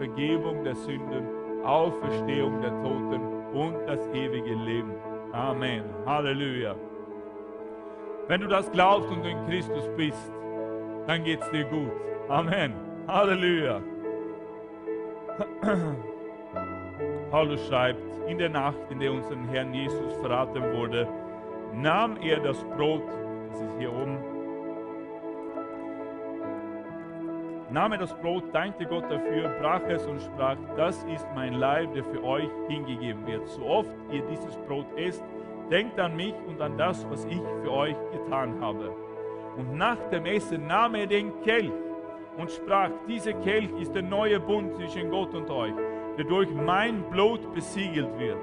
Vergebung 0.00 0.64
der 0.64 0.74
Sünden, 0.76 1.26
Auferstehung 1.62 2.62
der 2.62 2.70
Toten 2.80 3.20
und 3.52 3.76
das 3.86 4.00
ewige 4.14 4.54
Leben. 4.54 4.94
Amen. 5.30 5.84
Halleluja. 6.06 6.74
Wenn 8.26 8.40
du 8.40 8.46
das 8.46 8.72
glaubst 8.72 9.10
und 9.10 9.26
in 9.26 9.36
Christus 9.44 9.86
bist, 9.98 10.32
dann 11.06 11.22
geht 11.22 11.42
es 11.42 11.50
dir 11.50 11.64
gut. 11.64 11.92
Amen. 12.30 12.72
Halleluja. 13.08 13.82
Paulus 17.30 17.68
schreibt, 17.68 18.00
in 18.26 18.38
der 18.38 18.48
Nacht, 18.48 18.78
in 18.88 19.00
der 19.00 19.12
unser 19.12 19.36
Herrn 19.52 19.74
Jesus 19.74 20.14
verraten 20.22 20.62
wurde, 20.72 21.06
nahm 21.74 22.16
er 22.22 22.40
das 22.40 22.64
Brot, 22.74 23.02
das 23.50 23.60
ist 23.60 23.78
hier 23.78 23.92
oben, 23.92 24.16
nahm 27.72 27.92
er 27.92 27.98
das 27.98 28.14
Brot, 28.14 28.44
dankte 28.52 28.86
Gott 28.86 29.04
dafür, 29.10 29.48
brach 29.60 29.82
es 29.88 30.06
und 30.06 30.20
sprach, 30.20 30.56
das 30.76 31.04
ist 31.04 31.26
mein 31.34 31.54
Leib, 31.54 31.94
der 31.94 32.04
für 32.04 32.22
euch 32.22 32.50
hingegeben 32.68 33.26
wird. 33.26 33.46
So 33.48 33.64
oft 33.64 33.94
ihr 34.10 34.22
dieses 34.22 34.56
Brot 34.68 34.86
esst, 34.96 35.24
denkt 35.70 35.98
an 36.00 36.16
mich 36.16 36.34
und 36.48 36.60
an 36.60 36.76
das, 36.76 37.08
was 37.10 37.24
ich 37.26 37.40
für 37.62 37.72
euch 37.72 37.96
getan 38.12 38.60
habe. 38.60 38.92
Und 39.56 39.76
nach 39.76 39.98
dem 40.10 40.26
Essen 40.26 40.66
nahm 40.66 40.94
er 40.94 41.06
den 41.06 41.40
Kelch 41.42 41.72
und 42.36 42.50
sprach, 42.50 42.90
dieser 43.08 43.32
Kelch 43.34 43.70
ist 43.80 43.94
der 43.94 44.02
neue 44.02 44.40
Bund 44.40 44.74
zwischen 44.74 45.10
Gott 45.10 45.34
und 45.34 45.50
euch 45.50 45.74
der 46.20 46.28
durch 46.28 46.52
mein 46.52 47.02
Blut 47.10 47.52
besiegelt 47.54 48.18
wird. 48.18 48.36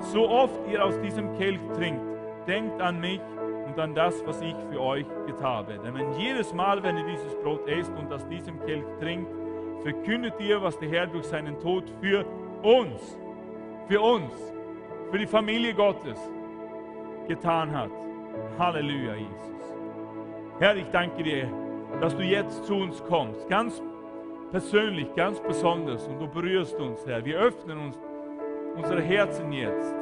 So 0.00 0.28
oft 0.28 0.66
ihr 0.68 0.84
aus 0.84 1.00
diesem 1.00 1.32
Kelch 1.38 1.60
trinkt, 1.76 2.02
denkt 2.48 2.80
an 2.80 3.00
mich 3.00 3.20
und 3.72 3.80
an 3.80 3.94
das, 3.94 4.24
was 4.26 4.40
ich 4.42 4.54
für 4.70 4.80
euch 4.80 5.06
getan 5.26 5.42
habe. 5.42 5.78
Denn 5.78 5.94
wenn 5.94 6.12
jedes 6.12 6.52
Mal, 6.52 6.82
wenn 6.82 6.98
ihr 6.98 7.06
dieses 7.06 7.34
Brot 7.36 7.66
esst 7.66 7.92
und 7.98 8.12
aus 8.12 8.26
diesem 8.28 8.60
Kelch 8.66 8.84
trinkt, 9.00 9.32
verkündet 9.82 10.34
ihr, 10.38 10.62
was 10.62 10.78
der 10.78 10.90
Herr 10.90 11.06
durch 11.06 11.24
seinen 11.24 11.58
Tod 11.58 11.84
für 12.00 12.24
uns, 12.62 13.18
für 13.88 14.00
uns, 14.00 14.32
für 15.10 15.18
die 15.18 15.26
Familie 15.26 15.74
Gottes 15.74 16.18
getan 17.28 17.74
hat. 17.74 17.90
Halleluja, 18.58 19.14
Jesus. 19.14 19.76
Herr, 20.58 20.76
ich 20.76 20.88
danke 20.90 21.22
dir, 21.22 21.48
dass 22.00 22.14
du 22.14 22.22
jetzt 22.22 22.64
zu 22.64 22.74
uns 22.74 23.02
kommst, 23.04 23.48
ganz 23.48 23.82
persönlich, 24.50 25.14
ganz 25.14 25.40
besonders 25.40 26.06
und 26.08 26.18
du 26.20 26.28
berührst 26.28 26.78
uns, 26.78 27.06
Herr. 27.06 27.24
Wir 27.24 27.38
öffnen 27.38 27.78
uns 27.78 27.98
unsere 28.76 29.00
Herzen 29.00 29.50
jetzt. 29.50 29.94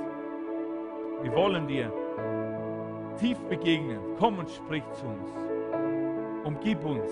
Wir 1.23 1.33
wollen 1.35 1.67
dir 1.69 1.93
tief 3.19 3.39
begegnen. 3.49 4.01
Komm 4.19 4.39
und 4.39 4.51
sprich 4.51 4.85
zu 4.93 5.07
uns. 5.07 5.31
Umgib 6.45 6.85
uns. 6.85 7.11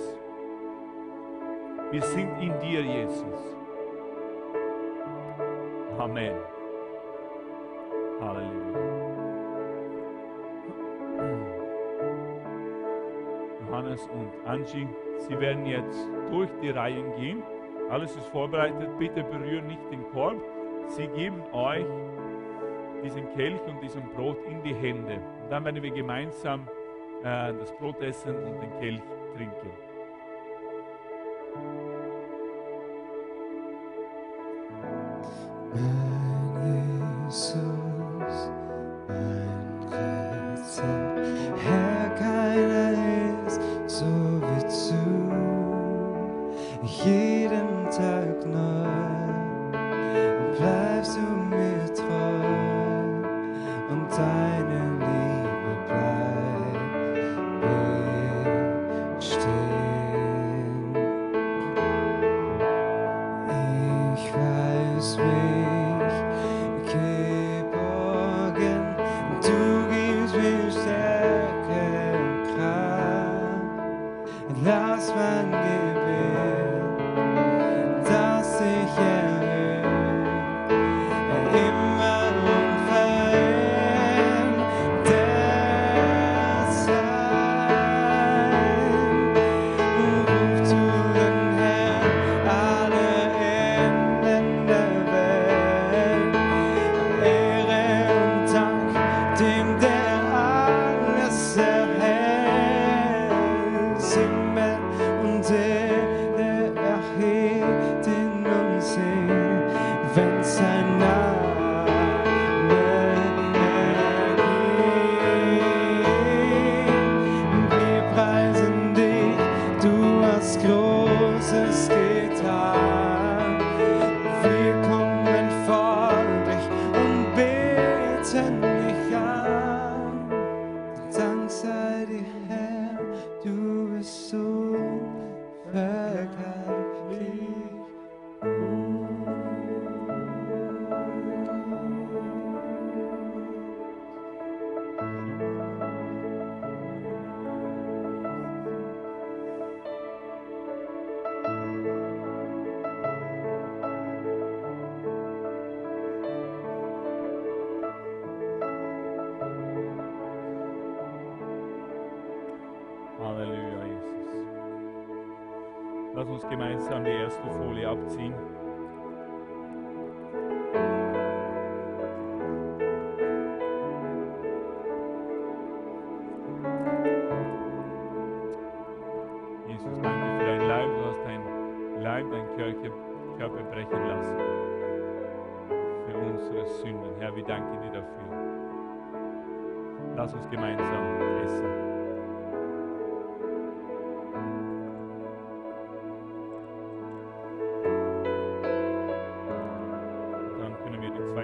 Wir 1.91 2.03
sind 2.03 2.31
in 2.41 2.59
dir, 2.61 2.83
Jesus. 2.83 3.57
Amen. 5.99 6.37
Halleluja. 8.21 8.79
Johannes 13.67 14.09
und 14.09 14.31
Angie. 14.47 14.89
Sie 15.19 15.39
werden 15.41 15.67
jetzt 15.67 16.09
durch 16.31 16.51
die 16.63 16.71
Reihen 16.71 17.15
gehen. 17.17 17.43
Alles 17.91 18.17
ist 18.17 18.27
vorbereitet. 18.27 18.89
Bitte 18.99 19.23
berühren 19.23 19.67
nicht 19.67 19.91
den 19.91 20.03
Korb. 20.13 20.37
Sie 20.89 21.07
geben 21.09 21.43
euch 21.53 21.87
diesen 23.03 23.29
Kelch 23.35 23.61
und 23.67 23.81
diesem 23.83 24.03
Brot 24.11 24.39
in 24.47 24.63
die 24.63 24.75
Hände. 24.75 25.21
Und 25.43 25.51
dann 25.51 25.65
werden 25.65 25.83
wir 25.83 25.91
gemeinsam 25.91 26.69
äh, 27.23 27.53
das 27.53 27.73
Brot 27.79 28.01
essen 28.01 28.35
und 28.35 28.61
den 28.61 28.71
Kelch 28.81 29.03
trinken. 29.35 29.71
Äh. 35.75 36.08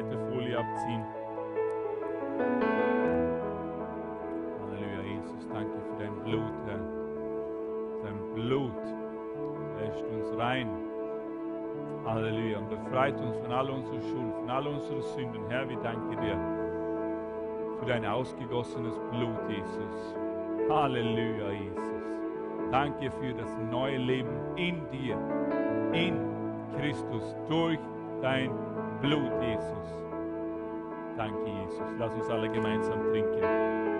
zweite 0.04 0.18
Folie 0.30 0.58
abziehen. 0.58 1.04
Halleluja, 4.60 5.02
Jesus, 5.02 5.48
danke 5.52 5.78
für 5.80 6.02
dein 6.02 6.14
Blut, 6.24 6.52
Herr. 6.66 6.80
Dein 8.02 8.34
Blut 8.34 8.82
wäscht 9.78 10.04
uns 10.04 10.38
rein. 10.38 10.68
Halleluja, 12.04 12.58
und 12.58 12.68
befreit 12.68 13.18
uns 13.18 13.36
von 13.38 13.52
all 13.52 13.70
unseren 13.70 14.02
Schuld, 14.02 14.34
von 14.34 14.50
all 14.50 14.66
unseren 14.66 15.02
Sünden. 15.02 15.42
Herr, 15.48 15.68
wir 15.68 15.78
danken 15.78 16.20
dir 16.20 16.38
für 17.78 17.86
dein 17.86 18.04
ausgegossenes 18.04 18.98
Blut, 19.10 19.48
Jesus. 19.48 20.14
Halleluja, 20.68 21.50
Jesus. 21.50 21.84
Danke 22.70 23.10
für 23.10 23.32
das 23.34 23.56
neue 23.70 23.96
Leben 23.96 24.36
in 24.56 24.82
dir, 24.90 25.16
in 25.92 26.18
Christus, 26.76 27.36
durch 27.48 27.78
dein 28.20 28.50
Blut. 28.50 28.83
Blut, 29.04 29.32
Jesus. 29.42 29.88
Danke, 31.18 31.46
Jesus. 31.46 31.92
Lass 31.98 32.14
uns 32.14 32.26
alle 32.30 32.48
gemeinsam 32.48 33.02
trinken. 33.10 33.93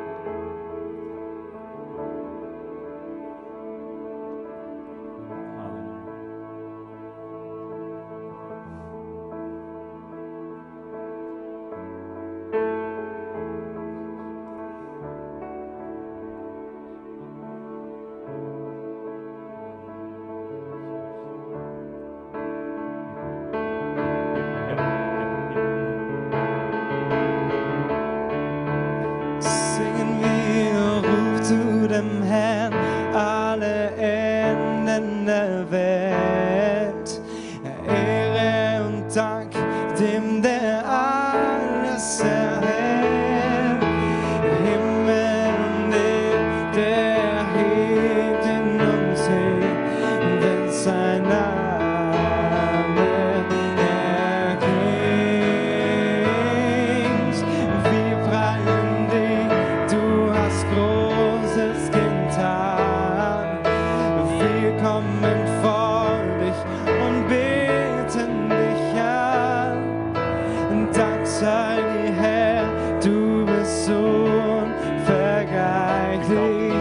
Dank 70.93 71.26
sei 71.26 71.76
dir, 71.76 72.12
Herr, 72.12 72.64
du 73.03 73.47
bist 73.47 73.87
so 73.87 73.95
unvergleichlich. 73.95 76.74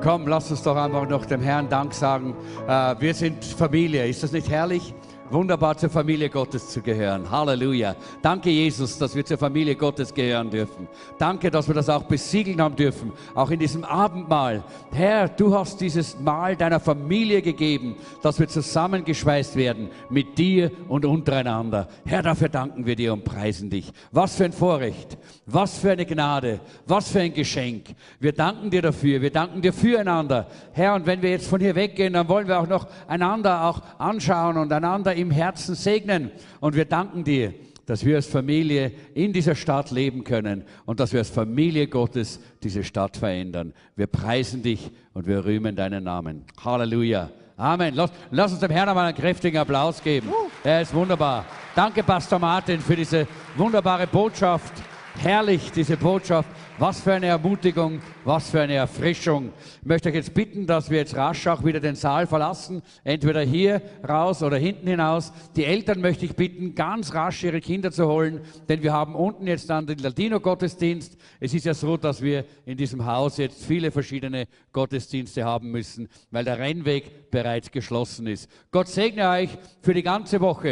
Komm, 0.02 0.26
lass 0.26 0.50
uns 0.50 0.64
doch 0.64 0.76
einfach 0.76 1.08
noch 1.08 1.26
dem 1.26 1.40
Herrn 1.42 1.68
Dank 1.68 1.94
sagen. 1.94 2.34
Äh, 2.66 2.96
wir 2.98 3.14
sind 3.14 3.44
Familie. 3.44 4.08
Ist 4.08 4.24
das 4.24 4.32
nicht 4.32 4.50
herrlich? 4.50 4.92
Wunderbar 5.32 5.78
zur 5.78 5.88
Familie 5.88 6.28
Gottes 6.28 6.68
zu 6.68 6.82
gehören. 6.82 7.30
Halleluja. 7.30 7.96
Danke, 8.20 8.50
Jesus, 8.50 8.98
dass 8.98 9.14
wir 9.14 9.24
zur 9.24 9.38
Familie 9.38 9.74
Gottes 9.74 10.12
gehören 10.12 10.50
dürfen. 10.50 10.86
Danke, 11.18 11.50
dass 11.50 11.66
wir 11.66 11.74
das 11.74 11.88
auch 11.88 12.02
besiegeln 12.02 12.60
haben 12.60 12.76
dürfen, 12.76 13.12
auch 13.34 13.50
in 13.50 13.58
diesem 13.58 13.82
Abendmahl. 13.82 14.62
Herr, 14.92 15.30
du 15.30 15.54
hast 15.54 15.80
dieses 15.80 16.20
Mahl 16.20 16.54
deiner 16.54 16.80
Familie 16.80 17.40
gegeben, 17.40 17.96
dass 18.20 18.38
wir 18.38 18.46
zusammengeschweißt 18.46 19.56
werden 19.56 19.88
mit 20.10 20.36
dir 20.36 20.70
und 20.88 21.06
untereinander. 21.06 21.88
Herr, 22.04 22.22
dafür 22.22 22.50
danken 22.50 22.84
wir 22.84 22.94
dir 22.94 23.14
und 23.14 23.24
preisen 23.24 23.70
dich. 23.70 23.90
Was 24.10 24.36
für 24.36 24.44
ein 24.44 24.52
Vorrecht, 24.52 25.16
was 25.46 25.78
für 25.78 25.92
eine 25.92 26.04
Gnade, 26.04 26.60
was 26.86 27.08
für 27.08 27.20
ein 27.20 27.32
Geschenk. 27.32 27.94
Wir 28.20 28.32
danken 28.32 28.68
dir 28.68 28.82
dafür, 28.82 29.22
wir 29.22 29.32
danken 29.32 29.62
dir 29.62 29.72
füreinander. 29.72 30.46
Herr, 30.72 30.94
und 30.94 31.06
wenn 31.06 31.22
wir 31.22 31.30
jetzt 31.30 31.48
von 31.48 31.58
hier 31.58 31.74
weggehen, 31.74 32.12
dann 32.12 32.28
wollen 32.28 32.48
wir 32.48 32.60
auch 32.60 32.68
noch 32.68 32.86
einander 33.08 33.64
auch 33.64 33.80
anschauen 33.98 34.58
und 34.58 34.70
einander 34.70 35.21
im 35.22 35.30
Herzen 35.30 35.74
segnen. 35.74 36.30
Und 36.60 36.76
wir 36.76 36.84
danken 36.84 37.24
dir, 37.24 37.54
dass 37.86 38.04
wir 38.04 38.16
als 38.16 38.26
Familie 38.26 38.92
in 39.14 39.32
dieser 39.32 39.54
Stadt 39.54 39.90
leben 39.90 40.24
können 40.24 40.64
und 40.84 41.00
dass 41.00 41.12
wir 41.12 41.20
als 41.20 41.30
Familie 41.30 41.88
Gottes 41.88 42.40
diese 42.62 42.84
Stadt 42.84 43.16
verändern. 43.16 43.72
Wir 43.96 44.06
preisen 44.06 44.62
dich 44.62 44.90
und 45.14 45.26
wir 45.26 45.44
rühmen 45.44 45.74
deinen 45.74 46.04
Namen. 46.04 46.44
Halleluja. 46.62 47.30
Amen. 47.56 47.94
Lass, 47.94 48.10
lass 48.30 48.52
uns 48.52 48.60
dem 48.60 48.70
Herrn 48.70 48.88
einmal 48.88 49.06
einen 49.06 49.16
kräftigen 49.16 49.58
Applaus 49.58 50.02
geben. 50.02 50.28
Er 50.64 50.82
ist 50.82 50.94
wunderbar. 50.94 51.44
Danke, 51.74 52.02
Pastor 52.02 52.38
Martin, 52.38 52.80
für 52.80 52.96
diese 52.96 53.26
wunderbare 53.56 54.06
Botschaft. 54.06 54.72
Herrlich, 55.18 55.70
diese 55.72 55.96
Botschaft. 55.96 56.48
Was 56.78 57.02
für 57.02 57.12
eine 57.12 57.26
Ermutigung, 57.26 58.00
was 58.24 58.50
für 58.50 58.62
eine 58.62 58.74
Erfrischung. 58.74 59.52
Ich 59.82 59.86
möchte 59.86 60.08
euch 60.08 60.14
jetzt 60.14 60.32
bitten, 60.32 60.66
dass 60.66 60.88
wir 60.88 60.98
jetzt 60.98 61.14
rasch 61.14 61.46
auch 61.46 61.62
wieder 61.64 61.80
den 61.80 61.96
Saal 61.96 62.26
verlassen, 62.26 62.82
entweder 63.04 63.42
hier 63.42 63.82
raus 64.08 64.42
oder 64.42 64.56
hinten 64.56 64.88
hinaus. 64.88 65.32
Die 65.54 65.66
Eltern 65.66 66.00
möchte 66.00 66.24
ich 66.24 66.34
bitten, 66.34 66.74
ganz 66.74 67.12
rasch 67.12 67.44
ihre 67.44 67.60
Kinder 67.60 67.92
zu 67.92 68.08
holen, 68.08 68.40
denn 68.70 68.82
wir 68.82 68.92
haben 68.92 69.14
unten 69.14 69.46
jetzt 69.46 69.68
dann 69.68 69.86
den 69.86 69.98
Latino-Gottesdienst. 69.98 71.18
Es 71.40 71.52
ist 71.52 71.66
ja 71.66 71.74
so, 71.74 71.98
dass 71.98 72.22
wir 72.22 72.46
in 72.64 72.78
diesem 72.78 73.04
Haus 73.04 73.36
jetzt 73.36 73.64
viele 73.64 73.90
verschiedene 73.90 74.48
Gottesdienste 74.72 75.44
haben 75.44 75.70
müssen, 75.70 76.08
weil 76.30 76.44
der 76.44 76.58
Rennweg 76.58 77.30
bereits 77.30 77.70
geschlossen 77.70 78.26
ist. 78.26 78.50
Gott 78.70 78.88
segne 78.88 79.28
euch 79.28 79.50
für 79.82 79.92
die 79.92 80.02
ganze 80.02 80.40
Woche. 80.40 80.70